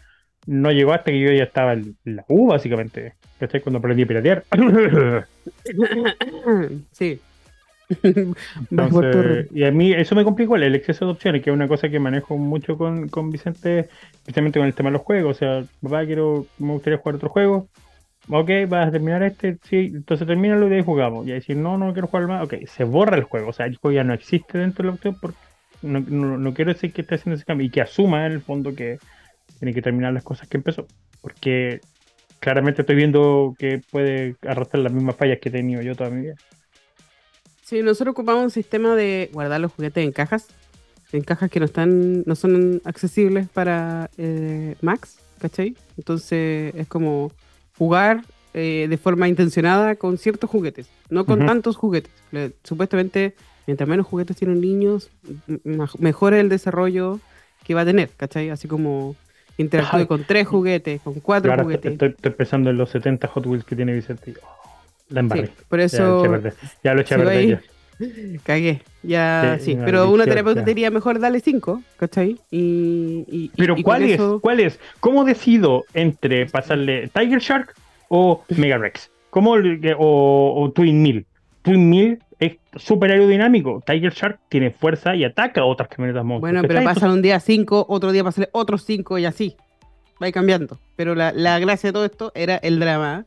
no 0.46 0.72
llegó 0.72 0.92
hasta 0.92 1.12
que 1.12 1.20
yo 1.20 1.32
ya 1.32 1.44
estaba 1.44 1.74
en 1.74 1.96
la 2.04 2.24
U, 2.28 2.48
básicamente. 2.48 3.14
¿Cachai? 3.38 3.60
Cuando 3.60 3.78
aprendí 3.78 4.02
a 4.02 4.06
piratear. 4.06 4.44
sí. 6.92 7.20
y 9.50 9.64
a 9.64 9.70
mí 9.70 9.92
eso 9.92 10.14
me 10.14 10.24
complica 10.24 10.54
el 10.56 10.74
exceso 10.74 11.06
de 11.06 11.12
opciones, 11.12 11.42
que 11.42 11.50
es 11.50 11.54
una 11.54 11.68
cosa 11.68 11.88
que 11.88 11.98
manejo 11.98 12.36
mucho 12.36 12.76
con, 12.76 13.08
con 13.08 13.30
Vicente, 13.30 13.88
especialmente 14.12 14.58
con 14.58 14.66
el 14.66 14.74
tema 14.74 14.90
de 14.90 14.94
los 14.94 15.02
juegos. 15.02 15.36
O 15.36 15.38
sea, 15.38 15.64
papá, 15.82 16.04
quiero, 16.04 16.46
me 16.58 16.72
gustaría 16.72 16.98
jugar 16.98 17.16
otro 17.16 17.30
juego. 17.30 17.68
Ok, 18.30 18.50
vas 18.68 18.88
a 18.88 18.90
terminar 18.90 19.22
este, 19.22 19.56
sí, 19.62 19.92
entonces 19.94 20.26
termina 20.26 20.56
y 20.56 20.68
de 20.68 20.76
ahí 20.76 20.82
jugamos. 20.84 21.26
Y 21.26 21.30
a 21.30 21.34
decir, 21.34 21.56
no, 21.56 21.78
no 21.78 21.92
quiero 21.92 22.08
jugar 22.08 22.26
más. 22.26 22.44
Ok, 22.44 22.54
se 22.66 22.84
borra 22.84 23.16
el 23.16 23.22
juego. 23.22 23.48
O 23.48 23.52
sea, 23.52 23.66
el 23.66 23.76
juego 23.76 23.94
ya 23.94 24.04
no 24.04 24.12
existe 24.12 24.58
dentro 24.58 24.82
de 24.82 24.88
la 24.88 24.94
opción 24.94 25.16
porque 25.18 25.38
no, 25.80 26.00
no, 26.00 26.54
quiero 26.54 26.72
decir 26.72 26.92
que 26.92 27.02
esté 27.02 27.14
haciendo 27.14 27.36
ese 27.36 27.44
cambio 27.44 27.66
y 27.66 27.70
que 27.70 27.80
asuma 27.80 28.26
en 28.26 28.32
el 28.32 28.40
fondo 28.42 28.74
que 28.74 28.98
tiene 29.58 29.72
que 29.72 29.82
terminar 29.82 30.12
las 30.12 30.24
cosas 30.24 30.46
que 30.48 30.58
empezó. 30.58 30.86
Porque 31.22 31.80
claramente 32.40 32.82
estoy 32.82 32.96
viendo 32.96 33.54
que 33.58 33.80
puede 33.90 34.36
arrastrar 34.46 34.82
las 34.82 34.92
mismas 34.92 35.16
fallas 35.16 35.38
que 35.40 35.48
he 35.48 35.52
tenido 35.52 35.80
yo 35.80 35.96
toda 35.96 36.10
mi 36.10 36.22
vida. 36.22 36.34
Sí, 37.68 37.82
nosotros 37.82 38.12
ocupamos 38.12 38.44
un 38.44 38.50
sistema 38.50 38.96
de 38.96 39.28
guardar 39.30 39.60
los 39.60 39.70
juguetes 39.74 40.02
en 40.02 40.10
cajas, 40.10 40.46
en 41.12 41.20
cajas 41.20 41.50
que 41.50 41.60
no 41.60 41.66
están, 41.66 42.22
no 42.24 42.34
son 42.34 42.80
accesibles 42.86 43.46
para 43.46 44.08
eh, 44.16 44.74
Max, 44.80 45.18
¿cachai? 45.38 45.76
Entonces 45.98 46.74
es 46.74 46.86
como 46.88 47.30
jugar 47.76 48.22
eh, 48.54 48.86
de 48.88 48.96
forma 48.96 49.28
intencionada 49.28 49.96
con 49.96 50.16
ciertos 50.16 50.48
juguetes, 50.48 50.88
no 51.10 51.26
con 51.26 51.44
tantos 51.44 51.76
juguetes. 51.76 52.10
supuestamente, 52.64 53.34
mientras 53.66 53.86
menos 53.86 54.06
juguetes 54.06 54.38
tienen 54.38 54.62
niños, 54.62 55.10
mejor 55.98 56.32
es 56.32 56.40
el 56.40 56.48
desarrollo 56.48 57.20
que 57.64 57.74
va 57.74 57.82
a 57.82 57.84
tener, 57.84 58.08
¿cachai? 58.16 58.48
Así 58.48 58.66
como 58.66 59.14
interactúe 59.58 60.06
con 60.06 60.24
tres 60.24 60.48
juguetes, 60.48 61.02
con 61.02 61.20
cuatro 61.20 61.54
juguetes. 61.62 61.92
Estoy, 61.92 62.08
estoy, 62.08 62.32
pensando 62.32 62.70
en 62.70 62.78
los 62.78 62.88
70 62.88 63.28
Hot 63.28 63.44
Wheels 63.44 63.66
que 63.66 63.76
tiene 63.76 63.92
Vicente. 63.92 64.36
La 65.08 65.20
embarré. 65.20 65.50
por 65.68 65.80
eso. 65.80 66.22
Ya 66.82 66.94
lo 66.94 67.00
eché 67.00 67.14
a 67.14 67.18
perder. 67.18 67.62
Cagué. 68.44 68.82
Ya, 69.02 69.58
sí. 69.60 69.76
pero 69.84 70.10
una 70.10 70.24
terapeuta 70.24 70.62
diría 70.62 70.90
mejor 70.90 71.18
dale 71.18 71.40
5, 71.40 71.82
¿cachai? 71.96 72.38
Y, 72.50 73.50
pero 73.56 73.76
¿cuál 73.82 74.04
es? 74.04 74.20
¿Cuál 74.40 74.60
es? 74.60 74.78
¿Cómo 75.00 75.24
decido 75.24 75.84
entre 75.94 76.46
pasarle 76.46 77.08
Tiger 77.08 77.40
Shark 77.40 77.74
o 78.08 78.44
Mega 78.56 78.78
Rex? 78.78 79.10
¿Cómo, 79.30 79.54
o, 79.98 80.62
o 80.62 80.70
Twin 80.72 81.02
Mill? 81.02 81.26
Twin 81.62 81.88
Mill 81.90 82.18
es 82.38 82.56
súper 82.76 83.10
aerodinámico. 83.10 83.82
Tiger 83.84 84.12
Shark 84.12 84.38
tiene 84.48 84.70
fuerza 84.70 85.14
y 85.14 85.24
ataca 85.24 85.62
a 85.62 85.64
otras 85.64 85.88
camionetas 85.88 86.24
monstruos. 86.24 86.52
Bueno, 86.52 86.68
pero 86.68 86.84
pasan 86.84 87.10
un 87.10 87.22
día 87.22 87.40
5, 87.40 87.86
otro 87.88 88.12
día 88.12 88.24
pasarle 88.24 88.48
otros 88.52 88.84
5 88.84 89.18
y 89.18 89.24
así. 89.24 89.56
Va 90.22 90.30
cambiando. 90.32 90.78
Pero 90.96 91.14
la, 91.14 91.32
la 91.32 91.58
gracia 91.58 91.88
de 91.88 91.92
todo 91.92 92.04
esto 92.04 92.32
era 92.34 92.56
el 92.56 92.80
drama 92.80 93.26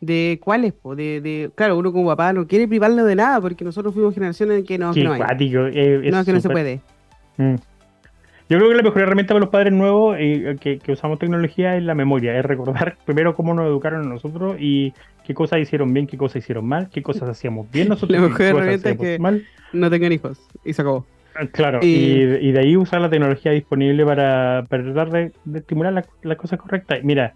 de 0.00 0.40
cuáles, 0.42 0.74
de, 0.96 1.20
de, 1.20 1.50
claro, 1.54 1.76
uno 1.76 1.92
como 1.92 2.08
papá 2.08 2.32
no 2.32 2.46
quiere 2.46 2.66
privarlo 2.66 3.04
de 3.04 3.16
nada, 3.16 3.40
porque 3.40 3.64
nosotros 3.64 3.92
fuimos 3.92 4.14
generaciones 4.14 4.58
en 4.58 4.64
que 4.64 4.78
no, 4.78 4.92
que 4.92 5.04
no 5.04 5.12
hay. 5.12 5.20
Eh, 5.20 6.10
no, 6.10 6.24
que 6.24 6.32
no 6.32 6.40
se 6.40 6.48
puede. 6.48 6.80
Mm. 7.36 7.56
Yo 8.48 8.58
creo 8.58 8.68
que 8.68 8.74
la 8.74 8.82
mejor 8.82 9.02
herramienta 9.02 9.32
para 9.32 9.40
los 9.40 9.50
padres 9.50 9.72
nuevos 9.72 10.16
eh, 10.18 10.56
que, 10.58 10.80
usamos 10.90 11.20
tecnología 11.20 11.76
es 11.76 11.84
la 11.84 11.94
memoria, 11.94 12.36
es 12.36 12.44
recordar 12.44 12.96
primero 13.04 13.36
cómo 13.36 13.54
nos 13.54 13.66
educaron 13.66 14.02
a 14.02 14.08
nosotros 14.08 14.56
y 14.58 14.92
qué 15.24 15.34
cosas 15.34 15.60
hicieron 15.60 15.94
bien, 15.94 16.08
qué 16.08 16.16
cosas 16.16 16.42
hicieron 16.42 16.66
mal, 16.66 16.88
qué 16.90 17.02
cosas 17.02 17.28
hacíamos 17.28 17.70
bien 17.70 17.88
nosotros. 17.88 18.18
La 18.18 18.26
mejor 18.26 18.42
herramienta 18.42 18.90
es 18.90 18.98
que 18.98 19.18
mal. 19.18 19.44
no 19.72 19.88
tengan 19.90 20.12
hijos 20.12 20.40
y 20.64 20.72
se 20.72 20.82
acabó. 20.82 21.06
Ah, 21.36 21.46
claro, 21.46 21.78
y, 21.80 22.50
de 22.50 22.58
ahí 22.58 22.76
usar 22.76 23.00
la 23.00 23.08
tecnología 23.08 23.52
disponible 23.52 24.04
para, 24.04 24.64
tratar 24.64 25.10
de, 25.10 25.32
estimular 25.54 25.92
las 25.92 26.08
la 26.22 26.34
cosas 26.34 26.58
correctas. 26.58 27.04
Mira, 27.04 27.34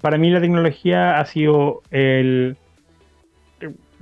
para 0.00 0.18
mí 0.18 0.30
la 0.30 0.40
tecnología 0.40 1.18
ha 1.18 1.24
sido 1.26 1.82
el, 1.90 2.56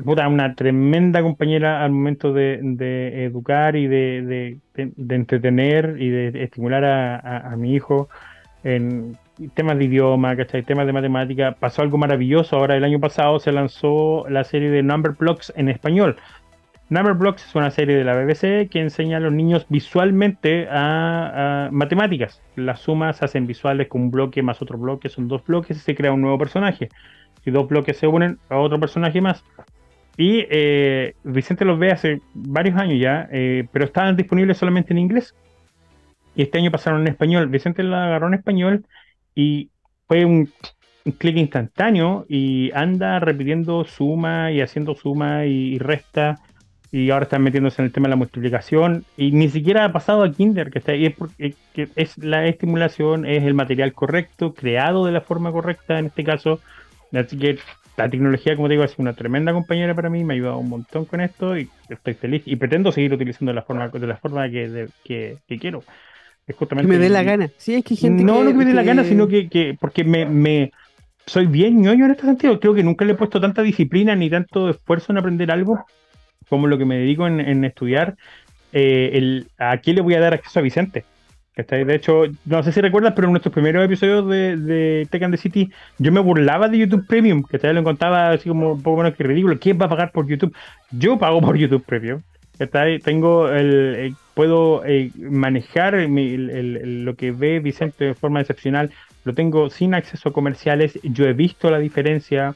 una 0.05 0.55
tremenda 0.55 1.23
compañera 1.23 1.85
al 1.85 1.91
momento 1.91 2.33
de, 2.33 3.25
educar 3.25 3.77
y 3.77 3.87
de, 3.87 4.59
entretener 4.97 5.97
y 5.99 6.11
de 6.11 6.43
estimular 6.43 6.85
a, 6.85 7.55
mi 7.57 7.75
hijo 7.75 8.09
en 8.63 9.17
temas 9.55 9.79
de 9.79 9.85
idioma, 9.85 10.37
¿cachai? 10.37 10.63
temas 10.63 10.87
de 10.87 10.93
matemática. 10.93 11.53
Pasó 11.59 11.83
algo 11.83 11.99
maravilloso. 11.99 12.57
Ahora, 12.57 12.77
el 12.77 12.85
año 12.85 13.01
pasado 13.01 13.39
se 13.41 13.53
lanzó 13.53 14.27
la 14.29 14.45
serie 14.45 14.71
de 14.71 14.83
Number 14.83 15.13
Blocks 15.13 15.53
en 15.57 15.69
español. 15.69 16.17
Number 16.91 17.15
Blocks 17.15 17.47
es 17.47 17.55
una 17.55 17.71
serie 17.71 17.97
de 17.97 18.03
la 18.03 18.17
BBC 18.17 18.69
que 18.69 18.81
enseña 18.81 19.19
a 19.19 19.21
los 19.21 19.33
niños 19.33 19.65
visualmente 19.69 20.67
a, 20.69 21.69
matemáticas. 21.71 22.43
Las 22.57 22.81
sumas 22.81 23.19
se 23.19 23.25
hacen 23.25 23.47
visuales 23.47 23.87
con 23.87 24.03
un 24.03 24.11
bloque 24.11 24.43
más 24.43 24.61
otro 24.61 24.77
bloque, 24.77 25.09
son 25.09 25.29
dos 25.29 25.45
bloques 25.47 25.77
y 25.77 25.81
se 25.81 25.95
crea 25.95 26.13
un 26.13 26.21
nuevo 26.21 26.37
personaje. 26.37 26.89
Y 27.47 27.53
dos 27.53 27.69
bloques 27.69 27.97
se 27.97 28.09
unen 28.09 28.39
a 28.49 28.57
otro 28.57 28.81
personaje 28.81 29.21
más. 29.21 29.45
Y 30.17 30.45
eh, 30.51 31.15
Vicente 31.23 31.65
los 31.65 31.79
ve 31.79 31.93
hace 31.93 32.21
varios 32.35 32.77
años 32.77 33.01
ya, 33.01 33.29
eh, 33.31 33.69
pero 33.73 33.85
estaban 33.85 34.17
disponibles 34.17 34.59
solamente 34.59 34.93
en 34.93 34.99
inglés. 34.99 35.37
Y 36.35 36.43
este 36.43 36.59
año 36.59 36.73
pasaron 36.73 37.03
en 37.03 37.09
español. 37.09 37.47
Vicente 37.47 37.85
la 37.85 38.07
agarró 38.07 38.27
en 38.27 38.35
español 38.35 38.85
y 39.37 39.71
fue 40.09 40.25
un, 40.25 40.51
clic 41.19 41.37
instantáneo 41.37 42.27
y 42.29 42.71
anda 42.75 43.21
repitiendo 43.21 43.85
suma 43.85 44.53
y 44.53 44.61
haciendo 44.61 44.95
suma 44.97 45.47
y, 45.47 45.79
resta. 45.79 46.41
Y 46.93 47.11
ahora 47.11 47.25
están 47.25 47.43
metiéndose 47.43 47.81
en 47.81 47.87
el 47.87 47.93
tema 47.93 48.09
de 48.09 48.11
la 48.11 48.17
multiplicación. 48.17 49.05
Y 49.17 49.31
ni 49.31 49.49
siquiera 49.49 49.85
ha 49.85 49.93
pasado 49.93 50.25
a 50.25 50.33
Kinder, 50.33 50.71
que, 50.71 50.81
está, 50.81 50.93
es, 50.93 51.15
porque, 51.15 51.55
es 51.95 52.19
la 52.19 52.47
estimulación, 52.47 53.27
es 53.27 53.45
el 53.45 53.55
material 53.55 53.93
correcto, 53.93 54.55
creado 54.55 55.07
de 55.07 55.13
la 55.13 55.21
forma 55.21 55.53
correcta 55.53 55.99
en 55.99 56.07
este 56.07 56.25
caso. 56.25 56.61
Así 57.13 57.39
que 57.39 57.59
la 57.97 58.09
tecnología, 58.09 58.57
como 58.57 58.69
te 58.69 58.75
digo, 58.75 58.85
ha 58.85 58.89
sido 58.89 59.03
una 59.03 59.13
tremenda 59.13 59.53
compañera 59.53 59.95
para 59.95 60.11
mí, 60.11 60.25
me 60.25 60.35
ha 60.35 60.37
ayudado 60.37 60.59
un 60.59 60.69
montón 60.69 61.05
con 61.05 61.21
esto 61.21 61.57
y 61.57 61.69
estoy 61.89 62.15
feliz 62.15 62.43
y 62.47 62.57
pretendo 62.57 62.91
seguir 62.93 63.13
utilizando 63.13 63.51
de 63.51 63.57
la 63.57 63.63
forma, 63.63 63.89
de 63.89 64.07
la 64.07 64.17
forma 64.17 64.49
que, 64.51 64.89
que, 65.05 65.59
quiero. 65.59 65.85
Es 66.47 66.57
justamente, 66.57 66.91
que 66.91 66.99
me 66.99 67.03
dé 67.03 67.11
la 67.11 67.23
gana. 67.23 67.51
Sí, 67.57 67.75
es 67.75 67.85
que 67.85 67.95
gente 67.95 68.25
no, 68.25 68.43
no 68.43 68.51
que 68.51 68.57
me 68.57 68.65
dé 68.65 68.75
la 68.75 68.83
gana, 68.83 69.05
sino 69.05 69.29
que, 69.29 69.49
que 69.49 69.77
porque 69.79 70.03
me, 70.03 70.27
me, 70.27 70.73
soy 71.27 71.47
bien 71.47 71.81
ñoño 71.81 72.07
en 72.07 72.11
este 72.13 72.25
sentido. 72.25 72.59
Creo 72.59 72.75
que 72.75 72.83
nunca 72.83 73.05
le 73.05 73.13
he 73.13 73.17
puesto 73.17 73.41
tanta 73.41 73.63
disciplina 73.63 74.17
ni 74.17 74.31
tanto 74.31 74.71
esfuerzo 74.71 75.13
en 75.13 75.19
aprender 75.19 75.51
algo 75.51 75.85
como 76.51 76.67
lo 76.67 76.77
que 76.77 76.85
me 76.85 76.99
dedico 76.99 77.27
en, 77.27 77.65
estudiar. 77.65 78.17
Eh, 78.73 79.13
el, 79.15 79.47
¿A 79.57 79.79
quién 79.79 79.97
le 79.97 80.03
voy 80.03 80.15
a 80.15 80.21
dar 80.21 80.35
acceso 80.35 80.59
a 80.59 80.63
Vicente? 80.63 81.05
De 81.57 81.95
hecho, 81.95 82.25
no 82.47 82.63
sé 82.63 82.73
si 82.73 82.81
recuerdas, 82.81 83.13
pero 83.15 83.27
en 83.27 83.33
nuestros 83.33 83.53
primeros 83.53 83.85
episodios 83.85 84.29
de, 84.29 84.57
de 84.57 85.07
Tech 85.11 85.23
and 85.23 85.35
the 85.35 85.41
City, 85.41 85.71
yo 85.99 86.11
me 86.11 86.21
burlaba 86.21 86.69
de 86.69 86.79
YouTube 86.79 87.07
Premium, 87.07 87.43
que 87.43 87.59
te 87.59 87.73
lo 87.73 87.85
contaba 87.85 88.31
así 88.31 88.49
como 88.49 88.73
un 88.73 88.83
poco 88.83 89.03
menos 89.03 89.17
que 89.17 89.25
ridículo. 89.25 89.59
¿Quién 89.59 89.79
va 89.79 89.87
a 89.87 89.91
pagar 89.91 90.13
por 90.13 90.27
YouTube? 90.27 90.55
Yo 90.91 91.19
pago 91.19 91.41
por 91.41 91.57
YouTube 91.57 91.85
Premium. 91.85 92.23
Tengo 93.03 93.49
el, 93.51 93.95
eh, 93.97 94.15
puedo 94.35 94.85
eh, 94.85 95.11
manejar 95.17 95.95
lo 95.95 97.15
que 97.17 97.33
ve 97.33 97.61
Vicente 97.61 98.05
de 98.07 98.15
forma 98.15 98.41
excepcional. 98.41 98.91
Lo 99.25 99.35
tengo 99.35 99.71
sin 99.71 99.95
acceso 99.95 100.29
a 100.29 100.33
comerciales. 100.33 100.99
Yo 101.03 101.27
he 101.27 101.33
visto 101.33 101.71
la 101.71 101.79
diferencia 101.79 102.55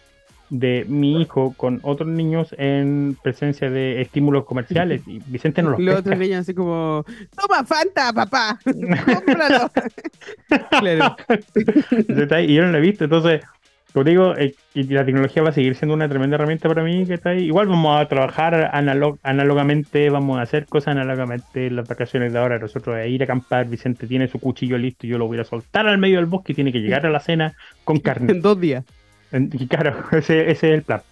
de 0.51 0.85
mi 0.89 1.21
hijo 1.21 1.55
con 1.57 1.81
otros 1.83 2.09
niños 2.09 2.55
en 2.59 3.17
presencia 3.23 3.71
de 3.71 4.01
estímulos 4.01 4.45
comerciales 4.45 5.03
y 5.07 5.21
Vicente 5.27 5.63
no 5.63 5.71
los 5.71 5.81
Los 5.81 6.01
otros 6.01 6.19
niños 6.19 6.41
así 6.41 6.55
como, 6.55 7.05
toma 7.35 7.65
Fanta, 7.65 8.13
papá, 8.13 8.59
cómpralo. 8.65 9.71
y 12.49 12.55
yo 12.55 12.63
no 12.63 12.73
lo 12.73 12.79
he 12.79 12.81
visto, 12.81 13.05
entonces, 13.05 13.43
como 13.93 14.05
digo, 14.05 14.35
eh, 14.37 14.55
la 14.75 15.05
tecnología 15.05 15.43
va 15.43 15.51
a 15.51 15.53
seguir 15.53 15.77
siendo 15.77 15.95
una 15.95 16.09
tremenda 16.09 16.35
herramienta 16.35 16.69
para 16.69 16.83
mí, 16.83 17.07
que 17.07 17.15
está 17.15 17.31
ahí. 17.31 17.45
Igual 17.45 17.69
vamos 17.69 18.01
a 18.01 18.09
trabajar 18.09 18.71
análogamente, 19.23 20.11
vamos 20.11 20.39
a 20.39 20.43
hacer 20.43 20.67
cosas 20.67 20.97
análogamente 20.97 21.69
en 21.69 21.77
las 21.77 21.87
vacaciones 21.87 22.33
de 22.33 22.41
ahora. 22.41 22.59
Nosotros 22.59 22.97
a 22.97 23.07
ir 23.07 23.23
a 23.23 23.25
acampar, 23.25 23.69
Vicente 23.69 24.09
tiene 24.09 24.27
su 24.27 24.41
cuchillo 24.41 24.79
listo, 24.79 25.07
y 25.07 25.11
yo 25.11 25.19
lo 25.19 25.29
voy 25.29 25.39
a 25.39 25.45
soltar 25.45 25.87
al 25.87 25.99
medio 25.99 26.17
del 26.17 26.27
bosque 26.27 26.53
y 26.53 26.55
tiene 26.57 26.73
que 26.73 26.81
llegar 26.81 27.07
a 27.07 27.11
la 27.11 27.21
cena 27.21 27.55
con 27.85 28.01
carne. 28.01 28.33
En 28.33 28.43
dos 28.43 28.61
días. 28.61 28.85
Claro, 29.69 30.05
ese, 30.13 30.51
es 30.51 30.63
el 30.63 30.83
plan. 30.83 31.03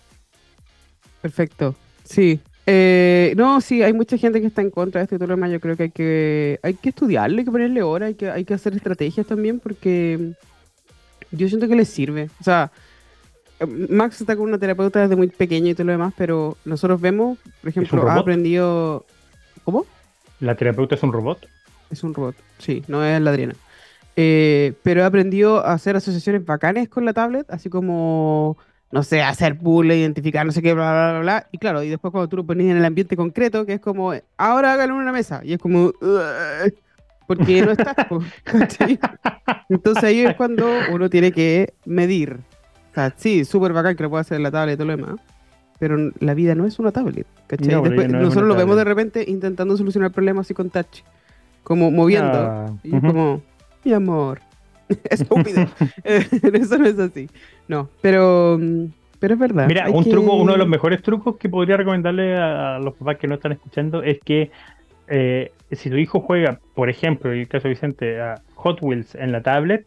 Perfecto. 1.21 1.75
Sí. 2.05 2.41
Eh, 2.67 3.35
no, 3.37 3.61
sí, 3.61 3.83
hay 3.83 3.93
mucha 3.93 4.17
gente 4.17 4.41
que 4.41 4.47
está 4.47 4.63
en 4.63 4.71
contra 4.71 5.01
de 5.01 5.05
este 5.05 5.19
problema. 5.19 5.49
Yo 5.49 5.61
creo 5.61 5.77
que 5.77 5.85
hay 5.85 5.91
que, 5.91 6.61
hay 6.63 6.75
que 6.75 6.91
estudiarlo, 6.91 7.39
hay 7.39 7.45
que 7.45 7.51
ponerle 7.51 7.83
hora, 7.83 8.07
hay 8.07 8.15
que, 8.15 8.31
hay 8.31 8.45
que 8.45 8.55
hacer 8.55 8.75
estrategias 8.75 9.27
también 9.27 9.59
porque 9.59 10.33
yo 11.33 11.49
siento 11.49 11.67
que 11.67 11.75
les 11.75 11.89
sirve. 11.89 12.31
O 12.41 12.45
sea, 12.45 12.71
Max 13.67 14.21
está 14.21 14.37
con 14.37 14.49
una 14.49 14.59
terapeuta 14.59 15.01
desde 15.01 15.17
muy 15.17 15.29
pequeño 15.29 15.71
y 15.71 15.75
todo 15.75 15.87
lo 15.87 15.93
demás, 15.93 16.15
pero 16.17 16.57
nosotros 16.65 17.01
vemos, 17.01 17.39
por 17.61 17.71
ejemplo, 17.71 18.09
ha 18.09 18.15
aprendido. 18.15 19.05
¿Cómo? 19.65 19.87
¿La 20.41 20.55
terapeuta 20.57 20.95
es 20.95 21.03
un 21.03 21.13
robot? 21.13 21.47
Es 21.91 22.03
un 22.03 22.15
robot, 22.15 22.35
sí, 22.59 22.83
no 22.89 23.05
es 23.05 23.21
la 23.21 23.31
Adriana. 23.31 23.55
Eh, 24.17 24.75
pero 24.83 25.01
he 25.01 25.05
aprendido 25.05 25.65
a 25.65 25.73
hacer 25.73 25.97
asociaciones 25.97 26.45
bacanes 26.45 26.89
con 26.89 27.05
la 27.05 27.13
tablet, 27.13 27.51
así 27.51 27.71
como, 27.71 28.59
no 28.91 29.03
sé, 29.03 29.23
hacer 29.23 29.59
puzzles, 29.59 29.99
identificar 29.99 30.45
no 30.45 30.53
sé 30.53 30.61
qué, 30.61 30.75
bla, 30.75 30.93
bla, 30.93 31.11
bla, 31.13 31.21
bla. 31.21 31.49
Y 31.51 31.59
claro, 31.59 31.83
y 31.83 31.89
después 31.89 32.13
cuando 32.13 32.29
tú 32.29 32.37
lo 32.37 32.45
pones 32.45 32.67
en 32.67 32.77
el 32.77 32.85
ambiente 32.85 33.17
concreto, 33.17 33.65
que 33.65 33.75
es 33.75 33.81
como, 33.81 34.13
ahora 34.37 34.75
hágalo 34.75 34.95
en 34.95 35.01
una 35.01 35.13
mesa. 35.13 35.41
Y 35.45 35.55
es 35.55 35.59
como, 35.59 35.93
porque 37.27 37.63
no 37.63 37.73
estás. 37.73 37.97
Entonces 39.69 40.05
ahí 40.05 40.21
es 40.21 40.35
cuando 40.37 40.67
uno 40.93 41.09
tiene 41.09 41.33
que 41.33 41.75
medir. 41.87 42.39
O 42.91 42.95
sea, 42.95 43.15
sí, 43.17 43.45
súper 43.47 43.73
bacán 43.73 43.97
que 43.97 44.03
lo 44.03 44.11
pueda 44.11 44.21
hacer 44.21 44.37
en 44.37 44.43
la 44.43 44.51
tablet 44.51 44.75
y 44.75 44.77
todo 44.77 44.89
lo 44.89 44.97
demás. 44.97 45.21
Pero 45.79 46.13
la 46.21 46.35
vida 46.35 46.55
no 46.55 46.67
es 46.67 46.79
una 46.79 46.93
tablet, 46.93 47.27
nosotros 47.59 48.47
lo 48.47 48.55
vemos 48.55 48.77
de 48.77 48.85
repente 48.85 49.25
intentando 49.27 49.77
solucionar 49.77 50.13
problemas 50.13 50.47
así 50.47 50.55
con 50.55 50.71
touch. 50.71 51.03
Como 51.65 51.91
moviendo. 51.91 52.39
Ah, 52.39 52.73
y 52.83 52.91
como 53.01 53.41
mi 53.85 53.93
amor. 53.93 54.41
Estúpido. 55.11 55.67
Eso 56.05 56.79
no 56.79 56.87
es 56.87 56.99
así. 56.99 57.29
No, 57.69 57.89
pero, 58.01 58.59
pero 59.19 59.35
es 59.35 59.41
verdad. 59.41 59.67
Mira, 59.67 59.91
un 59.91 60.05
truco, 60.05 60.35
uno 60.37 60.53
de 60.53 60.59
los 60.59 60.69
mejores 60.69 61.03
trucos 61.03 61.37
que 61.37 61.49
podría 61.49 61.77
recomendarle 61.77 62.37
a 62.37 62.79
los 62.79 62.95
papás 62.95 63.17
que 63.19 63.29
no 63.29 63.35
están 63.35 63.53
escuchando 63.53 64.03
es 64.03 64.19
que 64.21 64.51
eh, 65.09 65.53
si 65.71 65.91
tu 65.91 65.97
hijo 65.97 66.21
juega, 66.21 66.61
por 66.75 66.89
ejemplo, 66.89 67.33
en 67.33 67.41
el 67.41 67.49
caso 67.49 67.65
de 67.65 67.75
Vicente, 67.75 68.21
a 68.21 68.41
Hot 68.55 68.79
Wheels 68.83 69.15
en 69.15 69.33
la 69.33 69.43
tablet, 69.43 69.87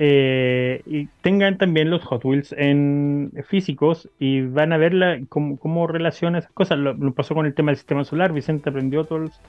eh, 0.00 0.82
y 0.86 1.06
tengan 1.22 1.58
también 1.58 1.90
los 1.90 2.04
Hot 2.04 2.24
Wheels 2.24 2.54
en 2.56 3.32
físicos 3.48 4.08
y 4.18 4.42
van 4.42 4.72
a 4.72 4.76
ver 4.76 5.22
cómo, 5.28 5.58
cómo 5.58 5.86
relaciona 5.86 6.38
esas 6.38 6.52
cosas. 6.52 6.78
Lo, 6.78 6.94
lo, 6.94 7.12
pasó 7.12 7.34
con 7.34 7.46
el 7.46 7.54
tema 7.54 7.72
del 7.72 7.78
sistema 7.78 8.04
solar. 8.04 8.32
Vicente 8.32 8.70
aprendió 8.70 9.04
todos 9.04 9.40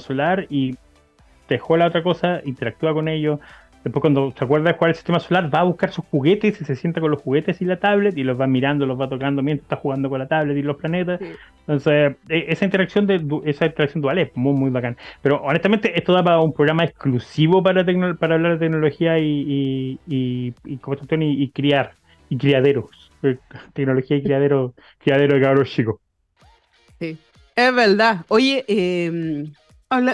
solar 0.00 0.46
y 0.50 0.76
dejó 1.48 1.76
la 1.76 1.86
otra 1.86 2.02
cosa, 2.02 2.40
interactúa 2.44 2.92
con 2.94 3.08
ellos. 3.08 3.40
Después 3.84 4.00
cuando 4.00 4.32
se 4.36 4.42
acuerda 4.42 4.70
de 4.70 4.78
jugar 4.78 4.90
el 4.90 4.94
sistema 4.94 5.20
solar, 5.20 5.54
va 5.54 5.60
a 5.60 5.64
buscar 5.64 5.92
sus 5.92 6.06
juguetes 6.06 6.58
y 6.58 6.64
se 6.64 6.74
sienta 6.74 7.02
con 7.02 7.10
los 7.10 7.20
juguetes 7.20 7.60
y 7.60 7.66
la 7.66 7.78
tablet 7.78 8.16
y 8.16 8.24
los 8.24 8.40
va 8.40 8.46
mirando, 8.46 8.86
los 8.86 8.98
va 8.98 9.10
tocando 9.10 9.42
mientras 9.42 9.66
está 9.66 9.76
jugando 9.76 10.08
con 10.08 10.18
la 10.18 10.26
tablet 10.26 10.56
y 10.56 10.62
los 10.62 10.78
planetas. 10.78 11.20
Entonces, 11.60 12.16
e, 12.30 12.46
esa 12.48 12.64
interacción 12.64 13.06
de 13.06 13.16
esa 13.44 13.66
interacción 13.66 14.00
dual 14.00 14.18
es 14.18 14.34
muy 14.36 14.54
muy 14.54 14.70
bacán. 14.70 14.96
Pero 15.20 15.42
honestamente, 15.42 15.92
esto 15.98 16.14
da 16.14 16.24
para 16.24 16.40
un 16.40 16.54
programa 16.54 16.84
exclusivo 16.84 17.62
para 17.62 17.84
para 18.16 18.36
hablar 18.36 18.52
de 18.52 18.58
tecnología 18.58 19.18
y, 19.18 19.98
y, 20.06 20.54
y, 20.54 20.54
y, 20.64 21.48
criar 21.50 21.92
y 22.30 22.38
criaderos. 22.38 23.12
Eh, 23.22 23.36
tecnología 23.74 24.16
y 24.16 24.22
criadero, 24.22 24.74
criadero 24.98 25.34
de 25.34 25.42
cabros 25.42 25.70
chicos. 25.70 25.96
Sí, 26.98 27.18
es 27.54 27.74
verdad. 27.74 28.24
Oye, 28.28 28.64
eh, 28.66 29.44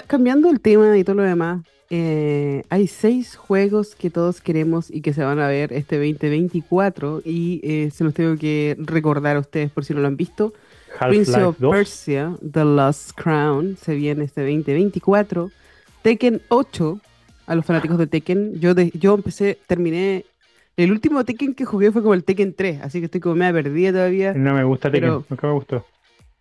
cambiando 0.07 0.49
el 0.49 0.59
tema 0.59 0.97
y 0.97 1.03
todo 1.03 1.17
lo 1.17 1.23
demás, 1.23 1.61
eh, 1.93 2.63
hay 2.69 2.87
seis 2.87 3.35
juegos 3.35 3.95
que 3.95 4.09
todos 4.09 4.39
queremos 4.39 4.89
y 4.89 5.01
que 5.01 5.13
se 5.13 5.25
van 5.25 5.39
a 5.39 5.49
ver 5.49 5.73
este 5.73 5.97
2024 5.97 7.21
y 7.25 7.59
eh, 7.63 7.91
se 7.91 8.05
los 8.05 8.13
tengo 8.13 8.37
que 8.37 8.77
recordar 8.79 9.35
a 9.35 9.39
ustedes 9.39 9.71
por 9.71 9.83
si 9.83 9.93
no 9.93 9.99
lo 9.99 10.07
han 10.07 10.15
visto. 10.15 10.53
Prince 10.99 11.43
of 11.43 11.57
Persia, 11.57 12.37
The 12.49 12.63
Lost 12.63 13.11
Crown, 13.15 13.75
se 13.75 13.95
viene 13.95 14.23
este 14.23 14.39
2024. 14.41 15.51
Tekken 16.01 16.41
8, 16.47 16.99
a 17.47 17.55
los 17.55 17.65
fanáticos 17.65 17.97
de 17.97 18.07
Tekken. 18.07 18.59
Yo, 18.61 18.73
yo 18.73 19.13
empecé, 19.13 19.59
terminé. 19.67 20.23
El 20.77 20.93
último 20.93 21.25
Tekken 21.25 21.53
que 21.53 21.65
jugué 21.65 21.91
fue 21.91 22.01
como 22.01 22.13
el 22.13 22.23
Tekken 22.23 22.53
3, 22.53 22.83
así 22.83 22.99
que 22.99 23.05
estoy 23.05 23.19
como 23.19 23.35
media 23.35 23.51
perdida 23.51 23.91
todavía. 23.91 24.33
No 24.33 24.53
me 24.53 24.63
gusta 24.63 24.89
Tekken, 24.89 25.25
nunca 25.29 25.47
me 25.47 25.53
gustó. 25.53 25.85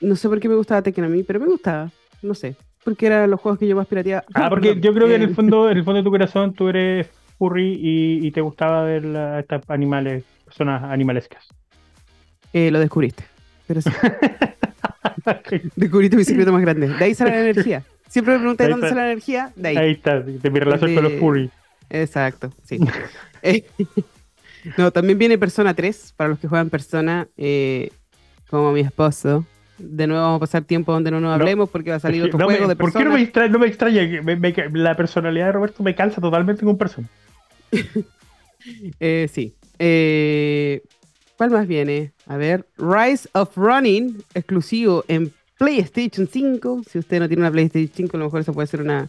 No 0.00 0.14
sé 0.14 0.28
por 0.28 0.38
qué 0.38 0.48
me 0.48 0.54
gustaba 0.54 0.80
Tekken 0.82 1.04
a 1.04 1.08
mí, 1.08 1.24
pero 1.24 1.40
me 1.40 1.46
gustaba. 1.46 1.90
No 2.22 2.34
sé. 2.34 2.54
Porque 2.84 3.06
eran 3.06 3.30
los 3.30 3.40
juegos 3.40 3.58
que 3.58 3.66
yo 3.66 3.76
más 3.76 3.86
pirateaba. 3.86 4.24
Ah, 4.34 4.48
porque 4.48 4.80
yo 4.80 4.94
creo 4.94 5.06
que 5.06 5.16
en 5.16 5.22
el 5.22 5.34
fondo, 5.34 5.70
en 5.70 5.78
el 5.78 5.84
fondo 5.84 5.98
de 5.98 6.04
tu 6.04 6.10
corazón 6.10 6.54
tú 6.54 6.68
eres 6.68 7.08
furry 7.38 7.78
y, 7.80 8.30
te 8.32 8.40
gustaba 8.40 8.84
ver 8.84 9.04
a 9.16 9.40
estas 9.40 9.62
animales, 9.68 10.24
personas 10.44 10.82
animalescas. 10.84 11.48
Eh, 12.52 12.70
lo 12.70 12.78
descubriste. 12.78 13.24
Pero 13.66 13.80
sí. 13.80 13.90
descubriste 15.76 16.16
mi 16.16 16.24
secreto 16.24 16.52
más 16.52 16.62
grande. 16.62 16.88
De 16.88 17.04
ahí 17.04 17.14
sale 17.14 17.30
la 17.30 17.40
energía. 17.50 17.84
Siempre 18.08 18.34
me 18.34 18.40
pregunté 18.40 18.68
dónde 18.68 18.88
sale 18.88 19.00
la 19.00 19.12
energía. 19.12 19.52
De 19.54 19.68
ahí. 19.68 19.76
Ahí 19.76 19.90
está, 19.92 20.20
de 20.20 20.50
mi 20.50 20.58
relación 20.58 20.94
con 20.94 21.04
los 21.04 21.12
furry. 21.14 21.50
Exacto, 21.88 22.50
sí. 22.64 22.78
Eh, 23.42 23.64
no, 24.76 24.90
también 24.90 25.18
viene 25.18 25.38
Persona 25.38 25.74
3, 25.74 26.14
para 26.16 26.30
los 26.30 26.38
que 26.38 26.48
juegan 26.48 26.70
Persona, 26.70 27.28
eh, 27.36 27.90
como 28.48 28.72
mi 28.72 28.80
esposo. 28.80 29.46
De 29.80 30.06
nuevo 30.06 30.22
vamos 30.22 30.36
a 30.36 30.40
pasar 30.40 30.64
tiempo 30.64 30.92
donde 30.92 31.10
no 31.10 31.20
nos 31.20 31.32
hablemos 31.32 31.68
porque 31.70 31.90
va 31.90 31.96
a 31.96 32.00
salir 32.00 32.22
otro 32.22 32.38
juego 32.38 32.68
de 32.68 32.76
Persona. 32.76 32.92
¿Por 32.92 33.02
qué 33.02 33.08
no 33.08 33.14
me 33.14 33.22
extraña? 33.22 33.52
No 33.52 33.58
me 33.58 33.66
extraña 33.66 34.02
la 34.72 34.96
personalidad 34.96 35.46
de 35.46 35.52
Roberto 35.52 35.82
me 35.82 35.94
calza 35.94 36.20
totalmente 36.20 36.64
con 36.64 36.76
Persona. 36.76 37.08
eh, 39.00 39.28
sí. 39.32 39.54
Eh, 39.78 40.82
¿Cuál 41.36 41.50
más 41.50 41.66
viene? 41.66 42.12
A 42.26 42.36
ver, 42.36 42.66
Rise 42.76 43.28
of 43.32 43.56
Running, 43.56 44.22
exclusivo 44.34 45.04
en 45.08 45.32
PlayStation 45.56 46.28
5. 46.30 46.82
Si 46.86 46.98
usted 46.98 47.18
no 47.18 47.28
tiene 47.28 47.42
una 47.42 47.50
PlayStation 47.50 47.90
5, 47.94 48.16
a 48.16 48.18
lo 48.18 48.24
mejor 48.26 48.40
eso 48.42 48.52
puede 48.52 48.66
ser 48.66 48.82
una, 48.82 49.08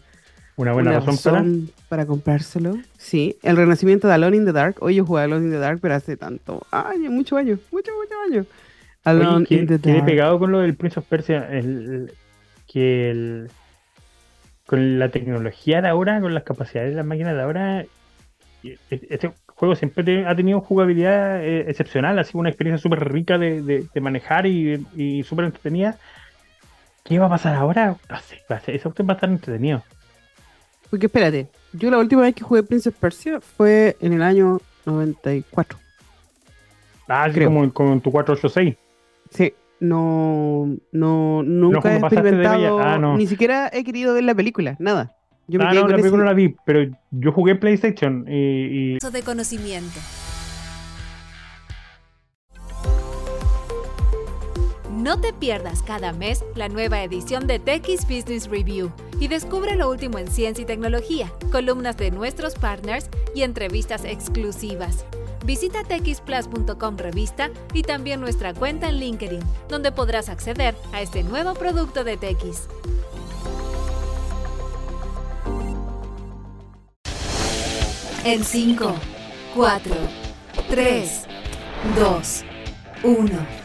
una 0.56 0.74
buena 0.74 1.00
razón, 1.00 1.70
para... 1.90 2.06
comprárselo. 2.06 2.78
Sí, 2.98 3.38
el 3.44 3.58
renacimiento 3.58 4.08
de 4.08 4.14
Alone 4.14 4.38
in 4.38 4.46
the 4.46 4.54
Dark. 4.54 4.78
Hoy 4.80 4.96
yo 4.96 5.06
jugué 5.06 5.24
Alone 5.24 5.46
in 5.46 5.52
the 5.52 5.58
Dark, 5.58 5.80
pero 5.82 5.96
hace 5.96 6.16
tanto 6.16 6.66
años, 6.72 7.12
muchos 7.12 7.38
años, 7.38 7.60
muchos, 7.72 7.94
muchos 7.96 8.18
años. 8.30 8.46
Alone 9.04 9.46
in 9.50 9.68
the 9.68 9.78
Dark. 9.78 10.06
pegado 10.06 10.38
con 10.40 10.52
lo 10.52 10.60
del 10.60 10.76
Prince 10.76 11.00
of 11.00 11.06
Persia, 11.08 11.48
el, 11.50 12.12
que 12.68 13.10
el, 13.10 13.52
con 14.66 15.00
la 15.00 15.10
tecnología 15.10 15.82
de 15.82 15.90
ahora, 15.90 16.22
con 16.22 16.34
las 16.34 16.44
capacidades 16.44 16.92
de 16.92 16.98
las 16.98 17.06
máquinas 17.06 17.34
de 17.36 17.42
ahora, 17.42 17.86
este 18.90 19.32
juego 19.48 19.76
siempre 19.76 20.26
ha 20.26 20.36
tenido 20.36 20.62
jugabilidad 20.62 21.44
eh, 21.44 21.66
excepcional, 21.68 22.20
ha 22.20 22.24
sido 22.24 22.40
una 22.40 22.50
experiencia 22.50 22.82
súper 22.82 23.12
rica 23.12 23.38
de, 23.38 23.88
manejar 24.00 24.46
y, 24.46 25.24
súper 25.24 25.46
entretenida. 25.46 25.98
¿Qué 27.04 27.18
va 27.18 27.26
a 27.26 27.30
pasar 27.30 27.56
ahora? 27.56 27.96
No 28.10 28.20
sé, 28.20 28.40
va 28.52 28.58
a 28.58 28.60
ser, 28.60 28.76
eso 28.76 28.94
va 29.00 29.14
a 29.14 29.16
estar 29.16 29.30
entretenido. 29.30 29.84
Porque 30.92 31.08
espérate, 31.08 31.48
yo 31.74 31.90
la 31.90 31.98
última 31.98 32.22
vez 32.22 32.36
que 32.36 32.44
jugué 32.44 32.62
Princess 32.62 32.94
Persia 32.94 33.42
fue 33.42 33.98
en 34.00 34.14
el 34.14 34.22
año 34.22 34.60
94. 34.86 35.80
Ah, 37.08 37.30
sí, 37.34 37.44
como 37.44 37.74
con 37.74 38.00
tu 38.00 38.12
486. 38.12 38.78
Sí, 39.32 39.54
no, 39.80 40.78
no, 40.92 41.44
nunca 41.44 41.94
he 41.94 41.98
experimentado, 41.98 42.80
ah, 42.80 43.16
ni 43.18 43.26
siquiera 43.26 43.70
he 43.74 43.84
querido 43.84 44.14
ver 44.14 44.24
la 44.26 44.36
película, 44.36 44.76
nada. 44.80 45.16
Yo 45.48 45.60
ah, 45.62 45.74
no, 45.74 45.88
la 45.88 45.96
película 45.96 46.24
no 46.24 46.26
la 46.26 46.34
vi, 46.34 46.56
pero 46.66 46.92
yo 47.12 47.32
jugué 47.32 47.56
PlayStation 47.56 48.26
y... 48.28 48.96
y... 48.96 48.98
de 49.00 49.22
conocimiento. 49.24 50.00
No 55.02 55.20
te 55.20 55.34
pierdas 55.34 55.82
cada 55.82 56.14
mes 56.14 56.46
la 56.56 56.70
nueva 56.70 57.02
edición 57.02 57.48
de 57.48 57.58
TX 57.58 58.08
Business 58.08 58.48
Review 58.48 58.92
y 59.20 59.30
descubre 59.30 59.76
lo 59.76 59.90
último 59.90 60.20
en 60.20 60.28
ciencia 60.28 60.62
y 60.62 60.66
tecnología, 60.66 61.32
columnas 61.52 61.98
de 61.98 62.12
nuestros 62.12 62.54
partners 62.54 63.10
y 63.34 63.42
entrevistas 63.42 64.06
exclusivas. 64.06 65.06
Visita 65.44 65.84
texplus.com 65.84 66.98
revista 66.98 67.50
y 67.74 67.82
también 67.84 68.22
nuestra 68.22 68.54
cuenta 68.54 68.90
en 68.90 69.00
LinkedIn, 69.00 69.42
donde 69.68 69.92
podrás 69.92 70.30
acceder 70.30 70.76
a 70.94 71.02
este 71.02 71.24
nuevo 71.24 71.54
producto 71.54 72.04
de 72.04 72.18
TX. 72.18 72.68
En 78.24 78.44
5, 78.44 78.94
4, 79.56 79.96
3, 80.70 81.24
2, 81.98 82.44
1. 83.04 83.62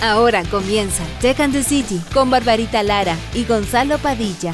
Ahora 0.00 0.42
comienza 0.44 1.02
Tech 1.20 1.40
and 1.40 1.52
the 1.52 1.62
City 1.62 2.00
con 2.14 2.30
Barbarita 2.30 2.82
Lara 2.82 3.16
y 3.34 3.44
Gonzalo 3.44 3.98
Padilla. 3.98 4.52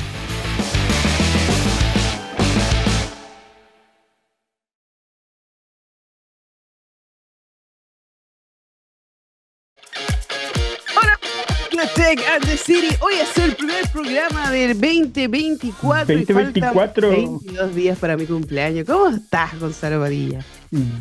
City. 12.65 12.95
Hoy 13.01 13.15
es 13.15 13.37
el 13.39 13.57
primer 13.57 13.89
programa 13.91 14.51
del 14.51 14.79
2024. 14.79 16.07
2024. 16.07 17.11
22 17.11 17.75
días 17.75 17.99
para 17.99 18.17
mi 18.17 18.27
cumpleaños. 18.27 18.87
¿Cómo 18.87 19.09
estás, 19.09 19.59
Gonzalo 19.59 20.01
Padilla? 20.01 20.45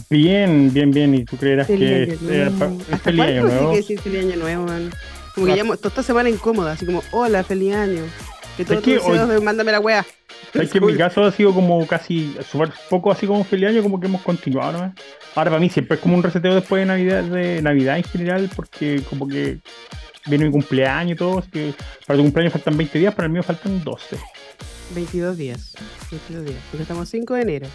Bien, 0.09 0.73
bien, 0.73 0.91
bien. 0.91 1.13
¿Y 1.13 1.25
tú 1.25 1.37
creerás 1.37 1.67
que 1.67 2.03
es, 2.03 2.19
feliz 3.01 3.21
año 3.21 3.43
nuevo? 3.43 3.71
que 3.71 3.77
decir 3.77 3.99
feliz 3.99 4.25
año 4.25 4.37
nuevo, 4.37 4.65
man? 4.65 4.91
Como 5.35 5.47
que 5.47 5.55
llamo, 5.55 5.77
toda 5.77 5.89
esta 5.89 6.03
semana 6.03 6.29
incómoda, 6.29 6.73
así 6.73 6.85
como, 6.85 7.03
hola, 7.11 7.43
feliz 7.43 7.75
año. 7.75 8.01
Que 8.57 8.65
todos 8.65 8.83
tus 8.83 8.93
deseos, 8.93 9.43
mándame 9.43 9.71
la 9.71 9.79
wea. 9.79 10.05
Es 10.53 10.69
que 10.69 10.79
en 10.79 10.85
mi 10.85 10.97
caso 10.97 11.23
ha 11.23 11.31
sido 11.31 11.53
como 11.53 11.87
casi, 11.87 12.35
súper 12.49 12.73
poco 12.89 13.09
así 13.09 13.25
como 13.25 13.45
feliz 13.45 13.69
año, 13.69 13.83
como 13.83 14.01
que 14.01 14.07
hemos 14.07 14.21
continuado, 14.21 14.73
¿no? 14.73 14.93
Ahora 15.33 15.51
para 15.51 15.59
mí 15.59 15.69
siempre 15.69 15.95
es 15.95 16.01
como 16.01 16.17
un 16.17 16.23
reseteo 16.23 16.55
después 16.55 16.81
de 16.81 16.87
Navidad, 16.87 17.23
de 17.23 17.61
Navidad 17.61 17.97
en 17.97 18.03
general, 18.03 18.49
porque 18.53 19.01
como 19.09 19.29
que 19.29 19.59
viene 20.25 20.45
mi 20.45 20.51
cumpleaños 20.51 21.13
y 21.13 21.15
todo, 21.15 21.39
así 21.39 21.49
que 21.51 21.73
para 22.05 22.17
tu 22.17 22.23
cumpleaños 22.23 22.53
faltan 22.53 22.77
20 22.77 22.99
días, 22.99 23.13
para 23.13 23.25
el 23.27 23.31
mío 23.31 23.43
faltan 23.43 23.83
12. 23.83 24.17
22 24.93 25.37
días, 25.37 25.75
22 26.11 26.45
días, 26.45 26.59
porque 26.69 26.83
estamos 26.83 27.09
5 27.09 27.33
de 27.33 27.41
enero. 27.41 27.67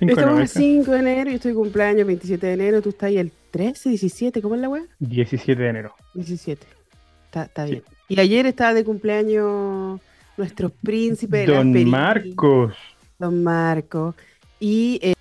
Estamos 0.00 0.40
el 0.40 0.48
5 0.48 0.90
de 0.92 0.98
enero, 0.98 1.30
yo 1.30 1.36
estoy 1.36 1.54
cumpleaños 1.54 2.06
27 2.06 2.46
de 2.46 2.52
enero, 2.52 2.82
tú 2.82 2.90
estás 2.90 3.08
ahí 3.08 3.18
el 3.18 3.32
13, 3.50 3.88
17, 3.88 4.42
¿cómo 4.42 4.54
es 4.54 4.60
la 4.60 4.68
web? 4.68 4.88
17 5.00 5.60
de 5.60 5.68
enero. 5.68 5.94
17. 6.14 6.66
Está, 7.24 7.44
está 7.44 7.64
bien. 7.64 7.82
Y 8.08 8.18
ayer 8.20 8.46
estaba 8.46 8.74
de 8.74 8.84
cumpleaños 8.84 10.00
nuestro 10.36 10.70
príncipe 10.70 11.38
de 11.38 11.46
Don 11.46 11.90
Marcos. 11.90 12.74
Don 13.18 13.42
Marcos. 13.42 14.14
Y 14.60 14.98
eh, 15.02 15.14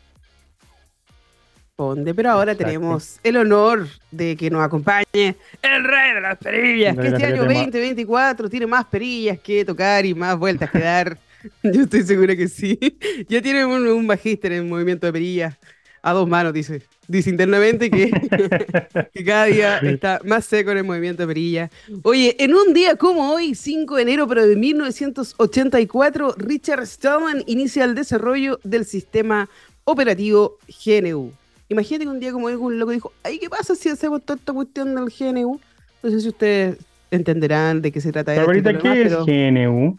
pero 2.16 2.32
ahora 2.32 2.56
tenemos 2.56 3.20
el 3.24 3.38
honor 3.38 3.88
de 4.10 4.36
que 4.36 4.50
nos 4.50 4.64
acompañe 4.64 5.06
el 5.14 5.84
rey 5.84 6.14
de 6.16 6.22
las 6.22 6.38
perillas, 6.40 6.98
que 6.98 7.08
este 7.08 7.26
año 7.28 7.44
2024 7.46 8.50
tiene 8.50 8.66
más 8.66 8.86
perillas 8.86 9.40
que 9.40 9.64
tocar 9.64 10.04
y 10.04 10.16
más 10.16 10.40
vueltas 10.40 10.72
que 10.72 10.80
dar. 10.80 11.20
Yo 11.64 11.84
estoy 11.84 12.02
segura 12.02 12.36
que 12.36 12.48
sí. 12.48 12.80
Ya 13.30 13.44
tiene 13.44 13.64
un, 13.64 13.88
un 13.88 14.08
magíster 14.08 14.54
en 14.54 14.68
movimiento 14.68 15.06
de 15.06 15.14
perillas 15.14 15.56
a 16.02 16.14
dos 16.14 16.28
manos, 16.28 16.52
dice. 16.52 16.82
Dice 17.08 17.30
internamente 17.30 17.92
que, 17.92 18.10
que, 19.14 19.24
cada 19.24 19.46
día 19.46 19.78
está 19.78 20.20
más 20.26 20.46
seco 20.46 20.72
en 20.72 20.80
el 20.80 20.84
movimiento 20.84 21.24
de 21.24 21.28
perillas. 21.28 21.72
Oye, 22.02 22.36
en 22.40 22.56
un 22.56 22.74
día 22.74 22.96
como 22.96 23.32
hoy, 23.32 23.54
5 23.54 23.96
de 23.98 24.02
enero 24.02 24.28
pero 24.28 24.48
de 24.48 24.56
1984, 24.56 26.36
Richard 26.38 26.88
Stallman 26.88 27.44
inicia 27.46 27.86
el 27.86 27.94
desarrollo 27.94 28.60
del 28.64 28.84
sistema 28.84 29.48
operativo 29.84 30.58
GNU. 30.84 31.34
Imagínate 31.70 32.06
que 32.06 32.12
un 32.12 32.20
día 32.20 32.32
como 32.32 32.48
un 32.48 32.80
loco 32.80 32.92
dijo, 32.92 33.12
ay, 33.24 33.40
¿qué 33.40 33.50
pasa 33.50 33.76
si 33.76 33.90
hacemos 33.90 34.22
toda 34.24 34.38
esta 34.38 34.54
cuestión 34.54 34.96
del 34.96 35.06
GNU? 35.06 35.60
No 36.02 36.10
sé 36.10 36.22
si 36.22 36.30
ustedes 36.30 36.78
entenderán 37.12 37.82
de 37.82 37.92
qué 37.92 38.00
se 38.00 38.12
trata. 38.12 38.34
Pero 38.34 38.48
ahorita, 38.48 38.78
¿qué 38.78 39.02
es 39.02 39.14
GNU? 39.14 39.98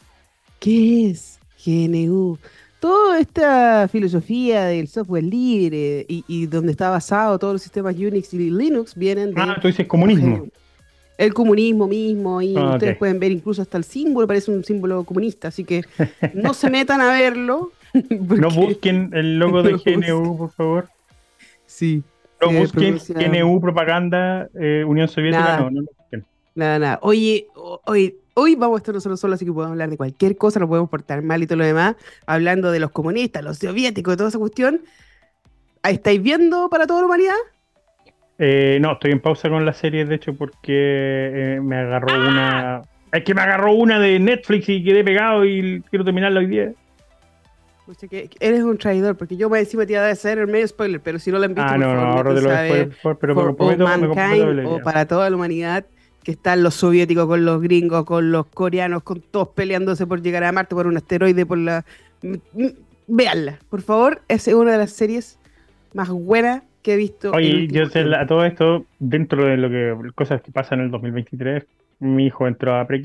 ¿Qué 0.59 1.11
es 1.11 1.39
GNU? 1.64 2.39
Toda 2.81 3.19
esta 3.19 3.89
filosofía 3.89 4.66
del 4.66 4.89
software 4.89 5.25
libre 5.25 6.07
y, 6.09 6.47
donde 6.47 6.73
está 6.73 6.91
basado 6.91 7.39
todos 7.39 7.55
los 7.55 7.62
sistemas 7.62 7.97
Unix 7.97 8.33
y 8.33 8.51
Linux 8.51 8.95
vienen 8.95 9.35
de... 9.35 9.41
Ah, 9.41 9.59
tú 9.61 9.66
dices 9.66 9.87
comunismo. 9.87 10.47
El 11.19 11.35
comunismo 11.35 11.89
mismo, 11.89 12.41
y 12.41 12.57
ah, 12.57 12.75
ustedes 12.75 12.97
pueden 12.97 13.19
ver 13.19 13.33
incluso 13.33 13.61
hasta 13.61 13.77
el 13.77 13.83
símbolo, 13.83 14.29
parece 14.29 14.53
un 14.53 14.62
símbolo 14.62 15.03
comunista, 15.03 15.49
así 15.49 15.64
que 15.64 15.83
no 16.33 16.55
se 16.55 16.71
metan 16.71 17.01
a 17.01 17.12
verlo. 17.12 17.73
No 18.21 18.51
busquen 18.51 19.11
el 19.14 19.39
logo 19.39 19.62
de 19.62 19.73
GNU, 19.73 20.37
por 20.37 20.53
favor. 20.53 20.89
Sí. 21.79 22.03
No 22.41 22.51
busquen 22.51 22.99
NU 23.16 23.61
propaganda 23.61 24.49
eh, 24.61 24.83
Unión 24.85 25.07
Soviética, 25.07 25.61
no, 25.61 25.70
no 25.70 25.83
busquen. 25.83 26.26
Nada, 26.57 26.79
nada. 26.81 26.99
Oye, 27.03 27.47
hoy, 27.85 28.16
hoy 28.35 28.57
vamos 28.57 28.76
a 28.76 28.79
estar 28.79 28.93
nosotros 28.93 29.20
solos, 29.20 29.37
así 29.37 29.45
que 29.45 29.53
podemos 29.53 29.74
hablar 29.74 29.89
de 29.89 29.97
cualquier 29.97 30.37
cosa, 30.37 30.59
no 30.59 30.66
podemos 30.66 30.91
portar 30.91 31.22
mal 31.22 31.41
y 31.41 31.47
todo 31.47 31.59
lo 31.59 31.64
demás, 31.64 31.95
hablando 32.26 32.72
de 32.72 32.81
los 32.81 32.91
comunistas, 32.91 33.45
los 33.45 33.59
soviéticos, 33.59 34.14
de 34.14 34.16
toda 34.16 34.29
esa 34.29 34.41
cuestión. 34.41 34.81
¿Estáis 35.85 36.20
viendo 36.20 36.68
para 36.68 36.89
toda 36.89 37.03
la 37.03 37.07
humanidad? 37.07 37.37
Eh, 38.39 38.79
no, 38.81 38.95
estoy 38.95 39.12
en 39.12 39.20
pausa 39.20 39.49
con 39.49 39.64
la 39.64 39.72
serie, 39.72 40.05
de 40.05 40.16
hecho, 40.16 40.35
porque 40.35 40.64
eh, 41.55 41.61
me 41.62 41.76
agarró 41.76 42.12
una, 42.29 42.83
Es 43.12 43.22
que 43.22 43.35
me 43.35 43.43
agarró 43.43 43.72
una 43.72 44.01
de 44.01 44.18
Netflix 44.18 44.68
y 44.68 44.83
quedé 44.83 45.05
pegado 45.05 45.45
y 45.45 45.81
quiero 45.91 46.05
terminarla 46.05 46.41
hoy 46.41 46.47
día. 46.47 46.72
Que 47.97 48.30
eres 48.41 48.62
un 48.62 48.78
traidor, 48.78 49.16
porque 49.16 49.36
yo 49.36 49.49
voy 49.49 49.59
a 49.59 49.61
decir 49.61 49.80
iba 49.89 50.01
a 50.01 50.11
hacer 50.11 50.39
el 50.39 50.47
medio 50.47 50.66
spoiler, 50.68 51.01
pero 51.01 51.18
si 51.18 51.30
no 51.30 51.39
la 51.39 51.47
han 51.47 51.55
visto, 51.55 51.70
ah, 51.70 51.78
no, 51.78 51.95
no, 51.95 52.22
no, 52.22 52.34
de 52.34 52.43
lo 52.43 53.16
pero 53.18 53.34
me 53.34 53.43
comprometo, 53.55 54.70
o 54.70 54.80
para 54.80 55.07
toda 55.07 55.30
la 55.30 55.36
humanidad, 55.36 55.86
que 56.22 56.32
están 56.32 56.62
los 56.62 56.74
soviéticos 56.74 57.26
con 57.26 57.45
los 57.45 57.62
gringos, 57.62 58.05
con 58.05 58.30
los 58.30 58.47
coreanos, 58.47 59.03
con 59.03 59.20
todos 59.20 59.49
peleándose 59.49 60.07
por 60.07 60.20
llegar 60.20 60.45
a 60.45 60.53
Marte 60.53 60.74
por 60.74 60.86
un 60.86 60.97
asteroide, 60.97 61.47
por 61.47 61.59
la... 61.59 61.84
Veanla, 63.07 63.59
por 63.70 63.80
favor, 63.80 64.20
es 64.28 64.47
una 64.49 64.72
de 64.72 64.78
las 64.78 64.93
series 64.93 65.39
más 65.95 66.11
buenas 66.11 66.62
que 66.82 66.95
he 66.95 66.97
visto. 66.97 67.30
Oye, 67.30 67.68
yo 67.68 67.86
sé, 67.86 68.01
a 68.14 68.26
todo 68.26 68.45
esto, 68.45 68.84
dentro 68.99 69.47
de 69.47 69.57
lo 69.57 69.70
que 69.70 70.12
cosas 70.14 70.43
que 70.43 70.53
pasan 70.53 70.80
en 70.80 70.86
el 70.86 70.91
2023, 70.91 71.64
mi 72.01 72.26
hijo 72.26 72.47
entró 72.47 72.76
a 72.76 72.86
pre 72.86 73.01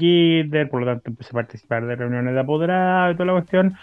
por 0.69 0.81
lo 0.81 0.86
tanto 0.86 1.09
empecé 1.09 1.29
a 1.31 1.34
participar 1.34 1.86
de 1.86 1.95
reuniones 1.95 2.34
de 2.34 2.39
apoderado 2.39 3.11
y 3.11 3.15
toda 3.15 3.25
la 3.25 3.34
cuestión. 3.34 3.75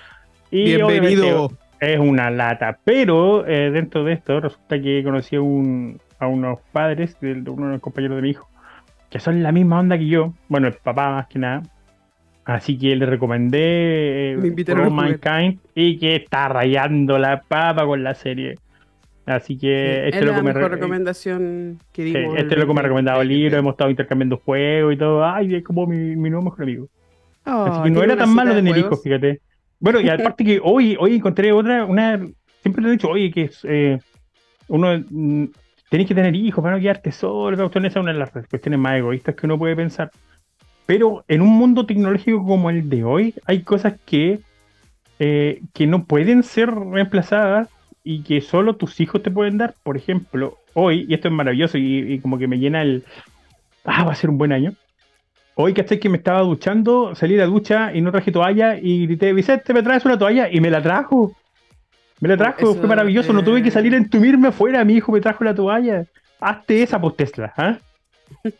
Y 0.50 0.64
Bienvenido. 0.76 1.52
Es 1.78 1.98
una 1.98 2.30
lata. 2.30 2.78
Pero 2.84 3.46
eh, 3.46 3.70
dentro 3.70 4.04
de 4.04 4.14
esto, 4.14 4.40
resulta 4.40 4.80
que 4.80 5.02
conocí 5.02 5.36
a, 5.36 5.40
un, 5.40 5.98
a 6.18 6.26
unos 6.26 6.58
padres 6.72 7.16
de, 7.20 7.32
uno 7.50 7.66
de 7.66 7.72
los 7.72 7.80
compañeros 7.80 8.16
de 8.16 8.22
mi 8.22 8.30
hijo, 8.30 8.48
que 9.08 9.20
son 9.20 9.42
la 9.42 9.52
misma 9.52 9.80
onda 9.80 9.96
que 9.96 10.06
yo. 10.06 10.34
Bueno, 10.48 10.66
el 10.66 10.74
papá 10.74 11.10
más 11.10 11.26
que 11.28 11.38
nada. 11.38 11.62
Así 12.44 12.76
que 12.76 12.96
le 12.96 13.06
recomendé 13.06 14.32
eh, 14.32 14.90
Mankind 14.90 15.60
y 15.74 15.98
que 15.98 16.16
está 16.16 16.48
rayando 16.48 17.18
la 17.18 17.42
papa 17.42 17.86
con 17.86 18.02
la 18.02 18.14
serie. 18.14 18.56
Así 19.24 19.56
que 19.56 20.08
este 20.08 20.20
es 20.20 20.24
lo 20.24 20.34
que 20.34 20.42
me 20.42 20.52
recomendación 20.52 21.78
que 21.92 22.04
digo. 22.04 22.34
este 22.34 22.54
es 22.54 22.58
lo 22.58 22.66
que 22.66 22.74
me 22.74 22.80
ha 22.80 22.82
recomendado 22.82 23.22
el 23.22 23.28
libro, 23.28 23.56
hemos 23.56 23.74
estado 23.74 23.90
intercambiando 23.90 24.38
juegos 24.38 24.94
y 24.94 24.96
todo. 24.96 25.24
Ay, 25.24 25.54
es 25.54 25.62
como 25.62 25.86
mi, 25.86 26.16
nuevo 26.16 26.42
mejor 26.42 26.62
amigo. 26.62 26.88
Oh, 27.46 27.64
Así 27.64 27.82
que 27.84 27.90
no 27.90 28.02
era 28.02 28.16
tan 28.16 28.34
malo 28.34 28.54
tener 28.54 28.76
hijos, 28.76 29.00
fíjate. 29.02 29.40
Bueno, 29.80 30.00
y 30.00 30.08
aparte 30.08 30.44
que 30.44 30.60
hoy, 30.62 30.96
hoy 31.00 31.16
encontré 31.16 31.52
otra, 31.52 31.84
una, 31.86 32.20
siempre 32.62 32.82
le 32.82 32.88
he 32.90 32.92
dicho, 32.92 33.08
oye, 33.08 33.30
que 33.30 33.50
eh, 33.64 33.98
uno 34.68 35.02
mm, 35.10 35.46
tenés 35.88 36.06
que 36.06 36.14
tener 36.14 36.36
hijos 36.36 36.62
para 36.62 36.76
no 36.76 36.82
quedarte 36.82 37.10
solo, 37.10 37.66
esa 37.66 37.86
es 37.86 37.96
una 37.96 38.12
de 38.12 38.18
las 38.18 38.30
cuestiones 38.30 38.78
más 38.78 38.98
egoístas 38.98 39.34
que 39.34 39.46
uno 39.46 39.58
puede 39.58 39.74
pensar. 39.74 40.10
Pero 40.86 41.24
en 41.28 41.40
un 41.40 41.50
mundo 41.50 41.86
tecnológico 41.86 42.44
como 42.44 42.68
el 42.68 42.88
de 42.88 43.04
hoy, 43.04 43.34
hay 43.46 43.62
cosas 43.62 43.94
que, 44.04 44.40
eh, 45.18 45.62
que 45.72 45.86
no 45.86 46.04
pueden 46.04 46.42
ser 46.42 46.70
reemplazadas 46.70 47.68
y 48.02 48.22
que 48.22 48.40
solo 48.40 48.76
tus 48.76 49.00
hijos 49.00 49.22
te 49.22 49.30
pueden 49.30 49.58
dar. 49.58 49.74
Por 49.82 49.96
ejemplo, 49.96 50.58
hoy, 50.74 51.06
y 51.08 51.14
esto 51.14 51.28
es 51.28 51.34
maravilloso 51.34 51.78
y, 51.78 52.18
como 52.20 52.38
que 52.38 52.48
me 52.48 52.58
llena 52.58 52.82
el. 52.82 53.04
Ah, 53.84 54.04
va 54.04 54.12
a 54.12 54.16
ser 54.16 54.30
un 54.30 54.38
buen 54.38 54.52
año. 54.52 54.74
Hoy, 55.62 55.74
que 55.74 55.84
que 55.84 56.08
me 56.08 56.16
estaba 56.16 56.40
duchando, 56.40 57.14
salí 57.14 57.34
de 57.34 57.40
la 57.40 57.46
ducha 57.46 57.94
y 57.94 58.00
no 58.00 58.10
traje 58.10 58.32
toalla 58.32 58.78
y 58.80 59.04
grité, 59.04 59.34
Vicente, 59.34 59.74
¿me 59.74 59.82
traes 59.82 60.06
una 60.06 60.18
toalla? 60.18 60.48
Y 60.50 60.58
me 60.58 60.70
la 60.70 60.82
trajo. 60.82 61.36
Me 62.18 62.30
la 62.30 62.38
trajo, 62.38 62.74
fue 62.74 62.88
maravilloso. 62.88 63.34
No 63.34 63.44
tuve 63.44 63.62
que 63.62 63.70
salir 63.70 63.92
a 63.92 63.98
entumirme 63.98 64.48
afuera. 64.48 64.82
Mi 64.86 64.94
hijo 64.94 65.12
me 65.12 65.20
trajo 65.20 65.44
la 65.44 65.54
toalla. 65.54 66.06
Hazte 66.40 66.82
esa, 66.82 66.98
pues, 66.98 67.14
Tesla. 67.14 67.52
¿ah? 67.58 67.78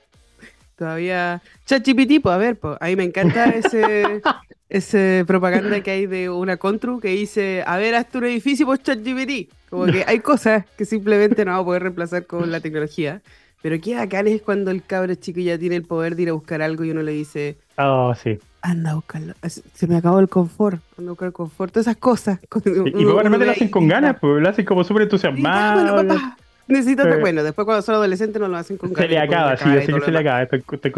Todavía. 0.77 1.41
ChatGPT, 1.65 2.21
pues 2.23 2.35
a 2.35 2.37
ver, 2.37 2.57
pues. 2.57 2.77
A 2.79 2.87
mí 2.89 2.97
me 2.97 3.05
encanta 3.05 3.47
ese, 3.47 4.21
ese 4.69 5.25
propaganda 5.27 5.81
que 5.81 5.93
hay 5.93 6.07
de 6.07 6.29
una 6.29 6.59
Contru 6.59 7.01
que 7.01 7.09
dice, 7.09 7.65
a 7.67 7.79
ver, 7.79 7.95
hazte 7.95 8.19
un 8.19 8.25
edificio 8.25 8.67
por 8.67 8.79
ChatGPT. 8.79 9.51
Como 9.71 9.87
que 9.87 10.05
hay 10.07 10.21
cosas 10.21 10.67
que 10.77 10.85
simplemente 10.85 11.47
no 11.47 11.53
vamos 11.53 11.63
a 11.63 11.67
poder 11.67 11.83
reemplazar 11.85 12.27
con 12.27 12.53
la 12.53 12.61
tecnología. 12.61 13.23
Pero 13.63 13.81
qué 13.81 13.95
bacán 13.95 14.27
es 14.27 14.43
cuando 14.43 14.71
el 14.71 14.85
cabro 14.85 15.15
chico 15.15 15.41
ya 15.41 15.59
tiene 15.59 15.77
el 15.77 15.85
poder 15.85 16.17
de 16.17 16.23
ir 16.23 16.29
a 16.31 16.33
buscar 16.33 16.63
algo 16.63 16.85
y 16.85 16.91
uno 16.91 17.03
le 17.03 17.13
dice, 17.13 17.59
oh, 17.77 18.15
sí. 18.15 18.39
anda 18.63 18.93
a 18.93 18.95
buscarlo. 18.95 19.35
Se 19.75 19.87
me 19.87 19.97
acabó 19.97 20.19
el 20.21 20.29
confort, 20.29 20.81
anda 20.97 21.11
a 21.11 21.13
buscar 21.13 21.27
el 21.27 21.33
confort. 21.35 21.73
Todas 21.73 21.87
esas 21.87 21.99
cosas. 21.99 22.39
Y, 22.43 23.05
probablemente 23.05 23.45
lo 23.45 23.53
hacen 23.53 23.69
con 23.69 23.87
ganas, 23.87 24.17
pues 24.19 24.43
lo 24.43 24.49
hacen 24.49 24.65
como 24.65 24.83
súper 24.83 25.03
entusiasmado. 25.03 25.95
Bueno, 25.95 26.15
papá, 26.15 26.37
Necesito, 26.71 27.07
eh, 27.07 27.17
bueno, 27.17 27.43
después 27.43 27.65
cuando 27.65 27.83
son 27.83 27.97
adolescentes 27.97 28.41
no 28.41 28.47
lo 28.47 28.57
hacen 28.57 28.77
con 28.77 28.95
Se 28.95 29.09
le 29.09 29.19
acaba, 29.19 29.57
sí, 29.57 29.65
yo 29.65 29.81
sé 29.81 29.93
que 29.93 30.01
se 30.01 30.11
le 30.13 30.19
acaba. 30.19 30.49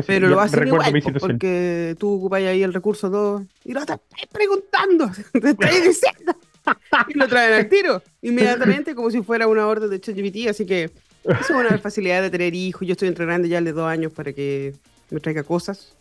Pero 0.06 0.28
lo 0.28 0.38
hacen 0.38 0.68
igual, 0.68 1.02
porque 1.18 1.96
tú 1.98 2.18
ocupas 2.18 2.42
ahí 2.42 2.62
el 2.62 2.74
recurso 2.74 3.10
todo 3.10 3.44
y 3.64 3.72
lo 3.72 3.80
estás 3.80 3.98
preguntando, 4.30 5.10
te 5.32 5.50
estás 5.50 5.82
diciendo. 5.82 6.36
y 7.08 7.18
lo 7.18 7.26
traen 7.26 7.54
al 7.54 7.68
tiro, 7.68 8.02
inmediatamente, 8.20 8.94
como 8.94 9.10
si 9.10 9.22
fuera 9.22 9.46
una 9.46 9.66
orden 9.66 9.90
de 9.90 10.00
ChatGPT, 10.00 10.48
así 10.48 10.66
que 10.66 10.90
es 11.24 11.50
una 11.50 11.78
facilidad 11.78 12.22
de 12.22 12.30
tener 12.30 12.54
hijos. 12.54 12.86
Yo 12.86 12.92
estoy 12.92 13.08
entrenando 13.08 13.46
ya 13.48 13.60
de 13.60 13.72
dos 13.72 13.86
años 13.86 14.12
para 14.12 14.32
que 14.32 14.74
me 15.10 15.20
traiga 15.20 15.42
cosas. 15.42 15.96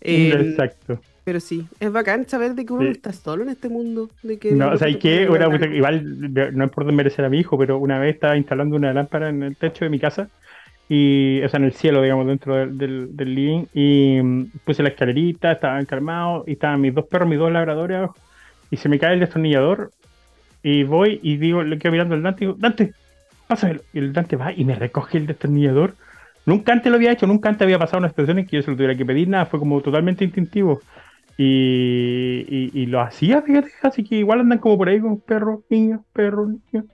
Exacto. 0.00 1.00
Pero 1.24 1.40
sí, 1.40 1.66
es 1.78 1.92
bacán 1.92 2.26
saber 2.28 2.54
de 2.54 2.64
que 2.64 2.72
uno 2.72 2.84
no 2.84 2.90
está 2.90 3.12
solo 3.12 3.42
en 3.42 3.50
este 3.50 3.68
mundo. 3.68 4.08
De 4.22 4.38
que 4.38 4.52
no, 4.52 4.72
o 4.72 4.78
sea, 4.78 4.92
que 4.98 5.22
igual 5.22 6.52
no 6.54 6.64
es 6.64 6.70
por 6.70 6.86
desmerecer 6.86 7.24
a 7.24 7.28
mi 7.28 7.38
hijo, 7.38 7.58
pero 7.58 7.78
una 7.78 7.98
vez 7.98 8.14
estaba 8.14 8.36
instalando 8.36 8.76
una 8.76 8.92
lámpara 8.92 9.28
en 9.28 9.42
el 9.42 9.56
techo 9.56 9.84
de 9.84 9.90
mi 9.90 9.98
casa, 9.98 10.28
y, 10.88 11.40
o 11.42 11.48
sea, 11.48 11.58
en 11.58 11.66
el 11.66 11.72
cielo, 11.72 12.02
digamos, 12.02 12.26
dentro 12.26 12.56
del, 12.56 13.16
del, 13.16 13.34
living, 13.34 13.66
y 13.72 14.20
mm, 14.20 14.46
puse 14.64 14.82
la 14.82 14.88
escalerita, 14.88 15.52
estaban 15.52 15.84
calmados, 15.84 16.48
y 16.48 16.52
estaban 16.52 16.80
mis 16.80 16.92
dos 16.94 17.06
perros, 17.06 17.28
mis 17.28 17.38
dos 17.38 17.52
labradores 17.52 17.98
abajo, 17.98 18.16
y 18.70 18.76
se 18.76 18.88
me 18.88 18.98
cae 18.98 19.14
el 19.14 19.20
destornillador, 19.20 19.92
y 20.64 20.82
voy 20.82 21.20
y 21.22 21.36
digo, 21.36 21.62
le 21.62 21.78
quedo 21.78 21.92
mirando 21.92 22.14
al 22.14 22.22
Dante 22.22 22.44
y 22.44 22.46
digo, 22.48 22.58
Dante, 22.58 22.92
pásamelo. 23.50 23.82
Y 23.92 23.98
el 23.98 24.12
Dante 24.14 24.36
va 24.36 24.52
y 24.52 24.64
me 24.64 24.74
recoge 24.74 25.18
el 25.18 25.26
destornillador. 25.26 25.94
Nunca 26.46 26.72
antes 26.72 26.90
lo 26.90 26.96
había 26.96 27.12
hecho, 27.12 27.26
nunca 27.26 27.50
antes 27.50 27.62
había 27.62 27.78
pasado 27.78 27.98
una 27.98 28.08
situación 28.08 28.38
en 28.38 28.46
que 28.46 28.56
yo 28.56 28.62
se 28.62 28.70
lo 28.70 28.76
tuviera 28.76 28.96
que 28.96 29.04
pedir, 29.04 29.28
nada, 29.28 29.44
fue 29.46 29.58
como 29.58 29.80
totalmente 29.82 30.24
instintivo. 30.24 30.80
Y, 31.36 32.70
y, 32.74 32.86
lo 32.86 33.00
hacía, 33.00 33.40
fíjate, 33.40 33.70
así 33.82 34.04
que 34.04 34.16
igual 34.16 34.40
andan 34.40 34.58
como 34.58 34.76
por 34.76 34.88
ahí 34.88 35.00
con 35.00 35.20
perros, 35.20 35.60
niños, 35.70 36.02
perros, 36.12 36.50
niños. 36.50 36.86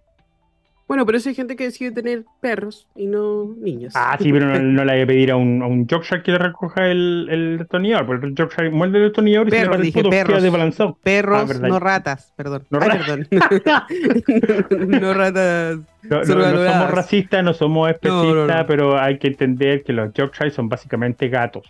Bueno, 0.88 1.04
pero 1.04 1.18
eso 1.18 1.28
hay 1.28 1.34
gente 1.34 1.56
que 1.56 1.64
decide 1.64 1.90
tener 1.90 2.24
perros 2.40 2.86
y 2.94 3.06
no 3.06 3.54
niños. 3.58 3.92
Ah, 3.96 4.16
sí, 4.20 4.32
pero 4.32 4.46
no, 4.60 4.84
le 4.84 4.92
hay 4.92 5.00
que 5.00 5.06
pedir 5.08 5.32
a 5.32 5.36
un, 5.36 5.60
a 5.60 5.66
un 5.66 5.88
Yorkshire 5.88 6.22
que 6.22 6.30
le 6.30 6.38
recoja 6.38 6.86
el, 6.86 7.26
el 7.28 7.58
destornillador, 7.58 8.06
porque 8.06 8.26
el 8.26 8.34
Yorkshire 8.36 8.70
muerde 8.70 8.98
el 8.98 9.04
destornillador 9.04 9.48
y 9.48 9.50
se 9.50 9.60
le 9.62 9.68
pasa 9.68 9.82
el 9.82 10.08
perros, 10.08 10.42
desbalanzado. 10.42 10.98
Perros, 11.02 11.50
ah, 11.50 11.66
no 11.66 11.80
ratas, 11.80 12.32
perdón. 12.36 12.66
No, 12.70 12.78
perdón. 12.78 13.26
no 15.00 15.14
ratas. 15.14 15.78
No, 16.04 16.24
somos 16.24 16.90
racistas, 16.92 17.42
no 17.42 17.52
somos 17.52 17.90
especistas, 17.90 18.64
pero 18.68 19.00
hay 19.00 19.18
que 19.18 19.26
entender 19.26 19.82
que 19.82 19.92
los 19.92 20.12
Yorkshire 20.14 20.52
son 20.52 20.68
básicamente 20.68 21.28
gatos. 21.28 21.68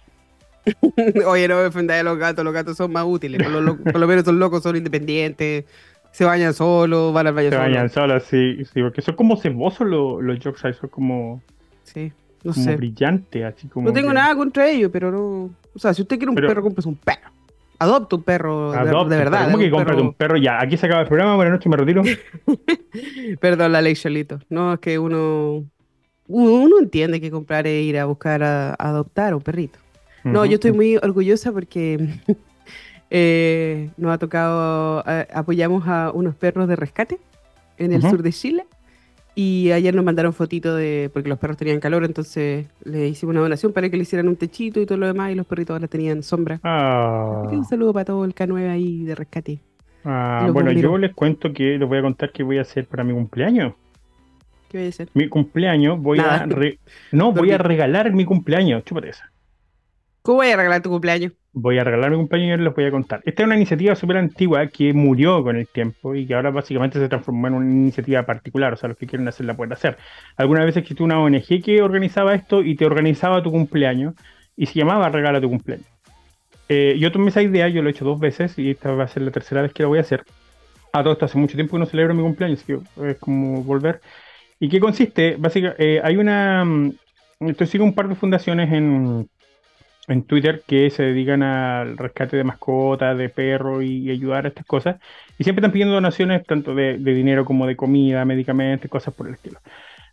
Oye, 1.27 1.49
no 1.49 1.57
me 1.57 1.67
ofendáis 1.67 2.01
a 2.01 2.05
los 2.05 2.19
gatos, 2.19 2.45
los 2.45 2.53
gatos 2.53 2.77
son 2.77 2.93
más 2.93 3.05
útiles. 3.07 3.43
Por 3.43 3.53
lo, 3.53 3.77
por 3.79 3.99
lo 3.99 4.07
menos 4.07 4.25
son 4.25 4.39
locos, 4.39 4.63
son 4.63 4.77
independientes, 4.77 5.65
se 6.17 6.25
bañan 6.25 6.55
solos, 6.55 7.13
van 7.13 7.27
al 7.27 7.35
baño 7.35 7.51
Se 7.51 7.57
bañan 7.59 7.91
solos, 7.91 8.23
sí, 8.23 8.65
sí, 8.73 8.81
porque 8.81 9.03
son 9.03 9.17
como 9.17 9.37
cebosos 9.37 9.87
los, 9.87 10.23
los 10.23 10.39
Yorkshire, 10.39 10.73
son 10.73 10.89
como. 10.89 11.43
Sí, 11.83 12.11
no 12.43 12.55
como 12.55 12.65
sé. 12.65 12.75
brillante, 12.75 13.45
así 13.45 13.69
como. 13.69 13.89
No 13.89 13.93
tengo 13.93 14.15
nada 14.15 14.35
contra 14.35 14.67
ellos, 14.67 14.89
pero 14.91 15.13
no. 15.13 15.51
O 15.75 15.79
sea, 15.79 15.93
si 15.93 16.01
usted 16.01 16.17
quiere 16.17 16.31
un 16.31 16.37
perro, 16.37 16.63
compres 16.63 16.87
un 16.87 16.97
perro. 16.97 17.31
Adopta 17.79 18.17
un 18.17 18.23
perro 18.23 18.73
de, 18.73 19.17
verdad. 19.19 19.45
¿Cómo 19.45 19.59
que 19.59 19.71
compras 19.71 20.01
un 20.01 20.15
perro? 20.15 20.39
Ya, 20.39 20.59
aquí 20.59 20.79
se 20.79 20.87
acaba 20.87 21.03
el 21.03 21.07
programa, 21.07 21.37
buenas 21.37 21.53
noches, 21.53 21.67
me 21.71 21.77
retiro. 21.77 22.03
Perdón 23.41 23.73
la 23.73 23.83
ley, 23.83 23.95
Cholito. 23.95 24.41
No, 24.49 24.73
es 24.73 24.81
que 24.81 24.99
uno. 24.99 25.67
Uno 26.29 26.79
entiende 26.79 27.21
que 27.21 27.31
comprar 27.31 27.67
es 27.67 27.85
ir 27.85 27.99
a 27.99 28.07
buscar 28.07 28.43
a 28.43 28.73
adoptar 28.73 29.35
un 29.35 29.43
perrito. 29.43 29.79
No, 30.25 30.47
yo 30.47 30.55
estoy 30.55 30.73
muy 30.73 30.97
orgullosa 30.97 31.53
porque 31.53 32.09
eh, 33.11 33.91
nos 33.97 34.13
ha 34.13 34.19
tocado, 34.19 35.05
apoyamos 35.33 35.87
a 35.87 36.11
unos 36.13 36.35
perros 36.35 36.69
de 36.69 36.77
rescate 36.77 37.19
en 37.79 37.93
el 37.93 38.03
sur 38.03 38.23
de 38.23 38.33
Chile. 38.33 38.65
Y 39.39 39.71
ayer 39.73 39.95
nos 39.95 40.03
mandaron 40.03 40.33
fotitos 40.33 40.79
de, 40.79 41.11
porque 41.13 41.29
los 41.29 41.39
perros 41.39 41.59
tenían 41.59 41.79
calor, 41.79 42.05
entonces 42.05 42.69
le 42.85 43.09
hicimos 43.09 43.35
una 43.35 43.43
donación 43.43 43.71
para 43.75 43.91
que 43.91 43.99
le 43.99 44.05
hicieran 44.05 44.29
un 44.29 44.37
techito 44.37 44.81
y 44.81 44.87
todo 44.87 44.97
lo 44.97 45.07
demás, 45.07 45.31
y 45.31 45.35
los 45.35 45.47
perritos 45.47 45.75
ahora 45.75 45.89
tenían 45.89 46.23
sombra. 46.23 46.59
Ah. 46.63 47.43
un 47.51 47.67
saludo 47.67 47.93
para 47.93 48.07
todo 48.07 48.25
el 48.25 48.35
K9 48.35 48.71
ahí 48.71 49.05
de 49.05 49.15
rescate. 49.15 49.61
Ah, 50.07 50.49
bueno, 50.51 50.73
yo 50.73 50.97
les 50.97 51.13
cuento 51.13 51.53
que 51.53 51.77
les 51.77 51.87
voy 51.87 51.99
a 51.99 52.03
contar 52.03 52.33
qué 52.33 52.45
voy 52.45 52.57
a 52.57 52.63
hacer 52.63 52.87
para 52.87 53.05
mi 53.05 53.13
cumpleaños. 53.13 53.75
¿Qué 54.71 54.79
voy 54.79 54.87
a 54.87 54.89
hacer? 54.89 55.09
Mi 55.13 55.29
cumpleaños, 55.29 56.01
voy 56.01 56.19
a... 56.19 56.49
No, 57.13 57.33
voy 57.33 57.51
a 57.51 57.59
regalar 57.59 58.11
mi 58.15 58.25
cumpleaños, 58.25 58.85
chúpate 58.85 59.11
esa. 59.11 59.31
¿Cómo 60.27 60.39
voy 60.39 60.49
a 60.49 60.57
regalar 60.57 60.83
tu 60.83 60.91
cumpleaños? 60.91 61.35
Voy 61.53 61.79
a 61.79 61.85
regalar 61.85 62.11
mi 62.11 62.17
cumpleaños 62.17 62.59
y 62.59 62.65
les 62.65 62.75
voy 62.75 62.85
a 62.85 62.91
contar. 62.91 63.23
Esta 63.25 63.43
es 63.43 63.47
una 63.47 63.55
iniciativa 63.55 63.95
súper 63.95 64.17
antigua 64.17 64.67
que 64.67 64.93
murió 64.93 65.41
con 65.45 65.55
el 65.55 65.69
tiempo 65.69 66.17
y 66.17 66.27
que 66.27 66.35
ahora 66.35 66.51
básicamente 66.51 66.99
se 66.99 67.09
transformó 67.09 67.47
en 67.47 67.55
una 67.55 67.71
iniciativa 67.71 68.25
particular. 68.25 68.73
O 68.73 68.77
sea, 68.77 68.89
los 68.89 68.99
que 68.99 69.07
quieren 69.07 69.29
hacerla 69.29 69.55
pueden 69.55 69.73
hacer. 69.73 69.99
Algunas 70.37 70.65
veces 70.65 70.83
existió 70.83 71.05
una 71.05 71.21
ONG 71.21 71.63
que 71.65 71.81
organizaba 71.81 72.35
esto 72.35 72.61
y 72.65 72.75
te 72.75 72.85
organizaba 72.85 73.41
tu 73.41 73.53
cumpleaños 73.53 74.15
y 74.57 74.67
se 74.67 74.81
llamaba 74.81 75.11
Regala 75.11 75.41
tu 75.41 75.49
cumpleaños. 75.49 75.87
Eh, 76.69 76.97
yo 76.99 77.13
tomé 77.13 77.29
esa 77.29 77.43
idea, 77.43 77.69
yo 77.69 77.81
lo 77.81 77.89
he 77.89 77.93
hecho 77.93 78.05
dos 78.05 78.19
veces 78.19 78.59
y 78.59 78.71
esta 78.73 78.91
va 78.91 79.05
a 79.05 79.09
ser 79.09 79.23
la 79.23 79.31
tercera 79.31 79.63
vez 79.63 79.73
que 79.73 79.85
lo 79.85 79.91
voy 79.91 79.99
a 79.99 80.01
hacer. 80.01 80.25
A 80.93 81.05
todo 81.05 81.13
esto 81.13 81.27
hace 81.27 81.39
mucho 81.39 81.55
tiempo 81.55 81.77
que 81.77 81.79
no 81.79 81.87
celebro 81.87 82.15
mi 82.15 82.23
cumpleaños, 82.23 82.65
que 82.65 82.81
es 83.05 83.17
como 83.19 83.63
volver. 83.63 84.01
¿Y 84.59 84.69
qué 84.69 84.81
consiste? 84.81 85.37
Básicamente, 85.39 85.99
eh, 85.99 86.01
hay 86.03 86.17
una. 86.17 86.65
Mm, 86.65 86.95
sigue 87.65 87.85
un 87.85 87.95
par 87.95 88.09
de 88.09 88.17
fundaciones 88.17 88.73
en, 88.73 89.29
en 90.09 90.23
Twitter 90.23 90.63
que 90.67 90.91
se 90.91 91.03
dedican 91.03 91.43
al 91.43 91.97
rescate 91.97 92.37
de 92.37 92.45
mascotas, 92.45 93.19
de 93.19 93.29
perros 93.29 93.83
y, 93.85 94.11
ayudar 94.11 94.45
a 94.45 94.49
estas 94.49 94.67
cosas. 94.67 94.97
Y 95.39 95.45
siempre 95.45 95.61
están 95.61 95.73
pidiendo 95.73 95.95
donaciones 95.95 96.45
tanto 96.45 96.75
de, 96.75 96.99
dinero 96.99 97.45
como 97.45 97.67
de 97.67 97.77
comida, 97.77 98.25
medicamentos, 98.25 98.91
cosas 98.91 99.15
por 99.15 99.29
el 99.29 99.35
estilo. 99.35 99.61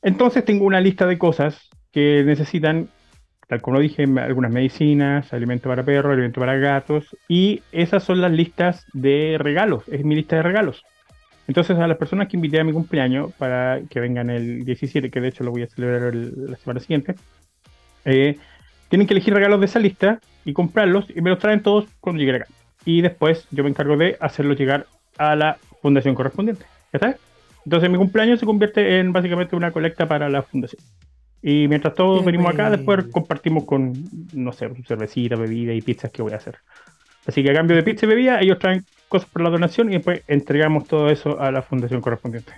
Entonces 0.02 0.44
tengo 0.46 0.66
una 0.66 0.82
lista 0.82 1.06
de 1.06 1.18
cosas 1.18 1.70
que 1.92 2.24
necesitan, 2.26 2.90
tal 3.48 3.62
como 3.62 3.78
lo 3.78 3.82
dije, 3.82 4.04
algunas 4.04 4.52
medicinas, 4.52 5.32
alimento 5.32 5.70
para 5.70 5.84
perros, 5.84 6.14
alimento 6.14 6.40
para 6.40 6.58
gatos. 6.58 7.16
Y 7.28 7.62
esas 7.72 8.04
son 8.04 8.22
las 8.22 8.32
listas 8.32 8.86
de 8.94 9.38
regalos. 9.40 9.88
Es 9.88 10.04
mi 10.04 10.16
lista 10.16 10.38
de 10.38 10.44
regalos. 10.44 10.84
Entonces 11.48 11.78
a 11.78 11.88
las 11.88 11.98
personas 11.98 12.30
que 12.30 12.38
invité 12.38 12.60
a 12.60 12.64
mi 12.64 12.72
cumpleaños 12.72 13.32
para 13.34 13.82
que 13.90 14.00
vengan 14.00 14.30
el 14.30 14.64
17, 14.66 15.12
que 15.12 15.22
de 15.22 15.28
hecho 15.28 15.44
lo 15.44 15.52
voy 15.52 15.64
a 15.64 15.68
celebrar 15.68 16.16
la 16.16 16.56
semana 16.56 16.80
siguiente, 16.80 17.16
eh, 18.06 18.38
tienen 18.94 19.08
que 19.08 19.16
elegir 19.16 19.34
regalos 19.34 19.60
de 19.60 19.66
esa 19.66 19.80
lista 19.80 20.20
y 20.46 20.54
comprarlos 20.54 21.06
y 21.10 21.20
me 21.20 21.32
los 21.32 21.40
traen 21.40 21.64
todos 21.64 21.86
cuando 22.00 22.20
lleguen 22.20 22.36
acá. 22.36 22.48
Y 22.86 23.02
después 23.02 23.48
yo 23.50 23.64
me 23.64 23.72
encargo 23.72 23.98
de 23.98 24.18
hacerlos 24.20 24.56
llegar 24.56 24.86
a 25.18 25.36
la 25.36 25.58
fundación 25.82 26.14
correspondiente. 26.14 26.64
¿Ya 26.94 26.98
está? 26.98 27.18
Entonces 27.66 27.90
mi 27.90 27.98
cumpleaños 27.98 28.40
se 28.40 28.46
convierte 28.46 29.00
en 29.00 29.12
básicamente 29.12 29.56
una 29.56 29.72
colecta 29.72 30.08
para 30.08 30.30
la 30.30 30.44
fundación. 30.44 30.80
Y 31.42 31.68
mientras 31.68 31.96
todos 31.96 32.24
venimos 32.24 32.54
acá, 32.54 32.70
después 32.70 33.06
compartimos 33.06 33.64
con, 33.64 33.94
no 34.32 34.54
sé, 34.54 34.70
cervecita, 34.86 35.38
bebida 35.38 35.74
y 35.74 35.82
pizzas 35.82 36.12
que 36.12 36.22
voy 36.22 36.34
a 36.34 36.36
hacer. 36.36 36.58
Así 37.26 37.42
que 37.42 37.50
a 37.50 37.56
cambio 37.56 37.76
de 37.76 37.82
pizza 37.82 38.06
y 38.06 38.10
bebida, 38.10 38.42
ellos 38.42 38.60
traen 38.60 38.86
cosas 39.08 39.28
por 39.28 39.42
la 39.42 39.50
donación 39.50 39.90
y 39.90 39.94
después 39.94 40.22
entregamos 40.28 40.88
todo 40.88 41.10
eso 41.10 41.42
a 41.42 41.52
la 41.52 41.64
fundación 41.64 42.00
correspondiente. 42.00 42.54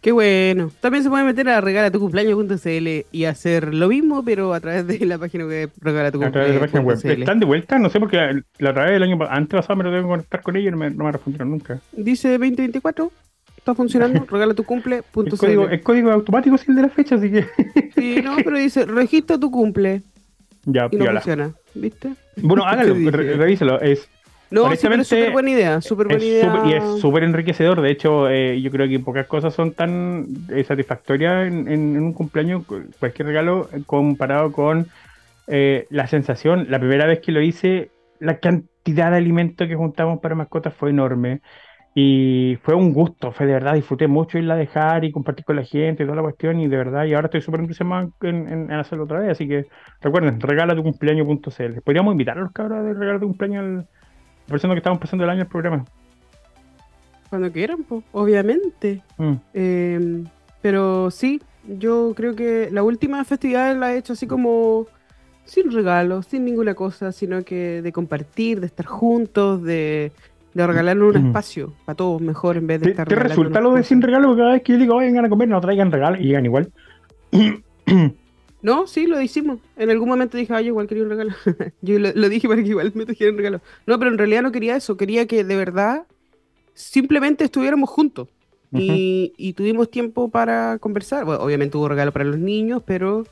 Qué 0.00 0.12
bueno. 0.12 0.70
También 0.80 1.02
se 1.02 1.10
puede 1.10 1.24
meter 1.24 1.48
a 1.48 1.60
regalatucumpleaños.cl 1.60 3.06
y 3.10 3.24
hacer 3.24 3.74
lo 3.74 3.88
mismo, 3.88 4.24
pero 4.24 4.54
a 4.54 4.60
través 4.60 4.86
de 4.86 5.04
la 5.04 5.18
página 5.18 5.44
web 5.44 5.70
regalatucumpleaños. 5.80 7.04
¿Están 7.04 7.40
de 7.40 7.46
vuelta? 7.46 7.78
No 7.78 7.90
sé, 7.90 7.98
porque 7.98 8.42
la 8.58 8.70
otra 8.70 8.84
vez 8.84 8.92
del 8.92 9.02
año 9.02 9.18
antes 9.28 9.58
pasado 9.58 9.76
me 9.76 9.84
lo 9.84 9.90
tengo 9.90 10.04
que 10.04 10.08
conectar 10.08 10.42
con 10.42 10.56
ellos 10.56 10.68
y 10.68 10.70
no 10.70 10.76
me, 10.76 10.90
no 10.90 11.04
me 11.04 11.12
respondieron 11.12 11.50
nunca. 11.50 11.80
Dice 11.92 12.30
2024. 12.30 13.10
Está 13.56 13.74
funcionando, 13.74 14.24
regalatucumple.cl. 14.30 15.26
El 15.26 15.38
código, 15.38 15.68
el 15.68 15.82
código 15.82 16.12
automático 16.12 16.54
es 16.54 16.68
el 16.68 16.76
de 16.76 16.82
la 16.82 16.88
fecha, 16.88 17.16
así 17.16 17.30
que. 17.30 17.46
Sí, 17.96 18.22
no, 18.22 18.36
pero 18.36 18.56
dice 18.56 18.86
registra 18.86 19.36
tu 19.38 19.50
cumple. 19.50 20.02
Ya, 20.64 20.88
y 20.90 20.96
no 20.96 21.06
funciona, 21.06 21.52
¿viste? 21.74 22.12
Bueno, 22.36 22.64
hágalo, 22.66 22.94
revíselo. 23.10 23.80
Es 23.80 24.08
no, 24.50 24.66
sí, 24.74 24.86
es 24.86 25.08
súper 25.08 25.32
buena 25.32 25.50
idea, 25.50 25.80
súper 25.80 26.06
buena 26.06 26.24
idea. 26.24 26.62
y 26.64 26.72
es 26.72 27.00
súper 27.00 27.22
enriquecedor. 27.24 27.82
De 27.82 27.90
hecho, 27.90 28.28
eh, 28.28 28.60
yo 28.60 28.70
creo 28.70 28.88
que 28.88 28.98
pocas 28.98 29.26
cosas 29.26 29.52
son 29.52 29.72
tan 29.72 30.26
eh, 30.50 30.64
satisfactorias 30.64 31.46
en, 31.48 31.96
un 31.98 32.12
cumpleaños, 32.14 32.64
cualquier 32.98 33.28
regalo, 33.28 33.68
eh, 33.72 33.82
comparado 33.84 34.52
con 34.52 34.86
la 35.46 36.06
sensación. 36.06 36.66
La 36.68 36.78
primera 36.78 37.06
vez 37.06 37.20
que 37.20 37.32
lo 37.32 37.40
hice, 37.40 37.90
la 38.20 38.38
cantidad 38.38 39.10
de 39.10 39.16
alimento 39.16 39.66
que 39.66 39.76
juntamos 39.76 40.20
para 40.20 40.34
mascotas 40.34 40.74
fue 40.74 40.90
enorme. 40.90 41.40
Y 41.94 42.56
fue 42.62 42.74
un 42.74 42.92
gusto, 42.92 43.32
fue 43.32 43.46
de 43.46 43.54
verdad, 43.54 43.74
disfruté 43.74 44.06
mucho 44.06 44.38
irla 44.38 44.54
a 44.54 44.56
dejar 44.56 45.04
y 45.04 45.10
compartir 45.10 45.44
con 45.44 45.56
la 45.56 45.64
gente 45.64 46.02
y 46.02 46.06
toda 46.06 46.16
la 46.16 46.22
cuestión. 46.22 46.60
Y 46.60 46.68
de 46.68 46.76
verdad, 46.76 47.04
y 47.06 47.14
ahora 47.14 47.26
estoy 47.26 47.40
súper 47.40 47.60
entusiasmado 47.60 48.12
en, 48.22 48.46
en, 48.46 48.72
hacerlo 48.72 49.04
otra 49.04 49.20
vez. 49.20 49.30
Así 49.32 49.48
que 49.48 49.66
recuerden, 50.00 50.40
regala 50.40 50.76
tu 50.76 50.82
cumpleaños.cl. 50.82 51.80
Podríamos 51.84 52.12
invitar 52.12 52.38
a 52.38 52.42
los 52.42 52.52
cabros 52.52 52.84
de 52.84 52.94
regalo 52.94 53.20
tu 53.20 53.26
cumpleaños 53.26 53.64
al 53.64 53.88
Pareciendo 54.48 54.74
que 54.74 54.78
estamos 54.78 54.98
pasando 54.98 55.24
el 55.24 55.30
año 55.30 55.42
el 55.42 55.48
programa. 55.48 55.84
Cuando 57.28 57.52
quieran, 57.52 57.84
pues, 57.84 58.02
obviamente. 58.12 59.02
Mm. 59.18 59.34
Em, 59.52 60.24
pero 60.62 61.10
sí, 61.10 61.40
yo 61.66 62.14
creo 62.16 62.34
que 62.34 62.70
la 62.72 62.82
última 62.82 63.22
festividad 63.24 63.76
la 63.76 63.92
he 63.92 63.98
hecho 63.98 64.14
así 64.14 64.26
como 64.26 64.86
sin 65.44 65.70
regalos, 65.70 66.26
sin 66.26 66.44
ninguna 66.44 66.74
cosa, 66.74 67.12
sino 67.12 67.42
que 67.42 67.82
de 67.82 67.92
compartir, 67.92 68.60
de 68.60 68.66
estar 68.66 68.86
juntos, 68.86 69.62
de, 69.62 70.12
de 70.54 70.66
regalarnos 70.66 71.14
un 71.14 71.22
mm. 71.22 71.26
espacio 71.26 71.72
para 71.84 71.96
todos 71.96 72.20
mejor 72.20 72.56
en 72.56 72.66
vez 72.66 72.80
de 72.80 72.90
estar 72.90 73.06
¿Te 73.06 73.14
resulta 73.14 73.60
lo 73.60 73.74
de 73.74 73.82
sin 73.82 74.02
regalo? 74.02 74.36
Cada 74.36 74.52
vez 74.52 74.62
que 74.62 74.72
yo 74.72 74.78
digo, 74.78 74.96
vengan 74.96 75.24
a 75.24 75.28
comer, 75.28 75.48
no 75.48 75.60
traigan 75.60 75.92
regalos 75.92 76.20
y 76.20 76.24
llegan 76.24 76.46
igual. 76.46 76.72
No, 78.60 78.86
sí, 78.86 79.06
lo 79.06 79.20
hicimos. 79.20 79.60
En 79.76 79.90
algún 79.90 80.08
momento 80.08 80.36
dije, 80.36 80.52
ay, 80.52 80.66
igual 80.66 80.88
quería 80.88 81.04
un 81.04 81.10
regalo. 81.10 81.32
yo 81.82 81.98
lo, 81.98 82.28
dije 82.28 82.48
para 82.48 82.62
que 82.62 82.68
igual 82.68 82.92
me 82.94 83.06
trajeran 83.06 83.34
un 83.34 83.38
regalo. 83.38 83.60
No, 83.86 83.98
pero 83.98 84.10
en 84.10 84.18
realidad 84.18 84.42
no 84.42 84.52
quería 84.52 84.76
eso. 84.76 84.96
Quería 84.96 85.26
que 85.26 85.44
de 85.44 85.56
verdad 85.56 86.06
simplemente 86.74 87.44
estuviéramos 87.44 87.88
juntos. 87.88 88.28
y, 88.72 89.52
tuvimos 89.56 89.90
tiempo 89.90 90.28
para 90.28 90.78
conversar. 90.78 91.24
Bueno, 91.24 91.42
obviamente 91.42 91.76
hubo 91.76 91.88
regalo 91.88 92.12
para 92.12 92.24
los 92.24 92.38
niños, 92.38 92.82
pero 92.84 93.24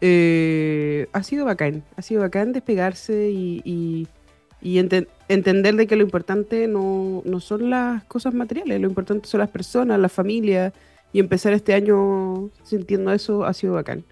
eh, 0.00 1.08
ha 1.12 1.22
sido 1.22 1.46
bacán. 1.46 1.82
Ha 1.96 2.02
sido 2.02 2.20
bacán 2.20 2.52
despegarse 2.52 3.30
y, 3.30 3.62
y, 3.64 4.78
entender 4.78 5.76
de 5.76 5.86
que 5.86 5.96
lo 5.96 6.02
importante 6.02 6.68
no, 6.68 7.22
no 7.24 7.40
son 7.40 7.70
las 7.70 8.04
cosas 8.04 8.34
materiales, 8.34 8.80
lo 8.80 8.88
importante 8.88 9.28
son 9.28 9.40
las 9.40 9.50
personas, 9.50 9.98
la 9.98 10.08
familia. 10.08 10.72
Y 11.12 11.20
empezar 11.20 11.54
este 11.54 11.72
año 11.72 12.50
sintiendo 12.62 13.12
eso 13.12 13.44
ha 13.44 13.54
sido 13.54 13.72
bacán. 13.74 14.04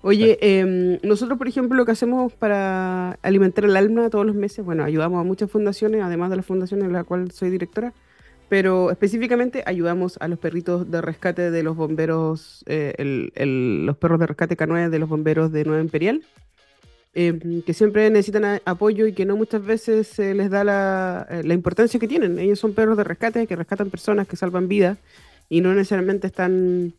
Oye, 0.00 0.38
em, 0.40 0.98
nosotros, 1.02 1.38
por 1.38 1.48
ejemplo, 1.48 1.76
lo 1.76 1.84
que 1.84 1.92
hacemos 1.92 2.32
para 2.32 3.18
alimentar 3.22 3.64
el 3.64 3.76
alma 3.76 4.10
todos 4.10 4.24
los 4.24 4.36
meses, 4.36 4.64
bueno, 4.64 4.84
ayudamos 4.84 5.20
a 5.20 5.24
muchas 5.24 5.50
fundaciones, 5.50 6.02
además 6.02 6.30
de 6.30 6.36
la 6.36 6.42
fundación 6.42 6.82
en 6.82 6.92
la 6.92 7.02
cual 7.02 7.32
soy 7.32 7.50
directora, 7.50 7.92
pero 8.48 8.92
específicamente 8.92 9.64
ayudamos 9.66 10.16
a 10.20 10.28
los 10.28 10.38
perritos 10.38 10.88
de 10.90 11.00
rescate 11.00 11.50
de 11.50 11.62
los 11.64 11.76
bomberos, 11.76 12.64
eh, 12.66 12.94
los 13.84 13.96
perros 13.96 14.20
de 14.20 14.26
rescate 14.26 14.56
K9 14.56 14.88
de 14.88 14.98
los 15.00 15.08
bomberos 15.08 15.50
de 15.50 15.64
Nueva 15.64 15.82
Imperial, 15.82 16.22
em, 17.14 17.62
que 17.62 17.74
siempre 17.74 18.08
necesitan 18.08 18.60
apoyo 18.64 19.06
y 19.06 19.12
que 19.12 19.26
no 19.26 19.36
muchas 19.36 19.64
veces 19.64 20.06
se 20.06 20.32
les 20.32 20.48
da 20.48 20.62
la, 20.62 21.26
eh, 21.28 21.42
la 21.44 21.54
importancia 21.54 21.98
que 21.98 22.06
tienen. 22.06 22.38
Ellos 22.38 22.60
son 22.60 22.72
perros 22.72 22.96
de 22.96 23.04
rescate 23.04 23.46
que 23.48 23.56
rescatan 23.56 23.90
personas, 23.90 24.28
que 24.28 24.36
salvan 24.36 24.68
vidas 24.68 24.96
y 25.48 25.60
no 25.60 25.74
necesariamente 25.74 26.28
están 26.28 26.94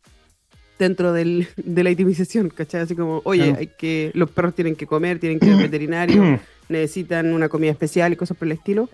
dentro 0.80 1.12
del, 1.12 1.48
de 1.58 1.84
la 1.84 1.92
itemización, 1.92 2.50
¿cachai? 2.50 2.82
Así 2.82 2.96
como, 2.96 3.22
oye, 3.26 3.54
hay 3.56 3.68
que, 3.68 4.12
los 4.16 4.32
perros 4.32 4.56
tienen 4.56 4.76
que 4.76 4.88
comer, 4.88 5.20
tienen 5.20 5.40
que 5.40 5.48
ir 5.48 5.54
al 5.54 5.60
veterinario, 5.70 6.40
necesitan 6.70 7.34
una 7.34 7.50
comida 7.50 7.72
especial 7.72 8.14
y 8.14 8.16
cosas 8.16 8.38
por 8.38 8.48
el 8.48 8.54
estilo. 8.54 8.90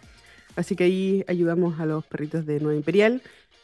Así 0.56 0.76
que 0.76 0.86
ahí 0.86 1.24
ayudamos 1.28 1.80
a 1.80 1.86
los 1.86 2.04
perritos 2.06 2.46
de 2.46 2.60
Nueva 2.60 2.76
Imperial. 2.76 3.22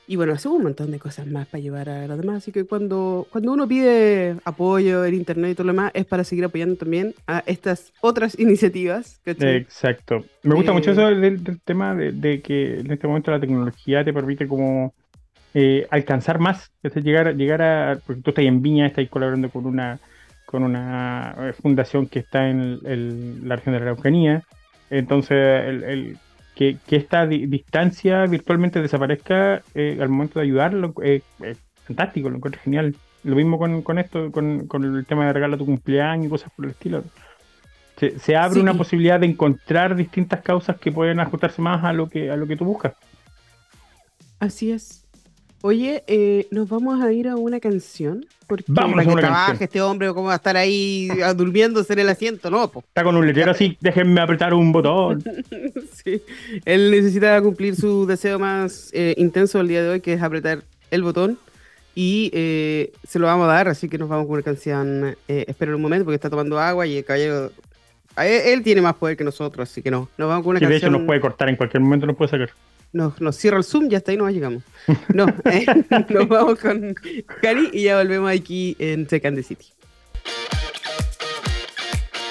Y 0.07 0.17
bueno, 0.17 0.33
hacemos 0.33 0.57
un 0.57 0.63
montón 0.63 0.91
de 0.91 0.99
cosas 0.99 1.25
más 1.25 1.47
para 1.47 1.59
ayudar 1.59 1.89
a 1.89 2.05
los 2.05 2.17
demás. 2.17 2.37
Así 2.37 2.51
que 2.51 2.65
cuando, 2.65 3.27
cuando 3.31 3.53
uno 3.53 3.67
pide 3.67 4.35
apoyo 4.43 5.05
en 5.05 5.13
internet 5.13 5.51
y 5.51 5.55
todo 5.55 5.67
lo 5.67 5.73
demás, 5.73 5.91
es 5.93 6.05
para 6.05 6.23
seguir 6.23 6.43
apoyando 6.43 6.75
también 6.75 7.15
a 7.27 7.43
estas 7.45 7.93
otras 8.01 8.37
iniciativas. 8.37 9.21
Exacto. 9.25 10.25
Me 10.43 10.53
gusta 10.53 10.73
mucho 10.73 10.89
eh, 10.89 10.93
eso 10.93 11.07
del, 11.07 11.61
tema 11.61 11.95
de, 11.95 12.11
de, 12.11 12.41
que 12.41 12.81
en 12.81 12.91
este 12.91 13.07
momento 13.07 13.31
la 13.31 13.39
tecnología 13.39 14.03
te 14.03 14.11
permite 14.11 14.47
como 14.47 14.93
eh, 15.53 15.87
alcanzar 15.89 16.39
más, 16.39 16.71
es 16.83 16.95
llegar, 16.95 17.35
llegar 17.35 17.61
a, 17.61 17.99
porque 18.05 18.21
tú 18.21 18.31
estás 18.31 18.45
en 18.45 18.61
Viña, 18.61 18.87
estás 18.87 19.07
colaborando 19.09 19.49
con 19.49 19.65
una, 19.65 19.99
con 20.45 20.63
una 20.63 21.35
eh, 21.37 21.53
fundación 21.53 22.07
que 22.07 22.19
está 22.19 22.49
en 22.49 23.47
la 23.47 23.55
región 23.55 23.73
de 23.73 23.79
la 23.79 23.85
Araucanía, 23.85 24.43
entonces 24.89 25.37
el, 25.37 26.17
que, 26.55 26.77
esta 26.89 27.25
distancia 27.25 28.25
virtualmente 28.25 28.81
desaparezca 28.81 29.63
eh, 29.73 29.97
al 29.99 30.09
momento 30.09 30.39
de 30.39 30.45
ayudarlo 30.45 30.93
es 31.01 31.23
fantástico, 31.85 32.29
lo 32.29 32.37
encuentro 32.37 32.61
genial. 32.61 32.95
Lo 33.23 33.35
mismo 33.35 33.59
con, 33.59 33.99
esto, 33.99 34.31
con, 34.31 34.67
el 34.83 35.05
tema 35.05 35.27
de 35.27 35.33
regalo 35.33 35.57
tu 35.57 35.65
cumpleaños 35.65 36.25
y 36.25 36.29
cosas 36.29 36.51
por 36.55 36.65
el 36.65 36.71
estilo. 36.71 37.03
Se, 38.17 38.35
abre 38.35 38.59
una 38.59 38.73
posibilidad 38.73 39.19
de 39.19 39.27
encontrar 39.27 39.95
distintas 39.95 40.41
causas 40.41 40.79
que 40.79 40.91
pueden 40.91 41.19
ajustarse 41.19 41.61
más 41.61 41.83
a 41.83 41.93
lo 41.93 42.09
que, 42.09 42.31
a 42.31 42.35
lo 42.35 42.47
que 42.47 42.57
tú 42.57 42.65
buscas. 42.65 42.93
Así 44.39 44.71
es. 44.71 45.00
Oye, 45.63 46.03
eh, 46.07 46.47
nos 46.49 46.67
vamos 46.69 47.01
a 47.03 47.13
ir 47.13 47.27
a 47.27 47.35
una 47.35 47.59
canción. 47.59 48.25
Porque 48.47 48.65
vamos 48.67 49.05
a 49.05 49.09
una 49.09 49.21
canción. 49.21 49.57
este 49.61 49.81
hombre, 49.81 50.07
¿cómo 50.09 50.27
va 50.27 50.33
a 50.33 50.37
estar 50.37 50.57
ahí 50.57 51.07
durmiéndose 51.35 51.93
en 51.93 51.99
el 51.99 52.09
asiento? 52.09 52.49
No, 52.49 52.71
Está 52.75 53.03
con 53.03 53.15
un 53.15 53.27
letrero 53.27 53.51
así, 53.51 53.77
déjenme 53.79 54.21
apretar 54.21 54.55
un 54.55 54.71
botón. 54.71 55.23
sí, 56.03 56.23
él 56.65 56.89
necesita 56.89 57.39
cumplir 57.41 57.75
su 57.75 58.07
deseo 58.07 58.39
más 58.39 58.89
eh, 58.93 59.13
intenso 59.17 59.59
el 59.59 59.67
día 59.67 59.83
de 59.83 59.89
hoy, 59.89 60.01
que 60.01 60.13
es 60.13 60.21
apretar 60.21 60.63
el 60.89 61.03
botón. 61.03 61.37
Y 61.93 62.31
eh, 62.33 62.91
se 63.07 63.19
lo 63.19 63.27
vamos 63.27 63.45
a 63.45 63.53
dar, 63.53 63.67
así 63.67 63.87
que 63.87 63.99
nos 63.99 64.09
vamos 64.09 64.25
con 64.25 64.33
una 64.33 64.43
canción. 64.43 65.15
espero 65.27 65.75
un 65.75 65.81
momento, 65.81 66.05
porque 66.05 66.15
está 66.15 66.29
tomando 66.29 66.59
agua 66.59 66.87
y 66.87 66.97
el 66.97 67.05
caballero. 67.05 67.51
Él, 68.17 68.63
tiene 68.63 68.81
más 68.81 68.95
poder 68.95 69.15
que 69.15 69.23
nosotros, 69.23 69.69
así 69.69 69.81
que 69.81 69.91
no. 69.91 70.09
Nos 70.17 70.27
vamos 70.27 70.43
con 70.43 70.51
una 70.51 70.59
canción. 70.59 70.71
De 70.71 70.77
hecho, 70.77 70.89
nos 70.89 71.05
puede 71.05 71.21
cortar 71.21 71.49
en 71.49 71.55
cualquier 71.55 71.81
momento, 71.81 72.07
nos 72.07 72.15
puede 72.15 72.31
sacar 72.31 72.49
nos, 72.93 73.19
nos 73.21 73.35
cierra 73.35 73.57
el 73.57 73.63
Zoom, 73.63 73.89
ya 73.89 73.97
hasta 73.97 74.11
ahí 74.11 74.17
nos 74.17 74.31
llegamos. 74.31 74.63
No, 75.13 75.25
eh, 75.45 75.65
nos 76.09 76.27
vamos 76.27 76.59
con 76.59 76.95
Cari 77.41 77.69
y 77.73 77.83
ya 77.83 77.97
volvemos 77.97 78.31
aquí 78.31 78.75
en 78.79 79.07
Second 79.07 79.41
City. 79.43 79.67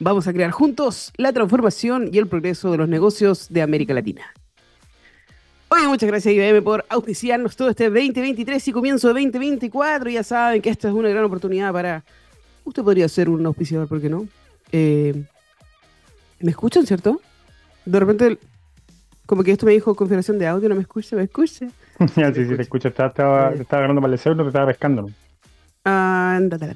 Vamos 0.00 0.28
a 0.28 0.32
crear 0.32 0.52
juntos 0.52 1.12
la 1.16 1.32
transformación 1.32 2.08
y 2.12 2.18
el 2.18 2.28
progreso 2.28 2.70
de 2.70 2.78
los 2.78 2.88
negocios 2.88 3.48
de 3.50 3.62
América 3.62 3.92
Latina. 3.94 4.32
Oye, 5.70 5.88
muchas 5.88 6.08
gracias 6.08 6.32
IBM 6.34 6.62
por 6.62 6.84
auspiciarnos 6.88 7.56
todo 7.56 7.68
este 7.70 7.90
2023 7.90 8.68
y 8.68 8.72
comienzo 8.72 9.08
de 9.08 9.14
2024. 9.14 10.08
Ya 10.08 10.22
saben 10.22 10.62
que 10.62 10.70
esta 10.70 10.88
es 10.88 10.94
una 10.94 11.08
gran 11.08 11.24
oportunidad 11.24 11.72
para... 11.72 12.04
Usted 12.64 12.84
podría 12.84 13.08
ser 13.08 13.28
un 13.28 13.44
auspiciador, 13.44 13.88
¿por 13.88 14.00
qué 14.00 14.08
no? 14.08 14.28
Eh, 14.70 15.24
¿Me 16.40 16.50
escuchan, 16.50 16.86
cierto? 16.86 17.20
De 17.84 17.98
repente, 17.98 18.38
como 19.26 19.42
que 19.42 19.50
esto 19.50 19.66
me 19.66 19.72
dijo 19.72 19.96
configuración 19.96 20.38
de 20.38 20.46
audio, 20.46 20.68
no 20.68 20.76
me 20.76 20.82
escucha, 20.82 21.16
me 21.16 21.24
escucha. 21.24 21.66
sí, 21.98 22.44
sí, 22.44 22.56
te 22.56 22.62
escucho. 22.62 22.88
Estaba, 22.88 23.08
estaba, 23.08 23.52
estaba 23.52 23.78
agarrando 23.80 24.00
para 24.00 24.14
el 24.14 24.36
no 24.36 24.42
te 24.44 24.48
estaba 24.48 24.66
pescando. 24.66 25.02
¿no? 25.02 25.08
Ándate 25.84 26.66
la... 26.68 26.74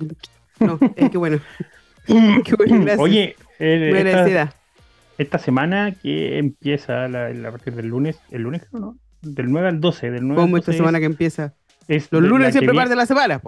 No, 0.66 0.78
eh, 0.96 1.08
qué 1.10 1.18
bueno. 1.18 1.40
Oye, 2.98 3.36
eh, 3.58 4.48
esta, 5.18 5.38
semana 5.38 5.92
que 5.92 6.38
empieza 6.38 7.06
la, 7.08 7.28
a 7.28 7.50
partir 7.50 7.74
del 7.74 7.86
lunes, 7.86 8.18
el 8.30 8.42
lunes 8.42 8.66
no, 8.72 8.96
del 9.20 9.50
9 9.50 9.68
al 9.68 9.80
12. 9.80 10.10
Del 10.10 10.26
9 10.26 10.42
¿Cómo 10.42 10.56
esta 10.56 10.72
semana 10.72 10.98
que 10.98 11.06
empieza? 11.06 11.54
Los 11.88 12.22
lunes 12.22 12.52
siempre 12.52 12.74
parte 12.74 12.90
de 12.90 12.96
la 12.96 13.06
semana, 13.06 13.40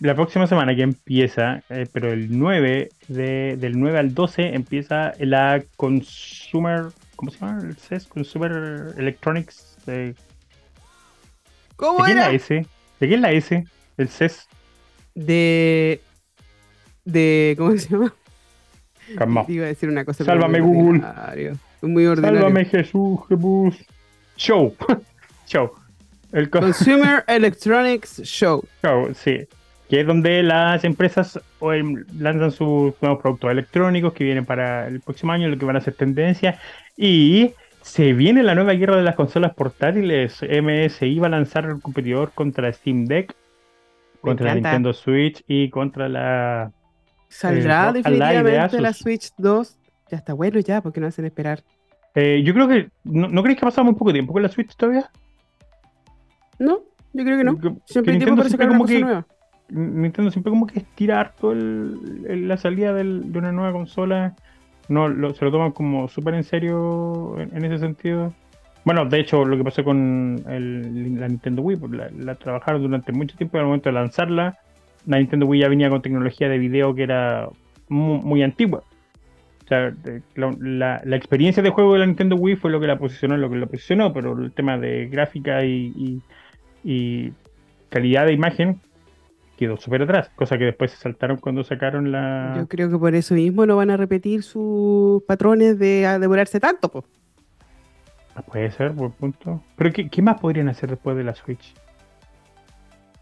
la 0.00 0.14
próxima 0.14 0.46
semana 0.46 0.74
que 0.74 0.82
empieza, 0.82 1.62
eh, 1.68 1.86
pero 1.92 2.12
el 2.12 2.38
9, 2.38 2.90
de, 3.08 3.56
del 3.58 3.78
9 3.78 3.98
al 3.98 4.14
12 4.14 4.54
empieza 4.54 5.12
la 5.18 5.62
Consumer, 5.76 6.86
¿cómo 7.16 7.30
se 7.30 7.38
llama? 7.40 7.62
El 7.62 7.76
CES, 7.76 8.06
Consumer 8.06 8.94
Electronics. 8.96 9.76
De, 9.84 10.14
¿Cómo 11.76 11.98
¿De 11.98 12.04
quién 12.04 12.18
es 12.18 12.24
la 12.24 12.32
S? 12.32 12.66
¿De 13.00 13.08
quién 13.08 13.14
es 13.14 13.20
la 13.20 13.32
S? 13.32 13.64
El 13.96 14.08
CES. 14.08 14.48
De 15.14 16.00
de. 17.12 17.54
¿Cómo 17.56 17.76
se 17.76 17.88
llama? 17.88 18.14
Calma. 19.16 19.44
Iba 19.48 19.64
a 19.64 19.68
decir 19.68 19.88
una 19.88 20.04
cosa. 20.04 20.24
Sálvame, 20.24 20.60
Google. 20.60 21.02
Muy 21.82 22.06
ordinario. 22.06 22.40
Sálvame, 22.40 22.64
Jesús, 22.66 23.20
Jesús. 23.28 23.76
Show. 24.36 24.74
Show. 25.46 25.72
El 26.32 26.50
Consumer 26.50 27.24
Electronics 27.28 28.22
Show. 28.22 28.62
Show, 28.82 29.14
sí. 29.14 29.46
Que 29.88 30.00
es 30.00 30.06
donde 30.06 30.42
las 30.42 30.84
empresas 30.84 31.40
lanzan 32.18 32.50
sus 32.50 32.92
nuevos 33.00 33.22
productos 33.22 33.50
electrónicos 33.50 34.12
que 34.12 34.24
vienen 34.24 34.44
para 34.44 34.86
el 34.86 35.00
próximo 35.00 35.32
año, 35.32 35.48
lo 35.48 35.56
que 35.56 35.64
van 35.64 35.76
a 35.76 35.80
ser 35.80 35.94
tendencia. 35.94 36.60
Y 36.94 37.54
se 37.80 38.12
viene 38.12 38.42
la 38.42 38.54
nueva 38.54 38.74
guerra 38.74 38.96
de 38.96 39.02
las 39.02 39.14
consolas 39.14 39.54
portátiles. 39.54 40.42
MSI 40.42 41.18
va 41.18 41.28
a 41.28 41.30
lanzar 41.30 41.64
el 41.64 41.80
competidor 41.80 42.32
contra 42.34 42.70
Steam 42.70 43.06
Deck, 43.06 43.34
contra 44.20 44.48
la 44.48 44.54
Nintendo 44.56 44.92
Switch 44.92 45.42
y 45.48 45.70
contra 45.70 46.10
la 46.10 46.70
¿Saldrá 47.28 47.92
definitivamente 47.92 48.80
la 48.80 48.92
Switch 48.92 49.30
2? 49.36 49.78
Ya 50.10 50.16
está 50.16 50.32
bueno 50.32 50.58
ya, 50.60 50.80
porque 50.80 51.00
no 51.00 51.06
hacen 51.06 51.26
esperar. 51.26 51.62
Eh, 52.14 52.42
yo 52.42 52.54
creo 52.54 52.68
que. 52.68 52.90
¿no, 53.04 53.28
¿No 53.28 53.42
creéis 53.42 53.60
que 53.60 53.66
ha 53.66 53.68
pasado 53.68 53.84
muy 53.84 53.94
poco 53.94 54.12
tiempo 54.12 54.32
con 54.32 54.42
la 54.42 54.48
Switch 54.48 54.74
todavía? 54.76 55.10
No, 56.58 56.80
yo 57.12 57.24
creo 57.24 57.38
que 57.38 57.44
no. 57.44 57.58
Siempre 57.84 58.14
hay 58.14 58.18
tiempo 58.18 58.36
para 58.36 58.48
sacar 58.48 58.70
una 58.70 58.78
cosa 58.78 58.98
nueva. 58.98 59.26
Nintendo 59.70 60.30
siempre 60.30 60.50
como 60.50 60.66
que 60.66 60.78
estira 60.78 61.20
harto 61.20 61.52
el, 61.52 62.48
la 62.48 62.56
salida 62.56 62.94
de 62.94 63.38
una 63.38 63.52
nueva 63.52 63.72
consola. 63.72 64.34
No, 64.88 65.08
se 65.34 65.44
lo 65.44 65.50
toman 65.50 65.72
como 65.72 66.08
súper 66.08 66.32
en 66.34 66.44
serio 66.44 67.38
en, 67.38 67.64
ese 67.64 67.78
sentido. 67.78 68.32
Bueno, 68.84 69.04
de 69.04 69.20
hecho, 69.20 69.44
lo 69.44 69.58
que 69.58 69.64
pasó 69.64 69.84
con 69.84 70.42
la 70.46 71.28
Nintendo 71.28 71.60
Wii, 71.60 71.76
pues 71.76 71.92
la, 71.92 72.08
la, 72.16 72.34
trabajaron 72.36 72.80
durante 72.80 73.12
mucho 73.12 73.36
tiempo 73.36 73.58
y 73.58 73.60
al 73.60 73.66
momento 73.66 73.90
de 73.90 73.92
lanzarla 73.92 74.58
la 75.08 75.18
Nintendo 75.18 75.46
Wii 75.46 75.62
ya 75.62 75.68
venía 75.68 75.88
con 75.88 76.02
tecnología 76.02 76.48
de 76.48 76.58
video 76.58 76.94
que 76.94 77.02
era 77.02 77.48
muy, 77.88 78.42
antigua. 78.42 78.84
O 79.64 79.68
sea, 79.68 79.94
la, 80.34 81.16
experiencia 81.16 81.62
de 81.62 81.70
juego 81.70 81.94
de 81.94 82.00
la 82.00 82.06
Nintendo 82.06 82.36
Wii 82.36 82.56
fue 82.56 82.70
lo 82.70 82.78
que 82.78 82.86
la 82.86 82.98
posicionó, 82.98 83.36
lo 83.36 83.50
que 83.50 83.56
la 83.56 83.66
posicionó, 83.66 84.12
pero 84.12 84.38
el 84.38 84.52
tema 84.52 84.78
de 84.78 85.08
gráfica 85.08 85.64
y, 85.64 86.22
calidad 87.88 88.26
de 88.26 88.34
imagen 88.34 88.80
quedó 89.56 89.78
súper 89.78 90.02
atrás, 90.02 90.30
cosa 90.36 90.58
que 90.58 90.64
después 90.64 90.90
se 90.90 90.98
saltaron 90.98 91.38
cuando 91.38 91.64
sacaron 91.64 92.12
la... 92.12 92.54
Yo 92.56 92.68
creo 92.68 92.90
que 92.90 92.98
por 92.98 93.14
eso 93.14 93.34
mismo 93.34 93.64
no 93.64 93.76
van 93.76 93.90
a 93.90 93.96
repetir 93.96 94.42
sus 94.42 95.22
patrones 95.24 95.78
de 95.78 96.18
demorarse 96.20 96.60
tanto, 96.60 96.90
pues. 96.90 97.04
puede 98.46 98.70
ser, 98.70 98.92
por 98.92 99.12
punto. 99.12 99.62
Pero 99.76 99.90
¿qué, 99.92 100.08
¿qué, 100.08 100.22
más 100.22 100.38
podrían 100.38 100.68
hacer 100.68 100.90
después 100.90 101.16
de 101.16 101.24
la 101.24 101.34
Switch? 101.34 101.74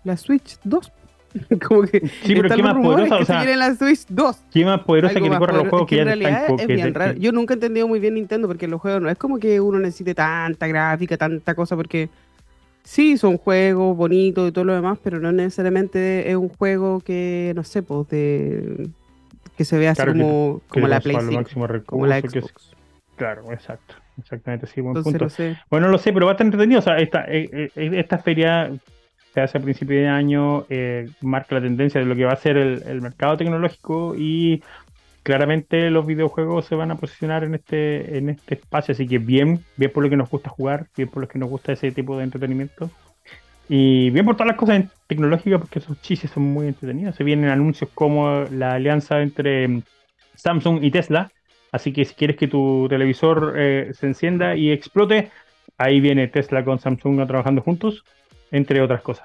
La 0.05 0.17
Switch 0.17 0.59
2. 0.65 0.93
como 1.69 1.83
que 1.83 2.01
sí, 2.23 2.35
pero 2.35 2.55
qué 2.55 2.63
más 2.63 2.75
poderosa, 2.75 3.17
o 3.17 3.25
sea, 3.25 3.57
la 3.57 3.75
Switch 3.75 4.07
2. 4.09 4.45
¿Qué 4.51 4.65
más 4.65 4.81
poderosa 4.81 5.15
que 5.15 5.21
te 5.21 5.29
los 5.29 5.69
juegos 5.69 5.87
que, 5.87 5.97
ya 5.97 6.03
en 6.03 6.09
realidad 6.09 6.47
es 6.59 6.67
bien 6.67 6.95
raro. 6.95 7.15
Yo 7.15 7.33
nunca 7.33 7.55
he 7.55 7.57
entendido 7.57 7.89
muy 7.89 8.01
bien 8.01 8.15
Nintendo 8.15 8.49
porque 8.49 8.69
los 8.69 8.81
juegos 8.81 9.03
no 9.03 9.11
es 9.11 9.19
como 9.19 9.39
que 9.39 9.61
uno 9.61 9.79
necesite 9.79 10.15
tanta 10.15 10.67
gráfica, 10.67 11.17
tanta 11.17 11.55
cosa 11.55 11.77
porque 11.77 12.09
sí, 12.83 13.17
son 13.19 13.39
juegos 13.39 13.97
bonitos 13.97 14.49
y 14.49 14.53
todo 14.53 14.65
lo 14.65 14.75
demás, 14.75 14.99
pero 15.03 15.19
no 15.19 15.33
necesariamente 15.33 16.31
es 16.31 16.37
un 16.37 16.49
juego 16.49 17.01
que 17.01 17.53
no 17.55 17.65
sé, 17.65 17.83
pues 17.83 18.09
de 18.09 18.89
que 19.57 19.65
se 19.65 19.79
vea 19.79 19.93
así 19.93 20.05
como, 20.05 20.61
como 20.69 20.87
la 20.87 21.01
PlayStation, 21.01 21.83
como 21.87 22.07
la 22.07 22.21
Xbox. 22.21 22.75
claro, 23.17 23.51
exacto. 23.53 23.95
Exactamente, 24.19 24.67
sí, 24.67 24.81
buen 24.81 25.03
punto. 25.03 25.29
Bueno, 25.71 25.87
no 25.87 25.93
lo 25.93 25.99
sé, 25.99 26.13
pero 26.13 26.27
va 26.27 26.33
a 26.33 26.35
estar 26.35 26.47
entretenido. 26.47 26.79
O 26.79 26.83
sea, 26.83 26.99
esta, 26.99 27.25
eh, 27.29 27.71
eh, 27.75 27.91
esta 27.95 28.19
feria 28.19 28.71
se 29.37 29.43
hace 29.43 29.59
a 29.59 29.61
principio 29.61 29.99
de 30.01 30.09
año, 30.09 30.65
eh, 30.71 31.11
marca 31.21 31.57
la 31.57 31.61
tendencia 31.61 32.01
de 32.01 32.07
lo 32.07 32.17
que 32.17 32.25
va 32.25 32.33
a 32.33 32.37
ser 32.37 32.57
el, 32.57 33.03
mercado 33.03 33.37
tecnológico 33.37 34.15
y 34.17 34.63
claramente 35.23 35.91
los 35.91 36.07
videojuegos 36.07 36.65
se 36.65 36.75
van 36.75 36.91
a 36.91 36.95
posicionar 36.95 37.45
en 37.45 37.57
este, 37.57 38.17
en 38.17 38.31
este 38.31 38.55
espacio, 38.55 38.93
así 38.93 39.07
que 39.07 39.19
bien, 39.19 39.63
bien 39.77 39.93
por 39.93 40.05
lo 40.05 40.09
que 40.09 40.17
nos 40.17 40.31
gusta 40.31 40.49
jugar, 40.49 40.87
bien 40.97 41.11
por 41.11 41.21
lo 41.23 41.29
que 41.29 41.39
nos 41.39 41.51
gusta 41.51 41.73
ese 41.73 41.93
tipo 41.93 42.17
de 42.17 42.25
entretenimiento. 42.25 42.91
Y 43.69 44.09
bien 44.09 44.25
por 44.25 44.37
todas 44.37 44.49
las 44.49 44.57
cosas 44.57 44.87
tecnológicas, 45.07 45.61
porque 45.61 45.81
esos 45.81 46.01
chistes 46.01 46.31
son 46.31 46.45
muy 46.45 46.69
entretenidos. 46.69 47.15
Se 47.15 47.25
vienen 47.25 47.51
anuncios 47.51 47.91
como 47.93 48.45
la 48.51 48.73
alianza 48.73 49.21
entre 49.21 49.69
mm, 49.69 49.83
Samsung 50.35 50.83
y 50.83 50.91
Tesla. 50.91 51.31
Así 51.73 51.93
que 51.93 52.07
si 52.07 52.15
quieres 52.15 52.39
que 52.39 52.49
tu 52.49 52.87
televisor 52.89 53.53
eh, 53.59 53.91
se 53.93 54.07
encienda 54.07 54.57
y 54.57 54.71
explote, 54.71 55.31
ahí 55.77 56.01
viene 56.01 56.29
Tesla 56.29 56.65
con 56.65 56.79
Samsung 56.79 57.27
trabajando 57.27 57.61
juntos 57.61 58.03
entre 58.51 58.81
otras 58.81 59.03
cosas. 59.03 59.25